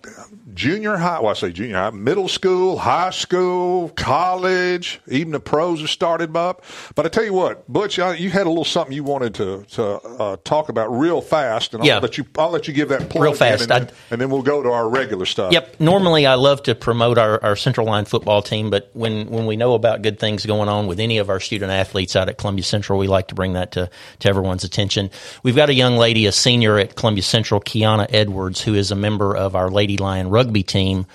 junior 0.53 0.97
high, 0.97 1.19
well, 1.19 1.31
I 1.31 1.33
say 1.33 1.51
junior 1.51 1.75
high, 1.77 1.89
middle 1.91 2.27
school, 2.27 2.77
high 2.77 3.09
school, 3.09 3.89
college, 3.89 5.01
even 5.07 5.31
the 5.33 5.39
pros 5.39 5.81
have 5.81 5.89
started 5.89 6.35
up. 6.35 6.63
But 6.95 7.05
I 7.05 7.09
tell 7.09 7.23
you 7.23 7.33
what, 7.33 7.67
Butch, 7.71 7.97
you 7.97 8.29
had 8.29 8.45
a 8.45 8.49
little 8.49 8.65
something 8.65 8.93
you 8.93 9.03
wanted 9.03 9.33
to, 9.35 9.63
to 9.71 9.83
uh, 9.83 10.37
talk 10.43 10.69
about 10.69 10.87
real 10.87 11.21
fast, 11.21 11.73
and 11.73 11.83
Yeah. 11.83 11.95
I'll, 11.95 12.01
let 12.01 12.17
you, 12.17 12.25
I'll 12.37 12.51
let 12.51 12.67
you 12.67 12.73
give 12.73 12.89
that 12.89 13.09
plug 13.09 13.23
Real 13.23 13.33
fast. 13.33 13.63
and, 13.63 13.87
then, 13.87 13.95
and 14.11 14.21
then 14.21 14.29
we'll 14.29 14.41
go 14.43 14.61
to 14.61 14.69
our 14.69 14.87
regular 14.87 15.25
stuff. 15.25 15.51
Yep. 15.51 15.79
Normally, 15.79 16.25
I 16.25 16.35
love 16.35 16.61
to 16.63 16.75
promote 16.75 17.17
our, 17.17 17.43
our 17.43 17.55
Central 17.55 17.87
Lion 17.87 18.05
football 18.05 18.41
team, 18.41 18.69
but 18.69 18.89
when, 18.93 19.27
when 19.29 19.45
we 19.45 19.55
know 19.55 19.73
about 19.73 20.01
good 20.01 20.19
things 20.19 20.45
going 20.45 20.69
on 20.69 20.87
with 20.87 20.99
any 20.99 21.17
of 21.17 21.29
our 21.29 21.39
student 21.39 21.71
athletes 21.71 22.15
out 22.15 22.29
at 22.29 22.37
Columbia 22.37 22.63
Central, 22.63 22.99
we 22.99 23.07
like 23.07 23.29
to 23.29 23.35
bring 23.35 23.53
that 23.53 23.71
to, 23.73 23.89
to 24.19 24.29
everyone's 24.29 24.63
attention. 24.63 25.09
We've 25.41 25.55
got 25.55 25.69
a 25.69 25.73
young 25.73 25.97
lady, 25.97 26.25
a 26.27 26.31
senior 26.31 26.77
at 26.77 26.95
Columbia 26.95 27.23
Central, 27.23 27.59
Kiana 27.59 28.05
Edwards, 28.09 28.52
who 28.61 28.73
is 28.73 28.91
a 28.91 28.95
member 28.95 29.35
of 29.35 29.55
our 29.55 29.69
Lady 29.69 29.97
Lion 29.97 30.29
rugby 30.29 30.63
team 30.63 31.05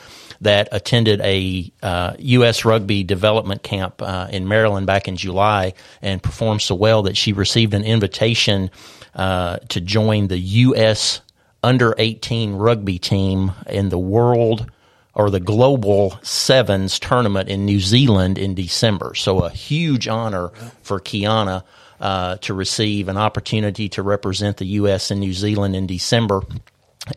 that 0.41 0.69
attended 0.71 1.21
a 1.21 1.71
uh, 1.83 2.15
U.S. 2.19 2.65
rugby 2.65 3.03
development 3.03 3.63
camp 3.63 4.01
uh, 4.01 4.29
in 4.31 4.47
Maryland 4.47 4.87
back 4.87 5.09
in 5.09 5.17
July 5.17 5.75
and 6.01 6.23
performed 6.23 6.63
so 6.63 6.75
well 6.75 7.03
that 7.03 7.17
she 7.17 7.33
received 7.33 7.75
an 7.75 7.83
invitation 7.83 8.71
uh, 9.15 9.57
to 9.69 9.81
join 9.81 10.29
the 10.29 10.39
U.S. 10.39 11.21
under 11.63 11.95
18 11.99 12.55
rugby 12.55 12.99
team 12.99 13.53
in 13.67 13.89
the 13.89 13.99
world 13.99 14.71
or 15.15 15.31
the 15.31 15.41
global 15.41 16.17
sevens 16.23 17.01
tournament 17.01 17.49
in 17.49 17.65
New 17.65 17.81
Zealand 17.81 18.39
in 18.39 18.55
December. 18.55 19.17
So 19.17 19.41
a 19.41 19.51
huge 19.51 20.07
honor 20.07 20.51
for 20.83 21.01
Kiana 21.01 21.65
uh, 22.01 22.37
to 22.37 22.55
receive 22.55 23.09
an 23.09 23.17
opportunity 23.17 23.89
to 23.91 24.03
represent 24.03 24.59
the 24.59 24.67
U.S. 24.67 25.11
and 25.11 25.19
New 25.19 25.33
Zealand 25.33 25.75
in 25.75 25.89
December. 25.89 26.43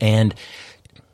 And 0.00 0.34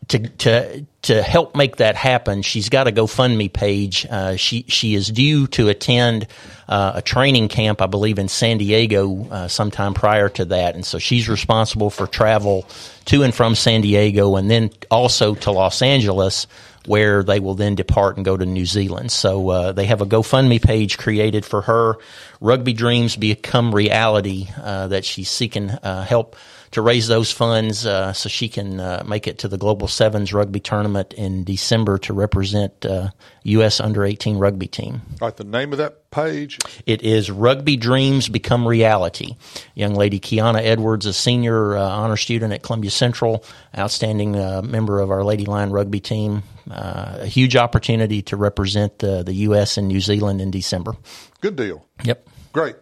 to 0.08 0.18
to 0.18 0.86
to 1.02 1.22
help 1.22 1.54
make 1.54 1.76
that 1.76 1.94
happen, 1.94 2.42
she's 2.42 2.68
got 2.68 2.88
a 2.88 2.92
GoFundMe 2.92 3.52
page. 3.52 4.06
Uh, 4.08 4.36
she 4.36 4.64
she 4.68 4.94
is 4.94 5.08
due 5.08 5.46
to 5.48 5.68
attend 5.68 6.26
uh, 6.68 6.92
a 6.96 7.02
training 7.02 7.48
camp, 7.48 7.80
I 7.80 7.86
believe, 7.86 8.18
in 8.18 8.28
San 8.28 8.58
Diego 8.58 9.26
uh, 9.30 9.48
sometime 9.48 9.94
prior 9.94 10.28
to 10.30 10.46
that, 10.46 10.74
and 10.74 10.84
so 10.84 10.98
she's 10.98 11.28
responsible 11.28 11.90
for 11.90 12.06
travel 12.06 12.66
to 13.06 13.22
and 13.22 13.34
from 13.34 13.54
San 13.54 13.82
Diego, 13.82 14.36
and 14.36 14.50
then 14.50 14.70
also 14.90 15.34
to 15.36 15.50
Los 15.50 15.82
Angeles. 15.82 16.46
Where 16.86 17.22
they 17.22 17.38
will 17.38 17.54
then 17.54 17.74
depart 17.74 18.16
and 18.16 18.24
go 18.24 18.34
to 18.34 18.46
New 18.46 18.64
Zealand. 18.64 19.12
So 19.12 19.50
uh, 19.50 19.72
they 19.72 19.84
have 19.84 20.00
a 20.00 20.06
GoFundMe 20.06 20.62
page 20.62 20.96
created 20.96 21.44
for 21.44 21.60
her. 21.60 21.96
Rugby 22.40 22.72
dreams 22.72 23.14
become 23.14 23.74
reality. 23.74 24.48
Uh, 24.56 24.88
that 24.88 25.04
she's 25.04 25.28
seeking 25.28 25.68
uh, 25.68 26.04
help 26.04 26.34
to 26.72 26.82
raise 26.82 27.08
those 27.08 27.32
funds 27.32 27.86
uh, 27.86 28.12
so 28.12 28.28
she 28.28 28.48
can 28.48 28.80
uh, 28.80 29.02
make 29.06 29.26
it 29.26 29.38
to 29.38 29.48
the 29.48 29.58
Global 29.58 29.88
Sevens 29.88 30.32
rugby 30.32 30.60
tournament 30.60 31.12
in 31.14 31.44
December 31.44 31.98
to 31.98 32.12
represent 32.12 32.84
uh, 32.84 33.10
U.S. 33.44 33.80
under 33.80 34.04
18 34.04 34.38
rugby 34.38 34.66
team. 34.66 35.00
All 35.20 35.28
right, 35.28 35.36
the 35.36 35.44
name 35.44 35.72
of 35.72 35.78
that 35.78 36.10
page? 36.10 36.58
It 36.86 37.02
is 37.02 37.30
Rugby 37.30 37.76
Dreams 37.76 38.28
Become 38.28 38.66
Reality. 38.66 39.36
Young 39.74 39.94
lady 39.94 40.20
Kiana 40.20 40.62
Edwards, 40.62 41.06
a 41.06 41.12
senior 41.12 41.76
uh, 41.76 41.82
honor 41.82 42.16
student 42.16 42.52
at 42.52 42.62
Columbia 42.62 42.90
Central, 42.90 43.44
outstanding 43.76 44.36
uh, 44.36 44.62
member 44.62 45.00
of 45.00 45.10
our 45.10 45.24
Lady 45.24 45.44
Lion 45.44 45.70
rugby 45.70 46.00
team. 46.00 46.42
Uh, 46.70 47.18
a 47.20 47.26
huge 47.26 47.56
opportunity 47.56 48.20
to 48.22 48.36
represent 48.36 49.02
uh, 49.02 49.22
the 49.22 49.32
U.S. 49.34 49.78
and 49.78 49.88
New 49.88 50.00
Zealand 50.00 50.40
in 50.40 50.50
December. 50.50 50.94
Good 51.40 51.56
deal. 51.56 51.86
Yep. 52.04 52.28
Great. 52.52 52.76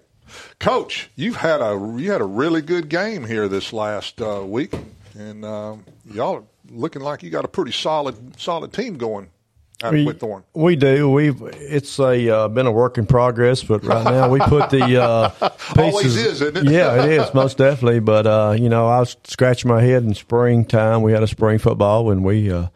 Coach, 0.58 1.10
you've 1.16 1.36
had 1.36 1.60
a 1.60 1.72
you 1.98 2.10
had 2.12 2.20
a 2.20 2.24
really 2.26 2.62
good 2.62 2.88
game 2.88 3.24
here 3.24 3.48
this 3.48 3.72
last 3.72 4.20
uh, 4.20 4.42
week, 4.44 4.74
and 5.18 5.44
um, 5.44 5.84
y'all 6.10 6.36
are 6.36 6.42
looking 6.70 7.02
like 7.02 7.22
you 7.22 7.30
got 7.30 7.44
a 7.44 7.48
pretty 7.48 7.72
solid 7.72 8.38
solid 8.40 8.72
team 8.72 8.96
going 8.96 9.28
out 9.82 9.92
We, 9.92 10.06
with 10.06 10.20
Thorn. 10.20 10.42
we 10.54 10.74
do. 10.76 11.10
We've 11.10 11.40
it's 11.42 11.98
a 11.98 12.28
uh, 12.34 12.48
been 12.48 12.66
a 12.66 12.72
work 12.72 12.96
in 12.96 13.06
progress, 13.06 13.62
but 13.62 13.84
right 13.84 14.04
now 14.04 14.30
we 14.30 14.40
put 14.40 14.70
the 14.70 15.02
uh, 15.02 15.28
pieces. 15.74 15.76
Always 15.78 16.16
is, 16.16 16.40
isn't 16.42 16.56
it? 16.56 16.64
yeah, 16.72 17.04
it 17.04 17.12
is 17.12 17.32
most 17.34 17.58
definitely. 17.58 18.00
But 18.00 18.26
uh, 18.26 18.56
you 18.58 18.68
know, 18.68 18.86
I 18.86 19.00
was 19.00 19.16
scratching 19.24 19.68
my 19.68 19.82
head 19.82 20.02
in 20.02 20.14
springtime. 20.14 21.02
We 21.02 21.12
had 21.12 21.22
a 21.22 21.28
spring 21.28 21.58
football 21.58 22.06
when 22.06 22.22
we 22.22 22.50
uh, 22.50 22.68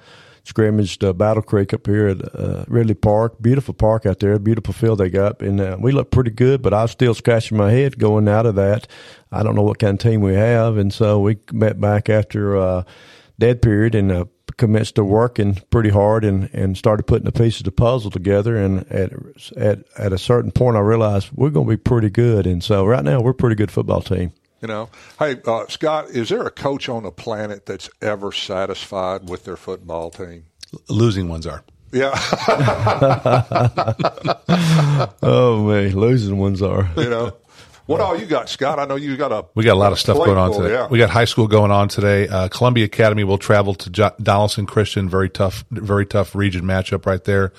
scrimmaged 0.45 1.05
uh, 1.05 1.13
Battle 1.13 1.43
Creek 1.43 1.73
up 1.75 1.87
here 1.87 2.09
at 2.09 2.35
uh, 2.35 2.65
Ridley 2.69 2.95
Park. 2.95 3.41
Beautiful 3.41 3.75
park 3.75 4.07
out 4.07 4.21
there, 4.21 4.39
beautiful 4.39 4.75
field 4.75 4.99
they 4.99 5.11
got, 5.11 5.41
and 5.43 5.61
uh, 5.61 5.77
we 5.81 5.93
looked 5.93 6.13
pretty 6.13 6.31
good. 6.31 6.63
But 6.63 6.75
I 6.75 6.83
was 6.83 6.91
still 6.91 7.15
scratching 7.15 7.57
my 7.59 7.71
head 7.71 7.99
going 7.99 8.29
out 8.29 8.47
of 8.47 8.55
that. 8.57 8.89
I 9.33 9.43
don't 9.43 9.55
know 9.55 9.63
what 9.63 9.79
kind 9.79 9.95
of 9.95 10.01
team 10.01 10.21
we 10.21 10.35
have, 10.35 10.77
and 10.77 10.93
so 10.93 11.21
we 11.21 11.39
met 11.53 11.81
back 11.81 12.09
after 12.09 12.57
uh, 12.57 12.85
dead 13.39 13.63
period 13.63 13.95
and. 13.95 14.13
Uh, 14.13 14.25
commenced 14.57 14.97
to 14.97 15.05
working 15.05 15.55
pretty 15.71 15.89
hard 15.89 16.23
and, 16.23 16.51
and 16.53 16.77
started 16.77 17.05
putting 17.05 17.25
the 17.25 17.33
pieces 17.33 17.61
of 17.61 17.65
the 17.65 17.73
puzzle 17.73 18.11
together. 18.11 18.57
And 18.57 18.87
at, 18.93 19.13
at, 19.57 19.85
at 19.97 20.13
a 20.13 20.19
certain 20.19 20.51
point, 20.51 20.77
I 20.77 20.81
realized 20.81 21.31
we're 21.33 21.51
going 21.51 21.67
to 21.67 21.77
be 21.77 21.83
pretty 21.83 22.11
good. 22.11 22.47
And 22.47 22.63
so 22.63 22.85
right 22.85 23.03
now, 23.03 23.21
we're 23.21 23.31
a 23.31 23.35
pretty 23.35 23.57
good 23.57 23.71
football 23.71 24.03
team. 24.03 24.33
You 24.61 24.69
know, 24.69 24.91
hey 25.19 25.41
uh, 25.47 25.67
Scott, 25.69 26.11
is 26.11 26.29
there 26.29 26.47
a 26.47 26.51
coach 26.51 26.89
on 26.89 27.05
the 27.05 27.11
planet 27.11 27.65
that's 27.65 27.89
ever 28.03 28.31
satisfied 28.31 29.29
with 29.29 29.45
their 29.45 29.57
football 29.57 30.11
team? 30.11 30.45
Losing 30.89 31.29
ones 31.29 31.47
are. 31.47 31.65
Yeah. 31.93 32.13
oh 35.23 35.65
man, 35.67 35.97
losing 35.97 36.39
ones 36.39 36.63
are. 36.63 36.91
you 36.97 37.09
know, 37.09 37.33
what 37.87 38.01
all 38.01 38.17
you 38.17 38.27
got, 38.27 38.49
Scott? 38.49 38.79
I 38.79 38.85
know 38.85 38.95
you 38.95 39.17
got 39.17 39.33
a 39.33 39.47
We 39.55 39.65
got 39.65 39.73
a 39.73 39.81
lot 39.81 39.91
of 39.91 39.99
stuff 39.99 40.17
going 40.17 40.39
on 40.39 40.53
today. 40.53 40.75
Yeah. 40.75 40.87
We 40.89 40.99
got 40.99 41.11
high 41.11 41.25
school 41.25 41.49
going 41.49 41.73
on 41.73 41.89
today. 41.89 42.29
Uh, 42.29 42.47
Columbia 42.49 42.85
Academy 42.85 43.25
will 43.25 43.39
travel 43.39 43.75
to 43.75 43.91
jo- 43.91 44.13
Donelson 44.23 44.69
Christian. 44.69 45.09
Very 45.09 45.29
tough, 45.29 45.65
very 45.71 46.07
tough 46.07 46.37
region 46.37 46.63
matchup 46.63 47.05
right 47.05 47.25
there. 47.25 47.53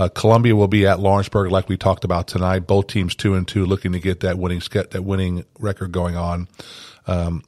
Uh, 0.00 0.08
Columbia 0.08 0.56
will 0.56 0.66
be 0.66 0.86
at 0.86 0.98
Lawrenceburg, 0.98 1.50
like 1.50 1.68
we 1.68 1.76
talked 1.76 2.04
about 2.04 2.26
tonight. 2.26 2.60
Both 2.60 2.86
teams 2.86 3.14
two 3.14 3.34
and 3.34 3.46
two, 3.46 3.66
looking 3.66 3.92
to 3.92 4.00
get 4.00 4.20
that 4.20 4.38
winning 4.38 4.62
ske- 4.62 4.88
that 4.92 5.04
winning 5.04 5.44
record 5.58 5.92
going 5.92 6.16
on. 6.16 6.48
Um, 7.06 7.42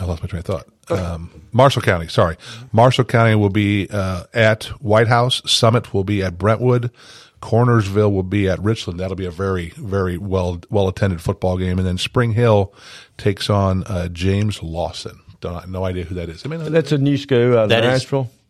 I 0.00 0.06
lost 0.06 0.22
my 0.22 0.26
train 0.26 0.40
of 0.40 0.44
thought. 0.46 0.66
Um, 0.90 1.30
Marshall 1.52 1.82
County, 1.82 2.08
sorry. 2.08 2.36
Marshall 2.72 3.04
County 3.04 3.36
will 3.36 3.48
be 3.48 3.86
uh, 3.92 4.24
at 4.34 4.64
White 4.82 5.06
House. 5.06 5.40
Summit 5.48 5.94
will 5.94 6.02
be 6.02 6.20
at 6.20 6.36
Brentwood. 6.36 6.90
Cornersville 7.40 8.12
will 8.12 8.24
be 8.24 8.48
at 8.48 8.58
Richland. 8.60 8.98
That'll 8.98 9.14
be 9.16 9.26
a 9.26 9.30
very, 9.30 9.68
very 9.76 10.18
well 10.18 10.62
well 10.68 10.88
attended 10.88 11.20
football 11.20 11.58
game. 11.58 11.78
And 11.78 11.86
then 11.86 11.96
Spring 11.98 12.32
Hill 12.32 12.74
takes 13.18 13.48
on 13.48 13.84
uh, 13.84 14.08
James 14.08 14.64
Lawson. 14.64 15.20
Don't 15.40 15.68
no 15.68 15.84
idea 15.84 16.04
who 16.04 16.16
that 16.16 16.28
is. 16.28 16.44
I 16.44 16.48
mean, 16.48 16.72
That's 16.72 16.90
a 16.90 16.98
new 16.98 17.16
school 17.18 17.52
out 17.56 17.64
of 17.64 17.68
That 17.68 17.84
is- 17.84 18.02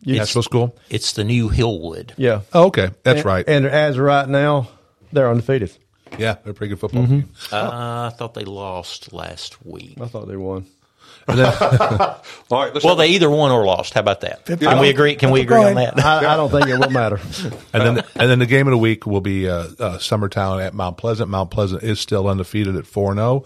Nashville. 0.05 0.13
it's- 0.13 0.27
Nashville 0.27 0.43
School. 0.43 0.77
It's 0.89 1.13
the 1.13 1.23
new 1.23 1.49
Hillwood. 1.49 2.11
Yeah. 2.17 2.41
Oh, 2.53 2.65
okay, 2.67 2.89
that's 3.03 3.17
And- 3.19 3.25
right. 3.25 3.45
And 3.47 3.65
as 3.65 3.97
of 3.97 4.03
right 4.03 4.27
now, 4.29 4.69
they're 5.11 5.29
undefeated. 5.29 5.71
Yeah, 6.19 6.35
they're 6.43 6.51
a 6.51 6.53
pretty 6.55 6.69
good 6.69 6.79
football 6.79 7.03
Mhm. 7.03 7.09
team. 7.09 7.29
Uh, 7.51 8.09
I 8.11 8.15
thought 8.15 8.33
they 8.35 8.45
lost 8.45 9.11
last 9.11 9.65
week. 9.65 9.97
I 10.01 10.07
thought 10.07 10.27
they 10.27 10.37
won. 10.37 10.65
All 11.27 11.35
right, 11.35 12.15
well, 12.83 12.95
they 12.95 13.07
either 13.07 13.29
won 13.29 13.51
or 13.51 13.65
lost. 13.65 13.95
How 13.95 13.99
about 14.01 14.21
that? 14.21 14.45
Fifty- 14.45 14.65
Can 14.65 14.79
we 14.79 14.89
agree? 14.89 15.15
Can 15.15 15.31
we 15.31 15.41
agree 15.41 15.57
on 15.63 15.73
that? 15.75 16.03
I, 16.03 16.19
I 16.19 16.21
don't 16.37 16.51
think 16.51 16.67
it 16.67 16.77
will 16.77 16.91
matter. 16.91 17.19
and 17.73 17.81
then 17.97 18.03
and 18.15 18.29
then 18.29 18.37
the 18.39 18.45
game 18.45 18.67
of 18.67 18.71
the 18.71 18.77
week 18.77 19.07
will 19.07 19.21
be 19.21 19.49
uh, 19.49 19.53
uh, 19.79 19.97
Summertown 19.97 20.63
at 20.63 20.73
Mount 20.75 20.97
Pleasant. 20.97 21.29
Mount 21.29 21.49
Pleasant 21.49 21.81
is 21.83 21.99
still 21.99 22.27
undefeated 22.27 22.75
at 22.75 22.85
four 22.85 23.11
and 23.11 23.17
zero. 23.19 23.43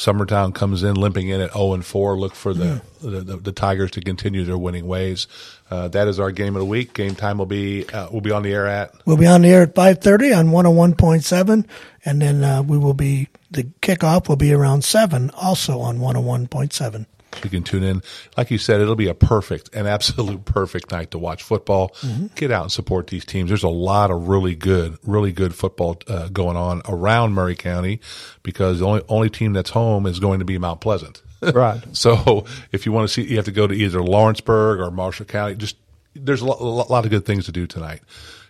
Summertown 0.00 0.54
comes 0.54 0.82
in 0.82 0.94
limping 0.94 1.28
in 1.28 1.42
at 1.42 1.52
zero 1.52 1.74
and 1.74 1.84
four. 1.84 2.18
Look 2.18 2.34
for 2.34 2.54
the, 2.54 2.80
the, 3.02 3.20
the 3.20 3.36
the 3.36 3.52
Tigers 3.52 3.90
to 3.90 4.00
continue 4.00 4.44
their 4.46 4.56
winning 4.56 4.86
ways. 4.86 5.26
Uh, 5.70 5.88
that 5.88 6.08
is 6.08 6.18
our 6.18 6.32
game 6.32 6.56
of 6.56 6.60
the 6.60 6.66
week. 6.66 6.94
Game 6.94 7.14
time 7.14 7.36
will 7.36 7.44
be 7.44 7.86
uh, 7.90 8.08
will 8.10 8.22
be 8.22 8.30
on 8.30 8.42
the 8.42 8.50
air 8.50 8.66
at 8.66 8.94
We'll 9.04 9.18
be 9.18 9.26
on 9.26 9.42
the 9.42 9.48
air 9.48 9.62
at 9.64 9.74
5.30 9.74 10.38
on 10.38 10.48
101.7, 10.48 11.66
and 12.06 12.22
then 12.22 12.42
uh, 12.42 12.62
we 12.62 12.78
will 12.78 12.94
be, 12.94 13.28
the 13.50 13.64
kickoff 13.82 14.26
will 14.26 14.36
be 14.36 14.54
around 14.54 14.84
7, 14.84 15.30
also 15.30 15.80
on 15.80 15.98
101.7. 15.98 17.04
You 17.44 17.50
can 17.50 17.62
tune 17.62 17.82
in. 17.84 18.02
Like 18.36 18.50
you 18.50 18.58
said, 18.58 18.80
it'll 18.80 18.96
be 18.96 19.08
a 19.08 19.14
perfect, 19.14 19.74
an 19.74 19.86
absolute 19.86 20.44
perfect 20.44 20.90
night 20.90 21.12
to 21.12 21.18
watch 21.18 21.42
football. 21.42 21.90
Mhm. 22.00 22.34
Get 22.34 22.50
out 22.50 22.62
and 22.64 22.72
support 22.72 23.06
these 23.06 23.24
teams. 23.24 23.48
There's 23.50 23.62
a 23.62 23.68
lot 23.68 24.10
of 24.10 24.28
really 24.28 24.54
good, 24.54 24.98
really 25.04 25.32
good 25.32 25.54
football 25.54 25.96
uh, 26.08 26.28
going 26.28 26.56
on 26.56 26.82
around 26.88 27.32
Maury 27.34 27.54
County 27.54 28.00
because 28.42 28.80
the 28.80 28.86
only, 28.86 29.02
only 29.08 29.30
team 29.30 29.52
that's 29.52 29.70
home 29.70 30.06
is 30.06 30.18
going 30.18 30.40
to 30.40 30.44
be 30.44 30.58
Mount 30.58 30.80
Pleasant. 30.80 31.22
Right. 31.42 31.80
so 31.96 32.44
if 32.72 32.84
you 32.84 32.92
want 32.92 33.08
to 33.08 33.14
see, 33.14 33.22
you 33.22 33.36
have 33.36 33.46
to 33.46 33.52
go 33.52 33.66
to 33.66 33.72
either 33.74 34.02
Lawrenceburg 34.02 34.78
or 34.80 34.90
Marshall 34.90 35.24
County. 35.24 35.54
Just 35.54 35.76
there's 36.14 36.42
a 36.42 36.44
lot, 36.44 36.60
a 36.60 36.64
lot 36.92 37.04
of 37.06 37.10
good 37.10 37.24
things 37.24 37.46
to 37.46 37.52
do 37.52 37.66
tonight. 37.66 38.02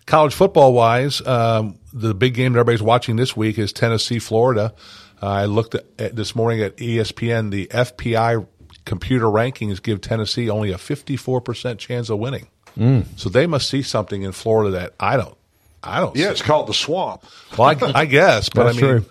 College 0.07 0.35
football 0.35 0.73
wise, 0.73 1.25
um, 1.25 1.79
the 1.93 2.15
big 2.15 2.35
game 2.35 2.55
that 2.55 2.59
everybody's 2.59 2.83
watching 2.83 3.15
this 3.15 3.37
week 3.37 3.59
is 3.59 3.73
Tennessee, 3.73 4.19
Florida. 4.19 4.75
Uh, 5.23 5.27
I 5.27 5.45
looked 5.45 5.77
at, 5.77 5.85
at 6.01 6.17
this 6.17 6.35
morning 6.35 6.63
at 6.63 6.79
ESPN. 6.79 7.51
The 7.53 7.67
FPI 7.67 8.45
computer 8.85 9.27
rankings 9.27 9.83
give 9.83 10.01
Tennessee 10.01 10.51
only 10.51 10.73
a 10.73 10.77
54% 10.77 11.79
chance 11.79 12.11
of 12.11 12.19
winning. 12.19 12.49
Mm. 12.79 13.07
So 13.17 13.29
they 13.29 13.47
must 13.47 13.69
see 13.69 13.83
something 13.83 14.23
in 14.23 14.33
Florida 14.33 14.71
that 14.73 14.95
I 15.01 15.17
don't. 15.17 15.37
I 15.83 16.01
don't. 16.01 16.15
Yeah, 16.15 16.27
see. 16.27 16.33
it's 16.33 16.43
called 16.43 16.69
the 16.69 16.75
swamp. 16.75 17.25
Well, 17.57 17.69
I, 17.69 18.01
I 18.01 18.05
guess, 18.05 18.49
but 18.49 18.65
That's 18.65 18.79
I 18.79 18.81
mean, 18.81 18.91
true. 18.91 19.11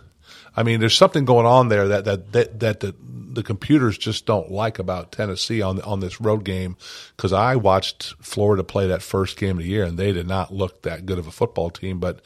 I 0.55 0.63
mean, 0.63 0.79
there's 0.79 0.95
something 0.95 1.25
going 1.25 1.45
on 1.45 1.69
there 1.69 1.87
that 1.89 2.05
that 2.05 2.31
that, 2.31 2.59
that 2.59 2.79
the, 2.81 2.95
the 3.33 3.43
computers 3.43 3.97
just 3.97 4.25
don't 4.25 4.51
like 4.51 4.79
about 4.79 5.11
Tennessee 5.11 5.61
on 5.61 5.81
on 5.81 5.99
this 5.99 6.19
road 6.19 6.43
game. 6.43 6.75
Because 7.15 7.33
I 7.33 7.55
watched 7.55 8.15
Florida 8.21 8.63
play 8.63 8.87
that 8.87 9.01
first 9.01 9.37
game 9.37 9.57
of 9.57 9.63
the 9.63 9.69
year, 9.69 9.83
and 9.83 9.97
they 9.97 10.11
did 10.11 10.27
not 10.27 10.53
look 10.53 10.81
that 10.83 11.05
good 11.05 11.19
of 11.19 11.27
a 11.27 11.31
football 11.31 11.69
team. 11.69 11.99
But 11.99 12.21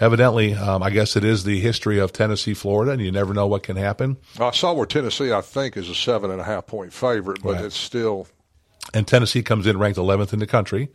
evidently, 0.00 0.54
um, 0.54 0.82
I 0.82 0.90
guess 0.90 1.16
it 1.16 1.24
is 1.24 1.44
the 1.44 1.60
history 1.60 1.98
of 1.98 2.12
Tennessee, 2.12 2.54
Florida, 2.54 2.92
and 2.92 3.00
you 3.00 3.12
never 3.12 3.34
know 3.34 3.46
what 3.46 3.62
can 3.62 3.76
happen. 3.76 4.16
I 4.38 4.50
saw 4.50 4.72
where 4.72 4.86
Tennessee, 4.86 5.32
I 5.32 5.40
think, 5.40 5.76
is 5.76 5.88
a 5.88 5.94
seven 5.94 6.30
and 6.30 6.40
a 6.40 6.44
half 6.44 6.66
point 6.66 6.92
favorite, 6.92 7.42
but 7.42 7.54
Right. 7.54 7.64
it's 7.64 7.76
still 7.76 8.26
and 8.94 9.06
Tennessee 9.06 9.42
comes 9.42 9.66
in 9.66 9.78
ranked 9.78 9.98
11th 9.98 10.32
in 10.32 10.38
the 10.38 10.46
country. 10.46 10.88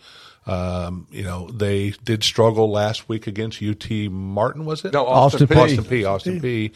Um, 0.46 1.08
you 1.12 1.24
know, 1.24 1.50
they 1.50 1.92
did 2.04 2.24
struggle 2.24 2.70
last 2.72 3.08
week 3.08 3.28
against 3.28 3.62
UT 3.62 3.90
Martin, 4.12 4.66
was 4.66 4.84
it? 4.84 4.94
No, 4.94 5.06
Austin 5.06 5.48
Peay. 5.48 5.56
Austin 5.64 5.84
Peay. 5.86 6.10
Austin 6.10 6.42
Peay. 6.42 6.72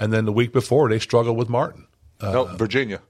And 0.00 0.12
then 0.12 0.24
the 0.24 0.32
week 0.32 0.52
before, 0.52 0.88
they 0.88 0.98
struggled 0.98 1.36
with 1.36 1.48
Martin. 1.48 1.86
Uh, 2.22 2.32
no 2.32 2.44
Virginia. 2.44 3.00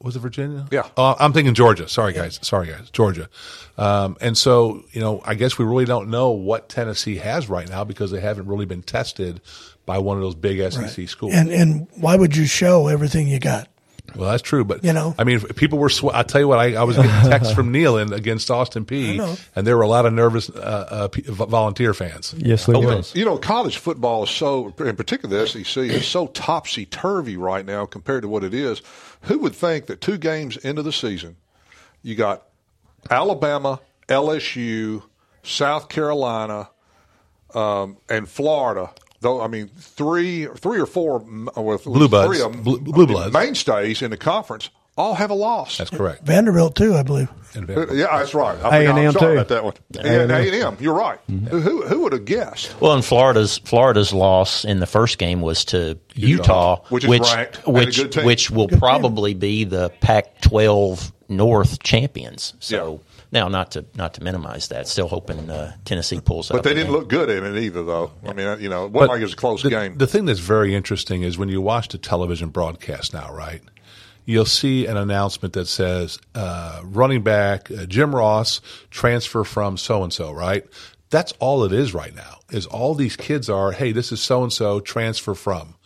Was 0.00 0.14
it 0.14 0.20
Virginia? 0.20 0.64
Yeah. 0.70 0.86
Uh, 0.96 1.16
I'm 1.18 1.32
thinking 1.32 1.54
Georgia. 1.54 1.88
Sorry, 1.88 2.12
guys. 2.12 2.38
Sorry, 2.40 2.68
guys. 2.68 2.88
Georgia. 2.90 3.28
Um, 3.76 4.16
and 4.20 4.38
so, 4.38 4.84
you 4.92 5.00
know, 5.00 5.20
I 5.24 5.34
guess 5.34 5.58
we 5.58 5.64
really 5.64 5.86
don't 5.86 6.08
know 6.08 6.30
what 6.30 6.68
Tennessee 6.68 7.16
has 7.16 7.48
right 7.48 7.68
now 7.68 7.82
because 7.82 8.12
they 8.12 8.20
haven't 8.20 8.46
really 8.46 8.64
been 8.64 8.82
tested 8.82 9.40
by 9.86 9.98
one 9.98 10.16
of 10.16 10.22
those 10.22 10.36
big 10.36 10.60
SEC 10.72 11.08
schools. 11.08 11.34
And, 11.34 11.50
and 11.50 11.88
why 11.96 12.14
would 12.14 12.36
you 12.36 12.46
show 12.46 12.86
everything 12.86 13.26
you 13.26 13.40
got? 13.40 13.68
Well, 14.16 14.30
that's 14.30 14.42
true, 14.42 14.64
but 14.64 14.82
You 14.84 14.92
know? 14.92 15.14
I 15.18 15.24
mean, 15.24 15.40
people 15.40 15.78
were. 15.78 15.88
Sw- 15.90 16.04
I 16.12 16.22
tell 16.22 16.40
you 16.40 16.48
what, 16.48 16.58
I, 16.58 16.74
I 16.74 16.84
was 16.84 16.96
getting 16.96 17.10
texts 17.30 17.52
from 17.54 17.70
Neil 17.72 17.98
in 17.98 18.12
against 18.12 18.50
Austin 18.50 18.82
I 18.82 18.86
P, 18.86 19.16
know. 19.18 19.36
and 19.54 19.66
there 19.66 19.76
were 19.76 19.82
a 19.82 19.88
lot 19.88 20.06
of 20.06 20.12
nervous 20.12 20.48
uh, 20.50 20.86
uh, 20.90 21.08
p- 21.08 21.22
v- 21.22 21.32
volunteer 21.46 21.92
fans. 21.94 22.34
Yes, 22.36 22.66
there 22.66 22.76
You 22.76 22.82
know, 22.82 22.96
was. 22.96 23.14
you 23.14 23.24
know, 23.24 23.36
college 23.38 23.76
football 23.78 24.24
is 24.24 24.30
so, 24.30 24.72
in 24.78 24.96
particular 24.96 25.38
the 25.38 25.46
SEC, 25.46 25.84
is 25.84 26.06
so 26.06 26.26
topsy 26.28 26.86
turvy 26.86 27.36
right 27.36 27.64
now 27.66 27.84
compared 27.86 28.22
to 28.22 28.28
what 28.28 28.44
it 28.44 28.54
is. 28.54 28.82
Who 29.22 29.38
would 29.40 29.54
think 29.54 29.86
that 29.86 30.00
two 30.00 30.16
games 30.18 30.56
into 30.56 30.82
the 30.82 30.92
season, 30.92 31.36
you 32.02 32.14
got 32.14 32.44
Alabama, 33.10 33.80
LSU, 34.08 35.02
South 35.42 35.88
Carolina, 35.88 36.70
um, 37.54 37.96
and 38.08 38.28
Florida. 38.28 38.90
Though 39.20 39.40
I 39.40 39.48
mean, 39.48 39.68
three, 39.78 40.46
three 40.46 40.80
or 40.80 40.86
four 40.86 41.20
mm, 41.20 41.64
with 41.64 41.84
Blue 41.84 42.08
Buds. 42.08 42.28
three 42.36 42.44
of 42.44 42.52
them, 42.52 42.62
Blue- 42.62 42.80
Blue 42.80 43.06
Bloods. 43.06 43.32
mainstays 43.32 44.00
in 44.02 44.10
the 44.12 44.16
conference, 44.16 44.70
all 44.96 45.14
have 45.14 45.30
a 45.30 45.34
loss. 45.34 45.78
That's 45.78 45.90
correct. 45.90 46.24
Vanderbilt, 46.24 46.74
too, 46.76 46.94
I 46.96 47.02
believe. 47.02 47.28
Uh, 47.56 47.92
Yeah, 47.92 48.16
that's 48.18 48.34
right. 48.34 48.56
I 48.58 48.58
forgot. 48.58 48.74
A&M 48.74 48.96
I'm 48.96 49.12
sorry 49.12 49.34
too. 49.36 49.40
about 49.40 49.48
that 49.48 49.64
one. 49.64 49.72
And 50.04 50.30
A&M, 50.30 50.76
you're 50.80 50.94
right. 50.94 51.18
Who, 51.28 51.82
who 51.82 52.00
would 52.02 52.12
have 52.12 52.24
guessed? 52.26 52.74
Well, 52.80 52.92
and 52.94 53.04
Florida's 53.04 53.58
Florida's 53.58 54.12
loss 54.12 54.64
in 54.64 54.80
the 54.80 54.86
first 54.86 55.18
game 55.18 55.40
was 55.40 55.64
to 55.66 55.98
Utah, 56.14 56.82
Which 56.88 57.04
is 57.04 57.10
ranked 57.34 57.56
and 57.66 57.66
a 57.66 57.70
which 57.70 57.96
good 57.96 58.12
team. 58.12 58.24
which 58.24 58.50
will 58.50 58.68
probably 58.68 59.34
be 59.34 59.64
the 59.64 59.90
Pac-12 60.00 61.12
North 61.28 61.82
champions. 61.82 62.54
So 62.60 63.00
now, 63.30 63.48
not 63.48 63.72
to 63.72 63.84
not 63.94 64.14
to 64.14 64.22
minimize 64.22 64.68
that, 64.68 64.88
still 64.88 65.08
hoping 65.08 65.50
uh, 65.50 65.76
Tennessee 65.84 66.20
pulls 66.20 66.50
up. 66.50 66.56
But 66.56 66.64
they 66.64 66.74
didn't 66.74 66.92
look 66.92 67.08
good 67.08 67.28
in 67.28 67.44
it 67.44 67.62
either, 67.62 67.82
though. 67.84 68.12
I 68.26 68.32
mean, 68.32 68.60
you 68.60 68.68
know, 68.68 68.86
it 68.86 68.92
wasn't 68.92 69.10
like 69.10 69.20
it 69.20 69.24
was 69.24 69.32
a 69.34 69.36
close 69.36 69.62
the, 69.62 69.70
game. 69.70 69.98
The 69.98 70.06
thing 70.06 70.24
that's 70.24 70.40
very 70.40 70.74
interesting 70.74 71.22
is 71.22 71.36
when 71.36 71.48
you 71.48 71.60
watch 71.60 71.88
the 71.88 71.98
television 71.98 72.48
broadcast 72.48 73.12
now, 73.12 73.32
right? 73.32 73.62
You'll 74.24 74.44
see 74.44 74.86
an 74.86 74.98
announcement 74.98 75.54
that 75.54 75.66
says 75.66 76.18
uh, 76.34 76.82
running 76.84 77.22
back 77.22 77.70
uh, 77.70 77.86
Jim 77.86 78.14
Ross 78.14 78.60
transfer 78.90 79.42
from 79.42 79.78
so 79.78 80.02
and 80.02 80.12
so, 80.12 80.32
right? 80.32 80.66
That's 81.10 81.32
all 81.38 81.64
it 81.64 81.72
is 81.72 81.94
right 81.94 82.14
now. 82.14 82.40
Is 82.50 82.66
all 82.66 82.94
these 82.94 83.16
kids 83.16 83.48
are, 83.48 83.72
hey, 83.72 83.92
this 83.92 84.12
is 84.12 84.20
so 84.20 84.42
and 84.42 84.52
so 84.52 84.80
transfer 84.80 85.34
from. 85.34 85.76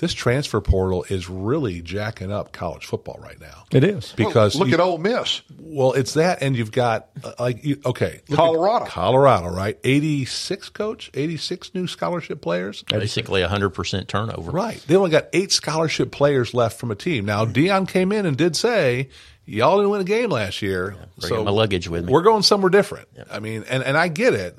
This 0.00 0.14
transfer 0.14 0.62
portal 0.62 1.04
is 1.10 1.28
really 1.28 1.82
jacking 1.82 2.32
up 2.32 2.52
college 2.52 2.86
football 2.86 3.18
right 3.22 3.38
now. 3.38 3.64
It 3.70 3.84
is 3.84 4.14
because 4.16 4.54
Well, 4.54 4.60
look 4.60 4.68
you- 4.68 4.74
at 4.74 4.80
Ole 4.80 4.96
Miss. 4.96 5.42
well, 5.58 5.92
it's 5.92 6.14
that, 6.14 6.42
and 6.42 6.56
you've 6.56 6.72
got 6.72 7.10
uh, 7.22 7.34
like 7.38 7.62
you, 7.62 7.78
okay, 7.84 8.22
Colorado. 8.32 8.86
Colorado, 8.86 9.48
right? 9.50 9.78
Eighty 9.84 10.24
six 10.24 10.70
coach, 10.70 11.10
eighty 11.12 11.36
six 11.36 11.74
new 11.74 11.86
scholarship 11.86 12.40
players. 12.40 12.82
Basically, 12.84 13.42
hundred 13.42 13.70
percent 13.70 14.08
turnover. 14.08 14.50
Right. 14.50 14.82
They 14.86 14.96
only 14.96 15.10
got 15.10 15.26
eight 15.34 15.52
scholarship 15.52 16.10
players 16.10 16.54
left 16.54 16.80
from 16.80 16.90
a 16.90 16.96
team. 16.96 17.26
Now, 17.26 17.44
Deion 17.44 17.86
came 17.86 18.10
in 18.10 18.24
and 18.24 18.38
did 18.38 18.56
say, 18.56 19.10
y'all 19.44 19.76
didn't 19.76 19.90
win 19.90 20.00
a 20.00 20.04
game 20.04 20.30
last 20.30 20.62
year. 20.62 20.96
bringing 21.20 21.44
my 21.44 21.50
luggage 21.50 21.88
with 21.88 22.06
me." 22.06 22.12
We're 22.12 22.22
going 22.22 22.42
somewhere 22.42 22.70
different. 22.70 23.06
I 23.30 23.38
mean, 23.38 23.64
and, 23.68 23.82
and 23.82 23.98
I 23.98 24.08
get 24.08 24.32
it. 24.32 24.58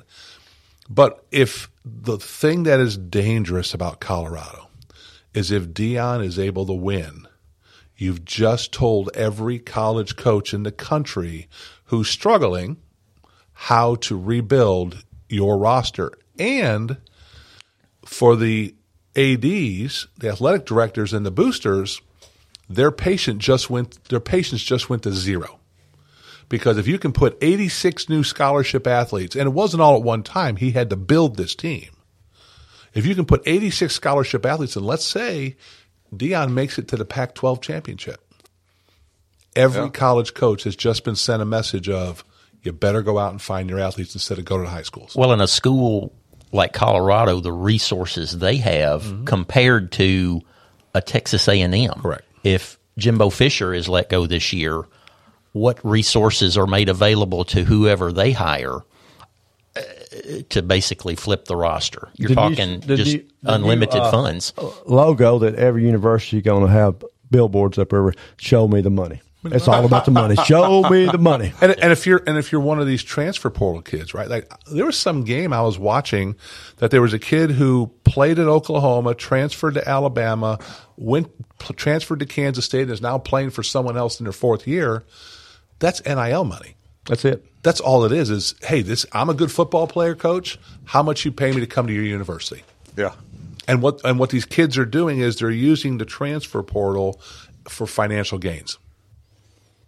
But 0.88 1.26
if 1.32 1.68
the 1.84 2.18
thing 2.18 2.62
that 2.64 2.78
is 2.78 2.96
dangerous 2.96 3.74
about 3.74 3.98
Colorado 3.98 4.68
is 5.34 5.50
if 5.50 5.68
Deion 5.68 6.24
is 6.24 6.38
able 6.38 6.66
to 6.66 6.72
win, 6.72 7.26
you've 7.96 8.24
just 8.24 8.72
told 8.72 9.10
every 9.14 9.58
college 9.58 10.16
coach 10.16 10.52
in 10.52 10.62
the 10.62 10.72
country 10.72 11.48
who's 11.86 12.08
struggling 12.08 12.76
how 13.52 13.94
to 13.96 14.18
rebuild 14.18 15.04
your 15.28 15.56
roster. 15.58 16.12
And 16.38 16.98
for 18.04 18.36
the 18.36 18.74
ADs, 19.14 20.08
the 20.18 20.28
athletic 20.30 20.64
directors 20.64 21.12
and 21.12 21.24
the 21.24 21.30
boosters, 21.30 22.00
their 22.68 22.90
patient 22.90 23.40
just 23.40 23.68
went 23.68 24.02
their 24.08 24.20
patience 24.20 24.62
just 24.62 24.88
went 24.88 25.02
to 25.02 25.12
zero. 25.12 25.58
Because 26.48 26.76
if 26.76 26.86
you 26.86 26.98
can 26.98 27.12
put 27.12 27.38
86 27.40 28.08
new 28.08 28.22
scholarship 28.22 28.86
athletes, 28.86 29.36
and 29.36 29.46
it 29.46 29.52
wasn't 29.52 29.80
all 29.80 29.96
at 29.96 30.02
one 30.02 30.22
time, 30.22 30.56
he 30.56 30.72
had 30.72 30.90
to 30.90 30.96
build 30.96 31.36
this 31.36 31.54
team. 31.54 31.90
If 32.94 33.06
you 33.06 33.14
can 33.14 33.24
put 33.24 33.42
86 33.46 33.94
scholarship 33.94 34.44
athletes, 34.44 34.76
and 34.76 34.84
let's 34.84 35.04
say 35.04 35.56
Deion 36.14 36.52
makes 36.52 36.78
it 36.78 36.88
to 36.88 36.96
the 36.96 37.04
Pac 37.04 37.34
12 37.34 37.60
championship, 37.60 38.20
every 39.56 39.90
college 39.90 40.34
coach 40.34 40.64
has 40.64 40.76
just 40.76 41.04
been 41.04 41.16
sent 41.16 41.42
a 41.42 41.46
message 41.46 41.88
of, 41.88 42.24
you 42.62 42.72
better 42.72 43.02
go 43.02 43.18
out 43.18 43.32
and 43.32 43.42
find 43.42 43.68
your 43.68 43.80
athletes 43.80 44.14
instead 44.14 44.38
of 44.38 44.44
go 44.44 44.56
to 44.58 44.64
the 44.64 44.68
high 44.70 44.82
schools. 44.82 45.16
Well, 45.16 45.32
in 45.32 45.40
a 45.40 45.48
school 45.48 46.12
like 46.52 46.72
Colorado, 46.72 47.40
the 47.40 47.52
resources 47.52 48.38
they 48.38 48.56
have 48.58 49.02
Mm-hmm. 49.02 49.24
compared 49.24 49.92
to 49.92 50.42
a 50.94 51.00
Texas 51.00 51.48
A 51.48 51.60
and 51.60 51.74
M. 51.74 51.94
Correct. 51.94 52.24
If 52.44 52.78
Jimbo 52.98 53.30
Fisher 53.30 53.72
is 53.72 53.88
let 53.88 54.10
go 54.10 54.26
this 54.26 54.52
year, 54.52 54.84
what 55.52 55.82
resources 55.84 56.56
are 56.58 56.66
made 56.66 56.88
available 56.88 57.44
to 57.46 57.64
whoever 57.64 58.12
they 58.12 58.32
hire 58.32 58.80
to 60.50 60.62
basically 60.62 61.14
flip 61.16 61.46
the 61.46 61.56
roster? 61.56 62.08
You're 62.16 62.28
Did 62.28 62.34
talking 62.34 62.80
did 62.80 62.96
just 62.96 63.10
you- 63.12 63.18
did 63.18 63.26
you, 63.42 63.50
unlimited 63.54 64.00
uh, 64.00 64.10
funds. 64.10 64.52
Logo 64.86 65.38
that 65.40 65.54
every 65.56 65.84
university 65.84 66.40
going 66.42 66.66
to 66.66 66.70
have 66.72 67.02
billboards 67.30 67.78
up 67.78 67.90
there. 67.90 68.12
Show 68.36 68.68
me 68.68 68.80
the 68.80 68.90
money. 68.90 69.20
It's 69.44 69.66
all 69.66 69.84
about 69.84 70.04
the 70.04 70.12
money. 70.12 70.36
Show 70.36 70.82
me 70.90 71.06
the 71.06 71.18
money. 71.18 71.52
And, 71.60 71.72
and 71.72 71.90
if 71.90 72.06
you're 72.06 72.22
and 72.28 72.38
if 72.38 72.52
you're 72.52 72.60
one 72.60 72.78
of 72.78 72.86
these 72.86 73.02
transfer 73.02 73.50
portal 73.50 73.82
kids, 73.82 74.14
right? 74.14 74.28
Like 74.28 74.52
there 74.70 74.86
was 74.86 74.96
some 74.96 75.24
game 75.24 75.52
I 75.52 75.62
was 75.62 75.80
watching 75.80 76.36
that 76.76 76.92
there 76.92 77.02
was 77.02 77.12
a 77.12 77.18
kid 77.18 77.50
who 77.50 77.90
played 78.04 78.38
at 78.38 78.46
Oklahoma, 78.46 79.16
transferred 79.16 79.74
to 79.74 79.88
Alabama, 79.88 80.60
went 80.96 81.28
pl- 81.58 81.74
transferred 81.74 82.20
to 82.20 82.26
Kansas 82.26 82.64
State, 82.64 82.82
and 82.82 82.92
is 82.92 83.02
now 83.02 83.18
playing 83.18 83.50
for 83.50 83.64
someone 83.64 83.96
else 83.96 84.20
in 84.20 84.24
their 84.26 84.32
fourth 84.32 84.68
year. 84.68 85.02
That's 85.80 86.04
NIL 86.06 86.44
money. 86.44 86.76
That's 87.06 87.24
it. 87.24 87.44
That's 87.62 87.80
all 87.80 88.04
it 88.04 88.12
is. 88.12 88.30
Is 88.30 88.54
hey, 88.62 88.82
this 88.82 89.06
I'm 89.12 89.28
a 89.28 89.34
good 89.34 89.50
football 89.50 89.86
player, 89.86 90.14
coach. 90.14 90.58
How 90.84 91.02
much 91.02 91.24
you 91.24 91.32
pay 91.32 91.52
me 91.52 91.60
to 91.60 91.66
come 91.66 91.86
to 91.86 91.92
your 91.92 92.04
university? 92.04 92.62
Yeah. 92.96 93.14
And 93.68 93.82
what 93.82 94.00
and 94.04 94.18
what 94.18 94.30
these 94.30 94.44
kids 94.44 94.76
are 94.78 94.84
doing 94.84 95.18
is 95.18 95.36
they're 95.36 95.50
using 95.50 95.98
the 95.98 96.04
transfer 96.04 96.62
portal 96.62 97.20
for 97.68 97.86
financial 97.86 98.38
gains. 98.38 98.78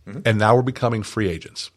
Mm-hmm. 0.07 0.21
And 0.25 0.39
now 0.39 0.55
we're 0.55 0.63
becoming 0.63 1.03
free 1.03 1.29
agents. 1.29 1.71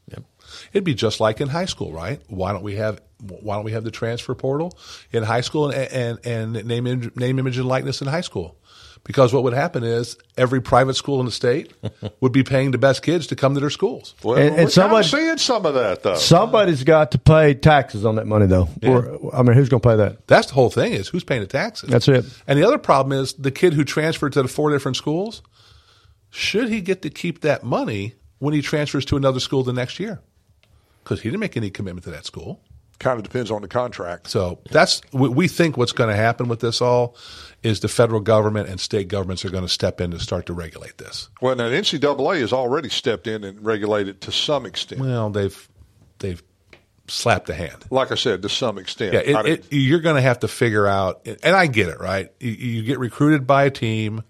It'd 0.73 0.83
be 0.83 0.93
just 0.93 1.19
like 1.19 1.41
in 1.41 1.49
high 1.49 1.65
school, 1.65 1.91
right? 1.91 2.21
Why 2.27 2.51
don't 2.51 2.63
we 2.63 2.75
have 2.75 3.01
why 3.19 3.55
don't 3.55 3.65
we 3.65 3.71
have 3.71 3.83
the 3.83 3.91
transfer 3.91 4.35
portal 4.35 4.77
in 5.11 5.23
high 5.23 5.41
school 5.41 5.69
and 5.71 6.19
and, 6.25 6.55
and 6.55 6.67
name 6.67 7.11
name 7.15 7.39
image 7.39 7.57
and 7.57 7.67
likeness 7.67 8.01
in 8.01 8.07
high 8.07 8.21
school? 8.21 8.57
Because 9.07 9.33
what 9.33 9.43
would 9.43 9.53
happen 9.53 9.85
is 9.85 10.17
every 10.37 10.61
private 10.61 10.95
school 10.95 11.21
in 11.21 11.25
the 11.25 11.31
state 11.31 11.71
would 12.19 12.33
be 12.33 12.43
paying 12.43 12.71
the 12.71 12.77
best 12.77 13.01
kids 13.01 13.25
to 13.27 13.37
come 13.37 13.53
to 13.53 13.59
their 13.61 13.69
schools. 13.69 14.13
Well, 14.21 14.35
And- 14.37 14.49
and 14.49 14.65
we're 14.65 14.69
somebody, 14.69 15.07
seeing 15.07 15.37
some 15.37 15.65
of 15.65 15.75
that 15.75 16.03
though. 16.03 16.15
Somebody's 16.15 16.83
got 16.83 17.11
to 17.11 17.17
pay 17.17 17.53
taxes 17.53 18.03
on 18.05 18.15
that 18.17 18.27
money, 18.27 18.47
though. 18.47 18.67
Or, 18.83 19.33
I 19.33 19.43
mean, 19.43 19.53
who's 19.53 19.69
going 19.69 19.79
to 19.81 19.87
pay 19.89 19.95
that? 19.95 20.27
That's 20.27 20.47
the 20.47 20.53
whole 20.55 20.69
thing 20.69 20.91
is 20.91 21.07
who's 21.07 21.23
paying 21.23 21.39
the 21.41 21.47
taxes. 21.47 21.89
That's 21.89 22.07
it. 22.09 22.25
And 22.47 22.59
the 22.59 22.67
other 22.67 22.77
problem 22.77 23.17
is 23.17 23.31
the 23.33 23.49
kid 23.51 23.73
who 23.73 23.85
transferred 23.85 24.33
to 24.33 24.41
the 24.41 24.49
four 24.49 24.71
different 24.71 24.97
schools, 24.97 25.41
should 26.29 26.67
he 26.67 26.81
get 26.81 27.01
to 27.03 27.09
keep 27.09 27.41
that 27.41 27.63
money 27.63 28.15
when 28.39 28.53
he 28.53 28.61
transfers 28.61 29.05
to 29.05 29.15
another 29.15 29.39
school 29.39 29.63
the 29.63 29.71
next 29.73 29.99
year? 30.01 30.19
Because 31.03 31.21
he 31.21 31.29
didn't 31.29 31.39
make 31.39 31.55
any 31.55 31.69
commitment 31.69 32.03
to 32.03 32.11
that 32.11 32.25
school. 32.25 32.59
Kind 32.99 33.19
of 33.19 33.23
depends 33.23 33.51
on 33.51 33.61
the 33.61 33.67
contract. 33.67 34.29
So 34.29 34.59
that's 34.71 35.01
we 35.13 35.29
we 35.29 35.47
think 35.47 35.77
what's 35.77 35.91
going 35.91 36.09
to 36.09 36.15
happen 36.15 36.47
with 36.47 36.61
this 36.61 36.81
all 36.81 37.15
is 37.63 37.79
the 37.79 37.87
federal 37.87 38.21
government 38.21 38.69
and 38.69 38.79
state 38.79 39.07
governments 39.07 39.43
are 39.45 39.49
going 39.49 39.63
to 39.63 39.69
step 39.69 40.01
in 40.01 40.11
to 40.11 40.19
start 40.19 40.45
to 40.47 40.53
regulate 40.53 40.97
this. 40.97 41.29
Well, 41.41 41.55
now 41.55 41.69
the 41.69 41.75
NCAA 41.75 42.41
has 42.41 42.53
already 42.53 42.89
stepped 42.89 43.27
in 43.27 43.43
and 43.43 43.63
regulated 43.63 44.21
to 44.21 44.31
some 44.31 44.65
extent. 44.65 45.01
Well, 45.01 45.29
they've 45.29 45.69
they've 46.19 46.41
slapped 47.07 47.49
a 47.49 47.53
hand. 47.53 47.85
Like 47.89 48.11
I 48.11 48.15
said, 48.15 48.41
to 48.41 48.49
some 48.49 48.77
extent. 48.77 49.13
Yeah, 49.13 49.19
it, 49.19 49.45
it, 49.45 49.65
you're 49.71 49.99
going 49.99 50.15
to 50.15 50.21
have 50.21 50.39
to 50.39 50.47
figure 50.47 50.87
out, 50.87 51.25
and 51.25 51.55
I 51.55 51.67
get 51.67 51.89
it, 51.89 51.99
right? 51.99 52.31
You, 52.39 52.51
you 52.51 52.83
get 52.83 52.99
recruited 52.99 53.47
by 53.47 53.63
a 53.63 53.71
team, 53.71 54.23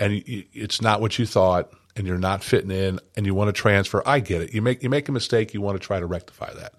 and 0.00 0.12
you, 0.26 0.44
it's 0.52 0.80
not 0.80 1.00
what 1.00 1.18
you 1.18 1.26
thought, 1.26 1.72
and 1.96 2.06
you're 2.06 2.18
not 2.18 2.42
fitting 2.42 2.70
in, 2.70 3.00
and 3.16 3.26
you 3.26 3.34
want 3.34 3.48
to 3.48 3.52
transfer. 3.52 4.02
I 4.06 4.20
get 4.20 4.42
it. 4.42 4.54
You 4.54 4.62
make 4.62 4.82
you 4.82 4.90
make 4.90 5.08
a 5.08 5.12
mistake, 5.12 5.54
you 5.54 5.60
want 5.60 5.80
to 5.80 5.86
try 5.86 6.00
to 6.00 6.06
rectify 6.06 6.52
that. 6.54 6.74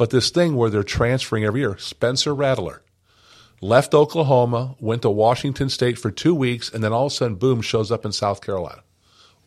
But 0.00 0.08
this 0.08 0.30
thing 0.30 0.56
where 0.56 0.70
they're 0.70 0.82
transferring 0.82 1.44
every 1.44 1.60
year, 1.60 1.76
Spencer 1.76 2.34
Rattler 2.34 2.80
left 3.60 3.92
Oklahoma, 3.92 4.74
went 4.80 5.02
to 5.02 5.10
Washington 5.10 5.68
State 5.68 5.98
for 5.98 6.10
two 6.10 6.34
weeks, 6.34 6.72
and 6.72 6.82
then 6.82 6.90
all 6.90 7.04
of 7.04 7.12
a 7.12 7.14
sudden, 7.14 7.34
boom, 7.34 7.60
shows 7.60 7.92
up 7.92 8.06
in 8.06 8.12
South 8.12 8.40
Carolina. 8.40 8.80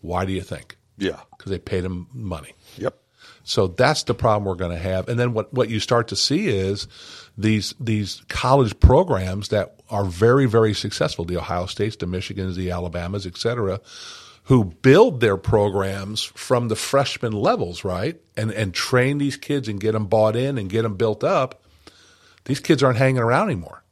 Why 0.01 0.25
do 0.25 0.31
you 0.31 0.41
think? 0.41 0.77
Yeah. 0.95 1.21
Because 1.35 1.49
they 1.49 1.57
paid 1.57 1.83
him 1.83 2.05
money. 2.13 2.53
Yep. 2.77 2.95
So 3.43 3.65
that's 3.65 4.03
the 4.03 4.13
problem 4.13 4.45
we're 4.45 4.53
going 4.53 4.77
to 4.77 4.77
have. 4.77 5.09
And 5.09 5.19
then 5.19 5.33
what, 5.33 5.51
what 5.51 5.71
you 5.71 5.79
start 5.79 6.09
to 6.09 6.15
see 6.15 6.49
is 6.49 6.87
these 7.35 7.73
these 7.79 8.21
college 8.29 8.79
programs 8.79 9.49
that 9.49 9.81
are 9.89 10.05
very 10.05 10.45
very 10.45 10.75
successful, 10.75 11.25
the 11.25 11.37
Ohio 11.37 11.65
States, 11.65 11.95
the 11.95 12.05
Michigans, 12.05 12.53
the 12.53 12.69
Alabamas, 12.69 13.25
et 13.25 13.37
cetera, 13.37 13.81
who 14.45 14.65
build 14.65 15.19
their 15.19 15.37
programs 15.37 16.23
from 16.23 16.67
the 16.67 16.75
freshman 16.75 17.33
levels, 17.33 17.83
right, 17.83 18.19
and 18.35 18.51
and 18.51 18.73
train 18.73 19.17
these 19.17 19.37
kids 19.37 19.67
and 19.67 19.79
get 19.79 19.93
them 19.93 20.07
bought 20.07 20.35
in 20.35 20.57
and 20.57 20.69
get 20.69 20.81
them 20.83 20.95
built 20.95 21.23
up. 21.23 21.63
These 22.45 22.59
kids 22.59 22.83
aren't 22.83 22.97
hanging 22.97 23.21
around 23.21 23.49
anymore. 23.49 23.83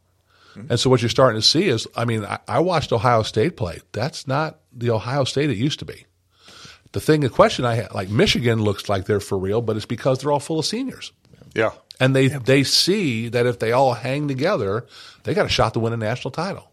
And 0.69 0.79
so 0.79 0.89
what 0.89 1.01
you're 1.01 1.09
starting 1.09 1.39
to 1.39 1.47
see 1.47 1.69
is, 1.69 1.87
I 1.95 2.05
mean, 2.05 2.25
I, 2.25 2.39
I 2.47 2.59
watched 2.59 2.91
Ohio 2.91 3.23
State 3.23 3.55
play. 3.55 3.79
That's 3.93 4.27
not 4.27 4.59
the 4.73 4.89
Ohio 4.89 5.23
State 5.23 5.49
it 5.49 5.57
used 5.57 5.79
to 5.79 5.85
be. 5.85 6.05
The 6.91 6.99
thing, 6.99 7.21
the 7.21 7.29
question 7.29 7.63
I 7.63 7.75
had, 7.75 7.93
like 7.93 8.09
Michigan 8.09 8.61
looks 8.61 8.89
like 8.89 9.05
they're 9.05 9.21
for 9.21 9.37
real, 9.37 9.61
but 9.61 9.77
it's 9.77 9.85
because 9.85 10.19
they're 10.19 10.31
all 10.31 10.39
full 10.39 10.59
of 10.59 10.65
seniors. 10.65 11.13
Yeah. 11.55 11.71
And 11.99 12.15
they, 12.15 12.27
they 12.27 12.63
see 12.63 13.29
that 13.29 13.45
if 13.45 13.59
they 13.59 13.71
all 13.71 13.93
hang 13.93 14.27
together, 14.27 14.85
they 15.23 15.33
got 15.33 15.45
a 15.45 15.49
shot 15.49 15.73
to 15.75 15.79
win 15.79 15.93
a 15.93 15.97
national 15.97 16.31
title. 16.31 16.70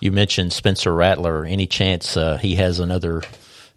You 0.00 0.12
mentioned 0.12 0.52
Spencer 0.52 0.94
Rattler. 0.94 1.44
Any 1.44 1.66
chance 1.66 2.16
uh, 2.16 2.36
he 2.38 2.56
has 2.56 2.78
another 2.78 3.22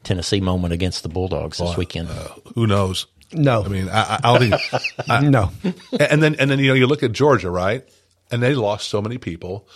Tennessee 0.04 0.42
moment 0.42 0.74
against 0.74 1.04
the 1.04 1.10
Bulldogs 1.10 1.58
this 1.58 1.72
Boy, 1.72 1.80
weekend? 1.80 2.10
Who 2.56 2.68
knows? 2.68 3.08
No. 3.34 3.64
I 3.64 3.68
mean, 3.68 3.90
I, 3.90 4.20
I 4.24 4.38
don't 4.38 4.60
think. 4.60 5.10
I, 5.10 5.22
No. 5.30 5.52
And 6.00 6.22
then, 6.22 6.36
and 6.36 6.50
then, 6.50 6.60
you 6.60 6.68
know, 6.68 6.74
you 6.74 6.88
look 6.88 7.04
at 7.04 7.12
Georgia, 7.12 7.50
right? 7.50 7.88
And 8.30 8.42
they 8.42 8.54
lost 8.54 8.88
so 8.90 9.02
many 9.02 9.18
people. 9.18 9.68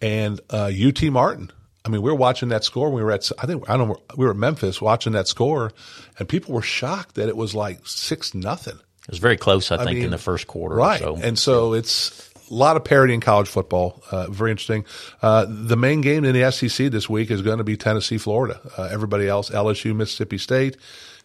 And 0.00 0.40
uh, 0.50 0.70
UT 0.74 1.02
Martin. 1.04 1.50
I 1.84 1.88
mean, 1.88 2.02
we 2.02 2.10
were 2.10 2.16
watching 2.16 2.50
that 2.50 2.62
score 2.62 2.88
when 2.88 2.96
we 2.96 3.02
were 3.02 3.12
at, 3.12 3.30
I 3.38 3.46
think, 3.46 3.68
I 3.68 3.76
don't 3.76 3.88
know, 3.88 4.02
we 4.16 4.26
were 4.26 4.32
at 4.32 4.36
Memphis 4.36 4.82
watching 4.82 5.14
that 5.14 5.28
score, 5.28 5.72
and 6.18 6.28
people 6.28 6.54
were 6.54 6.62
shocked 6.62 7.14
that 7.14 7.28
it 7.28 7.36
was 7.36 7.54
like 7.54 7.86
six 7.86 8.34
nothing. 8.34 8.74
It 8.74 9.08
was 9.08 9.18
very 9.18 9.38
close, 9.38 9.72
I, 9.72 9.78
think, 9.78 9.96
mean, 9.96 10.04
in 10.04 10.10
the 10.10 10.18
first 10.18 10.46
quarter. 10.46 10.76
Right. 10.76 11.00
Or 11.00 11.16
so. 11.16 11.22
And 11.22 11.38
so 11.38 11.72
it's 11.72 12.29
a 12.50 12.54
lot 12.54 12.76
of 12.76 12.84
parity 12.84 13.14
in 13.14 13.20
college 13.20 13.48
football. 13.48 14.02
Uh, 14.10 14.28
very 14.28 14.50
interesting. 14.50 14.84
Uh, 15.22 15.46
the 15.48 15.76
main 15.76 16.00
game 16.00 16.24
in 16.24 16.34
the 16.34 16.50
SEC 16.50 16.90
this 16.90 17.08
week 17.08 17.30
is 17.30 17.42
going 17.42 17.58
to 17.58 17.64
be 17.64 17.76
Tennessee, 17.76 18.18
Florida. 18.18 18.60
Uh, 18.76 18.88
everybody 18.90 19.28
else, 19.28 19.50
LSU, 19.50 19.94
Mississippi 19.94 20.38
State, 20.38 20.76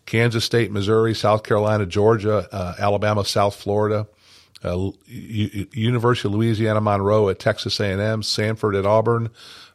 Kansas 0.06 0.46
State, 0.46 0.72
Missouri, 0.72 1.16
South 1.16 1.44
Carolina, 1.44 1.86
Georgia, 1.86 2.48
uh, 2.52 2.76
Alabama, 2.80 3.26
South 3.26 3.56
Florida. 3.56 4.08
Uh, 4.64 4.90
University 5.06 6.28
of 6.28 6.34
Louisiana 6.34 6.82
Monroe 6.82 7.30
at 7.30 7.38
Texas 7.38 7.80
A&M, 7.80 8.22
Samford 8.24 8.76
at 8.76 8.84
Auburn, 8.84 9.30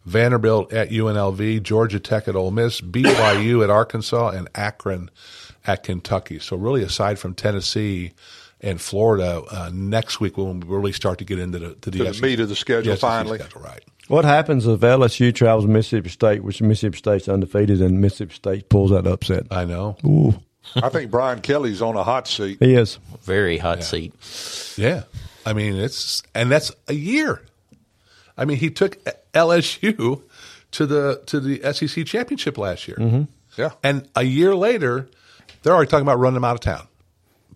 Vanderbilt 0.05 0.73
at 0.73 0.91
UNLV, 0.91 1.63
Georgia 1.63 2.01
Tech 2.01 2.27
at 2.27 2.35
Ole 2.35 2.51
Miss, 2.51 2.81
BYU 2.81 3.63
at 3.63 3.71
Arkansas, 3.71 4.31
and 4.31 4.49
Akron 4.55 5.11
at 5.65 5.85
Kentucky. 5.85 6.41
So 6.41 6.57
really, 6.57 6.83
aside 6.83 7.21
from 7.21 7.35
Tennessee, 7.35 8.13
and 8.63 8.81
Florida 8.81 9.43
uh, 9.51 9.71
next 9.73 10.21
week 10.21 10.37
when 10.37 10.61
we 10.61 10.69
really 10.69 10.93
start 10.93 11.19
to 11.19 11.25
get 11.25 11.39
into 11.39 11.59
the 11.59 11.75
to 11.77 11.91
the, 11.91 11.99
To 11.99 12.05
the 12.05 12.15
SEC 12.15 12.23
meat 12.23 12.41
of 12.41 12.49
the 12.49 12.57
schedule, 12.57 12.95
SEC 12.95 13.01
finally. 13.01 13.39
schedule, 13.39 13.63
right? 13.63 13.83
What 14.09 14.25
happens 14.25 14.67
if 14.67 14.81
LSU 14.81 15.33
travels 15.35 15.65
to 15.67 15.71
Mississippi 15.71 16.09
State, 16.11 16.43
which 16.43 16.61
Mississippi 16.61 16.99
State's 16.99 17.29
undefeated, 17.29 17.81
and 17.81 18.01
Mississippi 18.01 18.35
State 18.35 18.69
pulls 18.69 18.91
that 18.91 19.07
upset? 19.07 19.47
I 19.53 19.65
know. 19.65 19.97
Ooh, 20.05 20.35
I 20.77 20.89
think 20.89 21.11
Brian 21.11 21.41
Kelly's 21.41 21.81
on 21.81 21.97
a 21.97 22.03
hot 22.03 22.27
seat. 22.29 22.59
he 22.61 22.75
is. 22.75 22.99
Very 23.23 23.57
hot 23.59 23.83
seat. 23.85 24.13
Yeah, 24.77 25.05
I 25.47 25.53
mean 25.53 25.77
it's 25.77 26.23
and 26.35 26.51
that's 26.51 26.73
a 26.89 26.95
year. 26.95 27.43
I 28.37 28.45
mean, 28.47 28.57
he 28.57 28.71
took 28.71 28.97
LSU 29.35 30.23
to 30.73 30.87
the 30.87 31.23
to 31.27 31.41
the 31.41 31.61
SEC 31.73 32.05
championship 32.07 32.59
last 32.59 32.89
year. 32.89 32.97
Mhm. 32.99 33.29
Yeah, 33.57 33.71
and 33.83 34.09
a 34.17 34.23
year 34.23 34.55
later, 34.55 35.09
they're 35.63 35.75
already 35.75 35.91
talking 35.91 36.03
about 36.07 36.19
running 36.19 36.37
him 36.39 36.45
out 36.45 36.55
of 36.55 36.61
town 36.61 36.87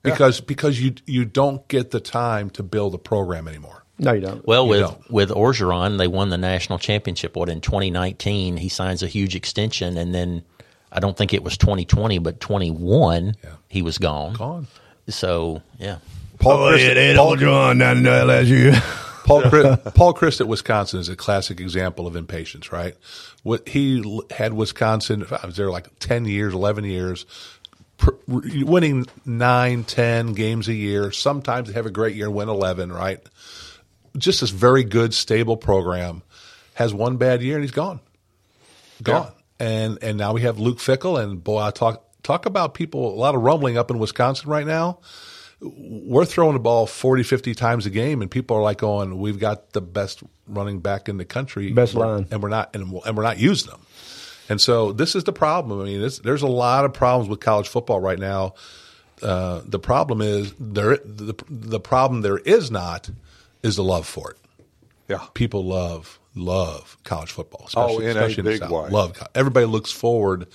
because 0.05 0.41
because 0.41 0.81
you 0.81 0.95
you 1.07 1.25
don't 1.25 1.67
get 1.69 1.91
the 1.91 2.01
time 2.01 2.51
to 2.51 2.63
build 2.63 2.95
a 2.95 2.99
program 2.99 3.49
anymore. 3.49 3.85
No, 3.99 4.13
you 4.13 4.21
don't. 4.21 4.47
Well, 4.47 4.65
You 4.65 4.71
with 4.71 4.81
don't. 4.81 5.11
with 5.11 5.31
Orgeron, 5.31 5.99
they 5.99 6.09
won 6.09 6.31
the 6.31 6.39
national 6.39 6.79
championship. 6.79 7.37
What 7.37 7.49
in 7.49 7.61
2019, 7.61 8.57
he 8.57 8.69
signs 8.69 9.03
a 9.03 9.07
huge 9.07 9.35
extension, 9.37 9.97
and 9.97 10.15
then 10.15 10.43
I 10.91 11.01
don't 11.01 11.17
think 11.17 11.33
it 11.33 11.43
was 11.43 11.57
2020, 11.57 12.19
but 12.19 12.41
21, 12.41 13.35
he 13.69 13.83
was 13.83 13.99
gone. 13.99 14.35
Gone. 14.35 14.67
So 15.09 15.63
yeah, 15.79 15.99
Paul 16.39 16.59
oh, 16.59 16.75
yeah, 16.75 16.95
they 16.95 17.13
don't 17.13 17.39
join 17.39 17.79
down 17.79 18.03
to 18.03 18.11
LSU. 18.11 19.01
Paul 19.25 19.43
Chryst, 19.43 19.95
Paul 19.95 20.13
Chryst 20.13 20.41
at 20.43 20.49
Wisconsin 20.49 21.01
is 21.01 21.09
a 21.09 21.17
classic 21.17 21.59
example 21.59 22.07
of 22.07 22.15
impatience, 22.15 22.71
right? 22.73 22.95
What 23.43 23.67
he 23.69 24.03
had 24.31 24.53
Wisconsin, 24.53 25.25
I 25.31 25.47
was 25.47 25.57
there 25.57 25.71
like 25.71 25.99
ten 25.99 26.27
years, 26.27 26.53
eleven 26.53 26.85
years, 26.85 27.25
pr- 27.25 27.54
winning 28.27 29.07
nine, 29.25 29.85
ten 29.85 30.33
games 30.33 30.69
a 30.69 30.75
year. 30.75 31.13
Sometimes 31.13 31.69
they 31.69 31.75
have 31.75 31.87
a 31.87 31.91
great 31.91 32.15
year, 32.17 32.27
and 32.27 32.35
win 32.35 32.49
eleven, 32.49 32.93
right? 32.93 33.21
Just 34.17 34.41
this 34.41 34.51
very 34.51 34.85
good, 34.85 35.13
stable 35.15 35.57
program 35.57 36.23
has 36.75 36.93
one 36.95 37.17
bad 37.17 37.43
year 37.43 37.55
and 37.57 37.65
he's 37.65 37.71
gone, 37.73 38.01
gone. 39.03 39.33
And 39.59 39.99
and 40.03 40.19
now 40.19 40.33
we 40.33 40.43
have 40.43 40.59
Luke 40.59 40.79
Fickell, 40.79 41.23
and 41.23 41.43
boy, 41.43 41.61
I 41.61 41.71
talk 41.71 42.05
talk 42.23 42.47
about 42.47 42.75
people. 42.75 43.13
A 43.13 43.17
lot 43.19 43.35
of 43.35 43.43
rumbling 43.43 43.77
up 43.79 43.91
in 43.91 43.99
Wisconsin 43.99 44.49
right 44.51 44.67
now 44.67 44.99
we're 45.61 46.27
throwing 46.27 46.53
the 46.53 46.59
ball 46.61 46.87
40, 46.87 47.23
50 47.23 47.55
times 47.55 47.87
a 47.87 47.91
game, 47.91 48.21
and 48.21 48.31
people 48.31 48.57
are 48.57 48.63
like 48.63 48.77
going, 48.79 49.19
"We've 49.19 49.39
got 49.39 49.73
the 49.73 49.81
best 49.81 50.23
running 50.47 50.81
back 50.81 51.09
in 51.09 51.17
the 51.17 51.25
country, 51.25 51.73
Best 51.73 51.95
and 51.95 52.01
we're- 52.01 52.13
line. 52.17 52.27
and 52.31 52.43
we're 52.43 52.49
not, 52.51 52.75
and, 52.77 52.93
and 53.07 53.17
we're 53.17 53.23
not 53.23 53.39
using 53.39 53.71
them." 53.71 53.81
And 54.49 54.61
so 54.61 54.93
this 54.93 55.15
is 55.15 55.25
the 55.25 55.33
problem. 55.33 55.81
I 55.81 55.85
mean, 55.85 56.03
it's, 56.03 56.19
there's 56.19 56.43
a 56.43 56.47
lot 56.49 56.85
of 56.85 56.93
problems 56.93 57.29
with 57.29 57.41
college 57.41 57.69
football 57.69 58.01
right 58.01 58.19
now. 58.19 58.55
Uh, 59.23 59.63
the 59.65 59.79
problem 59.79 60.21
is 60.21 60.53
there. 60.59 60.99
The, 60.99 61.35
the 61.49 61.81
problem 61.81 62.23
there 62.23 62.39
is 62.39 62.71
not 62.71 63.09
is 63.63 63.77
the 63.77 63.85
love 63.85 64.07
for 64.07 64.33
it. 64.33 64.37
Yeah, 65.09 65.25
people 65.35 65.65
love 65.65 66.19
love 66.35 66.97
college 67.05 67.31
football. 67.31 67.69
Oh, 67.77 67.87
Especially, 67.87 68.05
in 68.05 68.17
a 68.17 68.21
especially 68.21 68.41
in 68.41 68.45
the 68.45 68.51
big 68.51 68.61
South. 68.61 68.71
way. 68.71 68.89
Love 68.91 69.29
everybody 69.35 69.67
looks 69.67 69.93
forward 69.93 70.49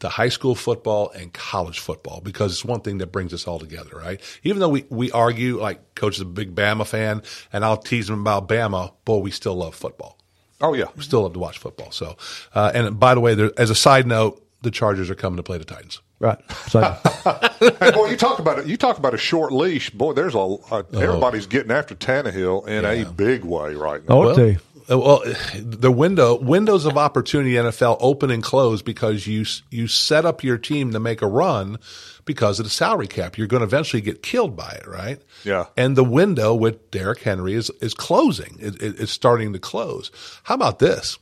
to 0.00 0.08
high 0.08 0.28
school 0.28 0.54
football 0.54 1.10
and 1.10 1.32
college 1.32 1.78
football 1.78 2.20
because 2.22 2.52
it's 2.52 2.64
one 2.64 2.80
thing 2.80 2.98
that 2.98 3.12
brings 3.12 3.32
us 3.32 3.46
all 3.46 3.58
together, 3.58 3.96
right? 3.96 4.20
Even 4.42 4.60
though 4.60 4.68
we, 4.68 4.86
we 4.88 5.10
argue, 5.12 5.60
like 5.60 5.94
Coach 5.94 6.16
is 6.16 6.22
a 6.22 6.24
big 6.24 6.54
Bama 6.54 6.86
fan, 6.86 7.22
and 7.52 7.64
I'll 7.64 7.76
tease 7.76 8.08
him 8.08 8.20
about 8.20 8.48
Bama, 8.48 8.92
boy, 9.04 9.18
we 9.18 9.30
still 9.30 9.54
love 9.54 9.74
football. 9.74 10.16
Oh 10.60 10.74
yeah, 10.74 10.86
We 10.96 11.02
still 11.02 11.22
love 11.22 11.32
to 11.32 11.38
watch 11.38 11.58
football. 11.58 11.90
So, 11.90 12.16
uh, 12.54 12.72
and 12.74 12.98
by 12.98 13.14
the 13.14 13.20
way, 13.20 13.34
there, 13.34 13.50
as 13.56 13.70
a 13.70 13.74
side 13.74 14.06
note, 14.06 14.44
the 14.62 14.70
Chargers 14.70 15.08
are 15.10 15.14
coming 15.14 15.38
to 15.38 15.42
play 15.42 15.58
the 15.58 15.64
Titans. 15.64 16.00
Right. 16.18 16.38
So, 16.68 16.80
hey, 16.82 17.90
boy, 17.94 18.10
you 18.10 18.16
talk 18.16 18.38
about 18.40 18.58
it. 18.58 18.66
You 18.66 18.76
talk 18.76 18.98
about 18.98 19.14
a 19.14 19.18
short 19.18 19.52
leash. 19.52 19.88
Boy, 19.88 20.12
there's 20.12 20.34
a, 20.34 20.38
a 20.38 20.84
everybody's 20.92 21.46
getting 21.46 21.72
after 21.72 21.94
Tannehill 21.94 22.68
in 22.68 22.84
a 22.84 23.10
big 23.10 23.42
way 23.42 23.74
right 23.74 24.06
now. 24.06 24.20
I'll 24.20 24.34
tell 24.34 24.48
you. 24.48 24.56
Uh, 24.56 24.58
Uh, 24.90 24.98
well, 24.98 25.22
the 25.54 25.92
window 25.92 26.36
windows 26.36 26.84
of 26.84 26.96
opportunity 26.96 27.52
NFL 27.52 27.98
open 28.00 28.30
and 28.30 28.42
close 28.42 28.82
because 28.82 29.26
you 29.26 29.44
you 29.70 29.86
set 29.86 30.24
up 30.24 30.42
your 30.42 30.58
team 30.58 30.92
to 30.92 31.00
make 31.00 31.22
a 31.22 31.26
run 31.26 31.78
because 32.24 32.58
of 32.58 32.64
the 32.64 32.70
salary 32.70 33.06
cap. 33.06 33.38
You're 33.38 33.46
going 33.46 33.60
to 33.60 33.66
eventually 33.66 34.02
get 34.02 34.22
killed 34.22 34.56
by 34.56 34.70
it, 34.72 34.86
right? 34.86 35.20
Yeah. 35.44 35.66
And 35.76 35.96
the 35.96 36.04
window 36.04 36.54
with 36.54 36.90
Derrick 36.90 37.20
Henry 37.20 37.54
is 37.54 37.70
is 37.80 37.94
closing. 37.94 38.56
It, 38.60 38.82
it, 38.82 39.00
it's 39.00 39.12
starting 39.12 39.52
to 39.52 39.58
close. 39.58 40.10
How 40.44 40.54
about 40.54 40.78
this? 40.78 41.18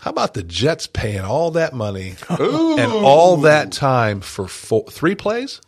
How 0.00 0.10
about 0.10 0.34
the 0.34 0.42
Jets 0.42 0.86
paying 0.86 1.22
all 1.22 1.52
that 1.52 1.72
money 1.72 2.16
and 2.28 2.92
all 2.92 3.38
that 3.38 3.72
time 3.72 4.20
for 4.20 4.46
four, 4.46 4.84
three 4.90 5.14
plays? 5.14 5.62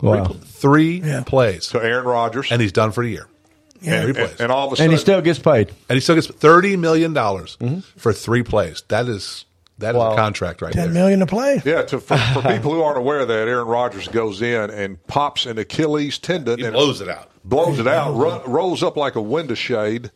Wow. 0.00 0.26
Three 0.26 1.02
plays. 1.26 1.68
To 1.68 1.82
Aaron 1.82 2.04
Rodgers, 2.04 2.52
and 2.52 2.60
he's 2.60 2.72
done 2.72 2.92
for 2.92 3.02
the 3.02 3.10
year. 3.10 3.26
Yeah. 3.80 4.00
Three 4.02 4.08
And- 4.10 4.16
plays. 4.16 4.40
and 4.40 4.50
all 4.52 4.72
of 4.72 4.78
a 4.78 4.82
and 4.82 4.92
he 4.92 4.98
still 4.98 5.20
gets 5.20 5.38
paid. 5.38 5.68
and 5.88 5.96
he 5.96 6.00
still 6.00 6.14
gets 6.14 6.26
thirty 6.26 6.76
million 6.76 7.12
dollars 7.12 7.56
mm-hmm. 7.60 7.80
for 7.98 8.12
three 8.12 8.42
plays. 8.42 8.82
That 8.88 9.06
is 9.08 9.44
that 9.78 9.94
is 9.96 10.00
a 10.00 10.14
contract 10.14 10.62
right 10.62 10.72
Ten 10.72 10.84
there. 10.86 10.94
million 10.94 11.18
to 11.20 11.26
play. 11.26 11.60
Yeah, 11.64 11.82
to, 11.82 11.98
for, 12.00 12.16
for 12.16 12.42
people 12.48 12.72
who 12.72 12.82
aren't 12.82 12.98
aware 12.98 13.20
of 13.20 13.28
that, 13.28 13.48
Aaron 13.48 13.66
Rodgers 13.66 14.06
goes 14.08 14.40
in 14.40 14.70
and 14.70 15.04
pops 15.08 15.46
an 15.46 15.58
Achilles 15.58 16.18
tendon 16.18 16.58
He 16.60 16.64
and 16.64 16.72
blows 16.74 17.00
it 17.00 17.08
out. 17.08 17.30
blows 17.44 17.78
it 17.80 17.86
out, 17.88 18.14
ru- 18.14 18.40
rolls 18.52 18.82
up 18.84 18.96
like 18.96 19.16
a 19.16 19.20
window 19.20 19.54
shade, 19.54 20.12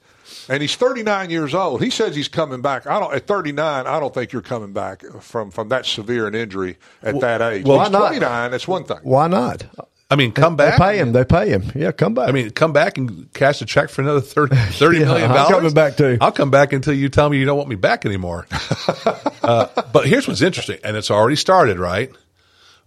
and 0.48 0.62
he's 0.62 0.76
39 0.76 1.30
years 1.30 1.54
old. 1.54 1.82
He 1.82 1.90
says 1.90 2.14
he's 2.14 2.28
coming 2.28 2.62
back. 2.62 2.86
I 2.86 3.00
don't 3.00 3.12
at 3.12 3.26
39. 3.26 3.86
I 3.88 3.98
don't 3.98 4.14
think 4.14 4.32
you're 4.32 4.42
coming 4.42 4.72
back 4.72 5.02
from 5.20 5.50
from 5.50 5.68
that 5.70 5.84
severe 5.86 6.28
an 6.28 6.36
injury 6.36 6.78
at 7.02 7.18
that 7.20 7.42
age. 7.42 7.64
well, 7.66 7.80
he's 7.80 7.88
why 7.92 7.98
not? 7.98 8.06
29. 8.08 8.50
That's 8.52 8.68
one 8.68 8.84
thing. 8.84 8.98
Why 9.02 9.26
not? 9.26 9.66
I 10.10 10.16
mean, 10.16 10.32
come 10.32 10.56
They 10.56 10.70
back. 10.70 10.78
pay 10.78 10.98
him. 10.98 11.12
They 11.12 11.24
pay 11.24 11.50
him. 11.50 11.70
Yeah, 11.74 11.92
come 11.92 12.14
back. 12.14 12.28
I 12.30 12.32
mean, 12.32 12.48
come 12.50 12.72
back 12.72 12.96
and 12.96 13.30
cash 13.34 13.60
a 13.60 13.66
check 13.66 13.90
for 13.90 14.00
another 14.00 14.22
30, 14.22 14.56
30 14.72 14.98
Yeah, 14.98 15.04
million 15.04 15.30
I'm 15.30 15.36
dollars. 15.36 15.50
coming 15.54 15.74
back 15.74 15.96
too. 15.98 16.16
I'll 16.20 16.32
come 16.32 16.50
back 16.50 16.72
until 16.72 16.94
you 16.94 17.08
tell 17.10 17.28
me 17.28 17.36
you 17.38 17.44
don't 17.44 17.58
want 17.58 17.68
me 17.68 17.76
back 17.76 18.06
anymore. 18.06 18.46
uh, 19.42 19.66
but 19.92 20.06
here's 20.06 20.26
what's 20.26 20.40
interesting, 20.40 20.78
and 20.82 20.96
it's 20.96 21.10
already 21.10 21.36
started, 21.36 21.78
right? 21.78 22.10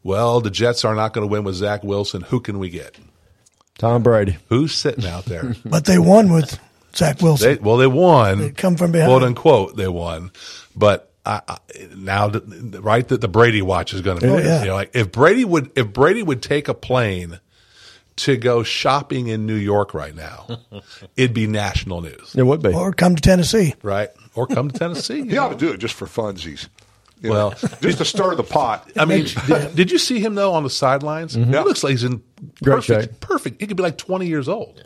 Well, 0.03 0.41
the 0.41 0.49
Jets 0.49 0.83
are 0.83 0.95
not 0.95 1.13
going 1.13 1.27
to 1.27 1.31
win 1.31 1.43
with 1.43 1.53
Zach 1.55 1.83
Wilson. 1.83 2.21
Who 2.21 2.39
can 2.39 2.57
we 2.57 2.69
get? 2.71 2.97
Tom 3.77 4.01
Brady. 4.01 4.37
Who's 4.49 4.73
sitting 4.73 5.05
out 5.05 5.25
there? 5.25 5.55
But 5.65 5.85
they 5.85 5.99
won 5.99 6.33
with 6.33 6.59
Zach 6.95 7.21
Wilson. 7.21 7.55
They, 7.55 7.61
well, 7.61 7.77
they 7.77 7.85
won. 7.87 8.39
They 8.39 8.49
come 8.49 8.77
from 8.77 8.91
behind. 8.91 9.09
quote 9.09 9.23
unquote. 9.23 9.75
They 9.77 9.87
won, 9.87 10.31
but 10.75 11.10
I, 11.25 11.41
I, 11.47 11.57
now, 11.95 12.27
the, 12.29 12.39
the- 12.39 12.81
right, 12.81 13.07
that 13.07 13.21
the 13.21 13.27
Brady 13.27 13.61
watch 13.61 13.93
is 13.93 14.01
going 14.01 14.19
to 14.19 14.27
oh, 14.27 14.37
be. 14.37 14.43
Oh, 14.43 14.45
yeah. 14.45 14.59
You 14.61 14.67
know, 14.69 14.73
like 14.75 14.91
if 14.95 15.11
Brady 15.11 15.45
would, 15.45 15.71
if 15.75 15.93
Brady 15.93 16.23
would 16.23 16.41
take 16.41 16.67
a 16.67 16.73
plane 16.73 17.39
to 18.17 18.37
go 18.37 18.63
shopping 18.63 19.27
in 19.27 19.45
New 19.45 19.55
York 19.55 19.93
right 19.93 20.15
now, 20.15 20.47
it'd 21.17 21.33
be 21.33 21.47
national 21.47 22.01
news, 22.01 22.33
It 22.35 22.43
would 22.43 22.61
be. 22.61 22.73
or 22.73 22.91
come 22.93 23.15
to 23.15 23.21
Tennessee. 23.21 23.75
right? 23.83 24.09
Or 24.35 24.47
come 24.47 24.69
to 24.71 24.77
Tennessee. 24.77 25.27
He 25.27 25.37
ought 25.37 25.49
to 25.49 25.55
do 25.57 25.71
it 25.71 25.77
just 25.77 25.93
for 25.93 26.05
funsies. 26.07 26.67
You 27.21 27.29
know, 27.29 27.35
Well, 27.49 27.51
just 27.81 27.99
to 27.99 28.05
stir 28.05 28.33
the 28.35 28.43
pot. 28.43 28.91
I 28.97 29.05
mean, 29.05 29.27
did, 29.45 29.75
did 29.75 29.91
you 29.91 29.97
see 29.99 30.19
him 30.19 30.33
though 30.35 30.53
on 30.53 30.63
the 30.63 30.69
sidelines? 30.71 31.37
Mm-hmm. 31.37 31.51
He 31.53 31.59
looks 31.59 31.83
like 31.83 31.91
he's 31.91 32.03
in 32.03 32.23
perfect. 32.63 33.01
shape. 33.11 33.19
Perfect. 33.19 33.61
He 33.61 33.67
could 33.67 33.77
be 33.77 33.83
like 33.83 33.97
twenty 33.97 34.25
years 34.27 34.49
old. 34.49 34.83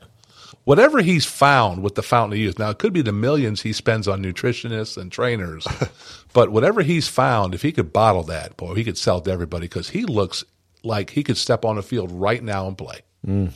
Whatever 0.66 1.02
he's 1.02 1.26
found 1.26 1.84
with 1.84 1.96
the 1.96 2.04
fountain 2.04 2.34
of 2.34 2.40
youth. 2.40 2.60
Now 2.60 2.72
it 2.72 2.80
could 2.80 2.92
be 2.92 3.04
the 3.04 3.12
millions 3.12 3.62
he 3.62 3.72
spends 3.72 4.08
on 4.08 4.22
nutritionists 4.22 4.98
and 4.98 5.12
trainers, 5.12 5.68
but 6.34 6.50
whatever 6.50 6.82
he's 6.82 7.08
found, 7.08 7.54
if 7.54 7.62
he 7.62 7.72
could 7.72 7.94
bottle 7.94 8.24
that, 8.24 8.58
boy, 8.58 8.74
he 8.74 8.84
could 8.84 8.98
sell 8.98 9.20
it 9.20 9.26
to 9.26 9.32
everybody 9.32 9.68
because 9.68 9.90
he 9.90 10.04
looks 10.04 10.44
like 10.84 11.12
he 11.12 11.24
could 11.24 11.38
step 11.38 11.66
on 11.66 11.76
the 11.76 11.84
field 11.84 12.12
right 12.12 12.44
now 12.44 12.68
and 12.68 12.78
play. 12.78 13.02
Mm. 13.26 13.52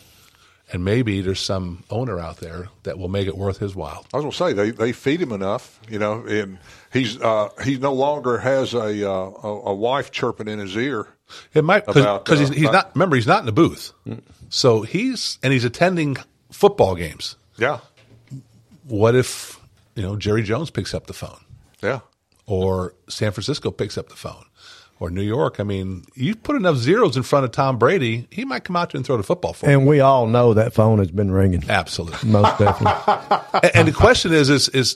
And 0.71 0.85
maybe 0.85 1.21
there's 1.21 1.39
some 1.39 1.83
owner 1.89 2.19
out 2.19 2.37
there 2.37 2.69
that 2.83 2.99
will 2.99 3.07
make 3.07 3.27
it 3.27 3.35
worth 3.35 3.57
his 3.57 3.75
while. 3.75 4.05
I 4.13 4.17
was 4.17 4.23
going 4.23 4.31
to 4.31 4.37
say 4.37 4.53
they, 4.53 4.69
they 4.69 4.91
feed 4.91 5.19
him 5.19 5.31
enough, 5.31 5.79
you 5.89 5.97
know, 5.97 6.23
and 6.27 6.59
he's 6.93 7.19
uh, 7.19 7.49
he 7.63 7.77
no 7.77 7.93
longer 7.93 8.37
has 8.37 8.75
a, 8.75 9.09
uh, 9.09 9.31
a 9.43 9.47
a 9.47 9.73
wife 9.73 10.11
chirping 10.11 10.47
in 10.47 10.59
his 10.59 10.77
ear. 10.77 11.07
It 11.55 11.63
might 11.63 11.87
because 11.87 12.05
uh, 12.05 12.35
he's, 12.35 12.49
he's 12.49 12.71
not. 12.71 12.91
Remember, 12.93 13.15
he's 13.15 13.25
not 13.25 13.39
in 13.39 13.45
the 13.47 13.51
booth, 13.51 13.93
so 14.49 14.83
he's 14.83 15.39
and 15.41 15.51
he's 15.53 15.63
attending 15.63 16.17
football 16.51 16.95
games. 16.95 17.35
Yeah, 17.57 17.79
What 18.85 19.15
if 19.15 19.59
you 19.95 20.01
know 20.01 20.15
Jerry 20.15 20.43
Jones 20.43 20.69
picks 20.69 20.93
up 20.93 21.07
the 21.07 21.13
phone, 21.13 21.39
yeah. 21.81 21.99
or 22.45 22.93
San 23.09 23.31
Francisco 23.31 23.69
picks 23.71 23.97
up 23.97 24.07
the 24.07 24.15
phone, 24.15 24.45
or 24.99 25.09
New 25.09 25.21
York? 25.21 25.59
I 25.59 25.63
mean, 25.63 26.05
you 26.15 26.35
put 26.35 26.55
enough 26.55 26.77
zeros 26.77 27.17
in 27.17 27.23
front 27.23 27.43
of 27.43 27.51
Tom 27.51 27.77
Brady, 27.77 28.27
he 28.31 28.45
might 28.45 28.63
come 28.63 28.77
out 28.77 28.91
there 28.91 28.99
and 28.99 29.05
throw 29.05 29.17
the 29.17 29.23
football 29.23 29.51
for 29.53 29.65
him. 29.65 29.79
And 29.79 29.87
we 29.89 29.99
all 29.99 30.25
know 30.25 30.53
that 30.53 30.73
phone 30.73 30.99
has 30.99 31.11
been 31.11 31.31
ringing. 31.31 31.63
Absolutely. 31.69 32.29
Most 32.29 32.57
definitely. 32.57 33.13
and, 33.63 33.75
and 33.75 33.87
the 33.87 33.93
question 33.93 34.31
is, 34.31 34.49
is 34.49 34.69
is 34.69 34.95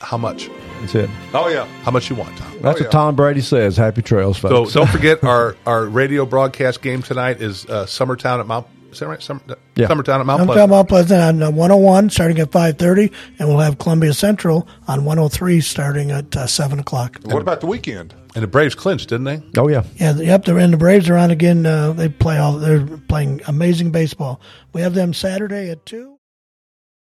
how 0.00 0.16
much? 0.16 0.48
That's 0.80 0.94
it. 0.94 1.10
Oh 1.34 1.48
yeah. 1.48 1.66
How 1.82 1.90
much 1.90 2.08
you 2.08 2.16
want, 2.16 2.36
Tom? 2.38 2.52
That's 2.60 2.78
yeah. 2.78 2.86
what 2.86 2.92
Tom 2.92 3.16
Brady 3.16 3.40
says. 3.40 3.76
Happy 3.76 4.00
trails, 4.02 4.38
folks. 4.38 4.72
So 4.72 4.80
don't 4.80 4.90
forget 4.90 5.24
our 5.24 5.56
our 5.66 5.86
radio 5.86 6.24
broadcast 6.24 6.82
game 6.82 7.02
tonight 7.02 7.42
is 7.42 7.66
uh, 7.66 7.84
Summertown 7.86 8.38
at 8.38 8.46
Mount 8.46 8.66
Is 8.90 8.98
that 8.98 9.08
right? 9.08 9.22
Summer, 9.22 9.40
Yeah. 9.76 9.86
Summertown 9.88 10.20
at 10.20 10.26
Mount 10.26 10.40
I'm 10.40 10.46
Pleasant. 10.46 10.48
talking 10.48 10.64
about 10.64 10.88
Pleasant 10.88 11.20
on 11.22 11.42
uh, 11.42 11.50
101 11.50 12.10
starting 12.10 12.38
at 12.40 12.50
5:30, 12.50 13.12
and 13.38 13.48
we'll 13.48 13.58
have 13.58 13.78
Columbia 13.78 14.12
Central 14.14 14.68
on 14.88 15.04
103 15.04 15.60
starting 15.60 16.10
at 16.10 16.36
uh, 16.36 16.46
7 16.46 16.78
o'clock. 16.78 17.18
What 17.24 17.40
about 17.42 17.60
the 17.60 17.66
weekend? 17.66 18.14
And 18.34 18.42
the 18.44 18.48
Braves 18.48 18.74
clinched, 18.76 19.08
didn't 19.08 19.24
they? 19.24 19.42
Oh 19.58 19.68
yeah. 19.68 19.82
Yeah, 19.96 20.12
the- 20.12 20.24
yep. 20.26 20.44
The, 20.44 20.54
and 20.56 20.72
the 20.72 20.76
Braves 20.76 21.08
are 21.08 21.16
on 21.16 21.30
again. 21.30 21.66
Uh, 21.66 21.92
they 21.92 22.08
play 22.08 22.38
all. 22.38 22.52
They're 22.58 22.86
playing 22.86 23.40
amazing 23.48 23.90
baseball. 23.90 24.40
We 24.72 24.82
have 24.82 24.94
them 24.94 25.12
Saturday 25.14 25.70
at 25.70 25.84
two. 25.86 26.16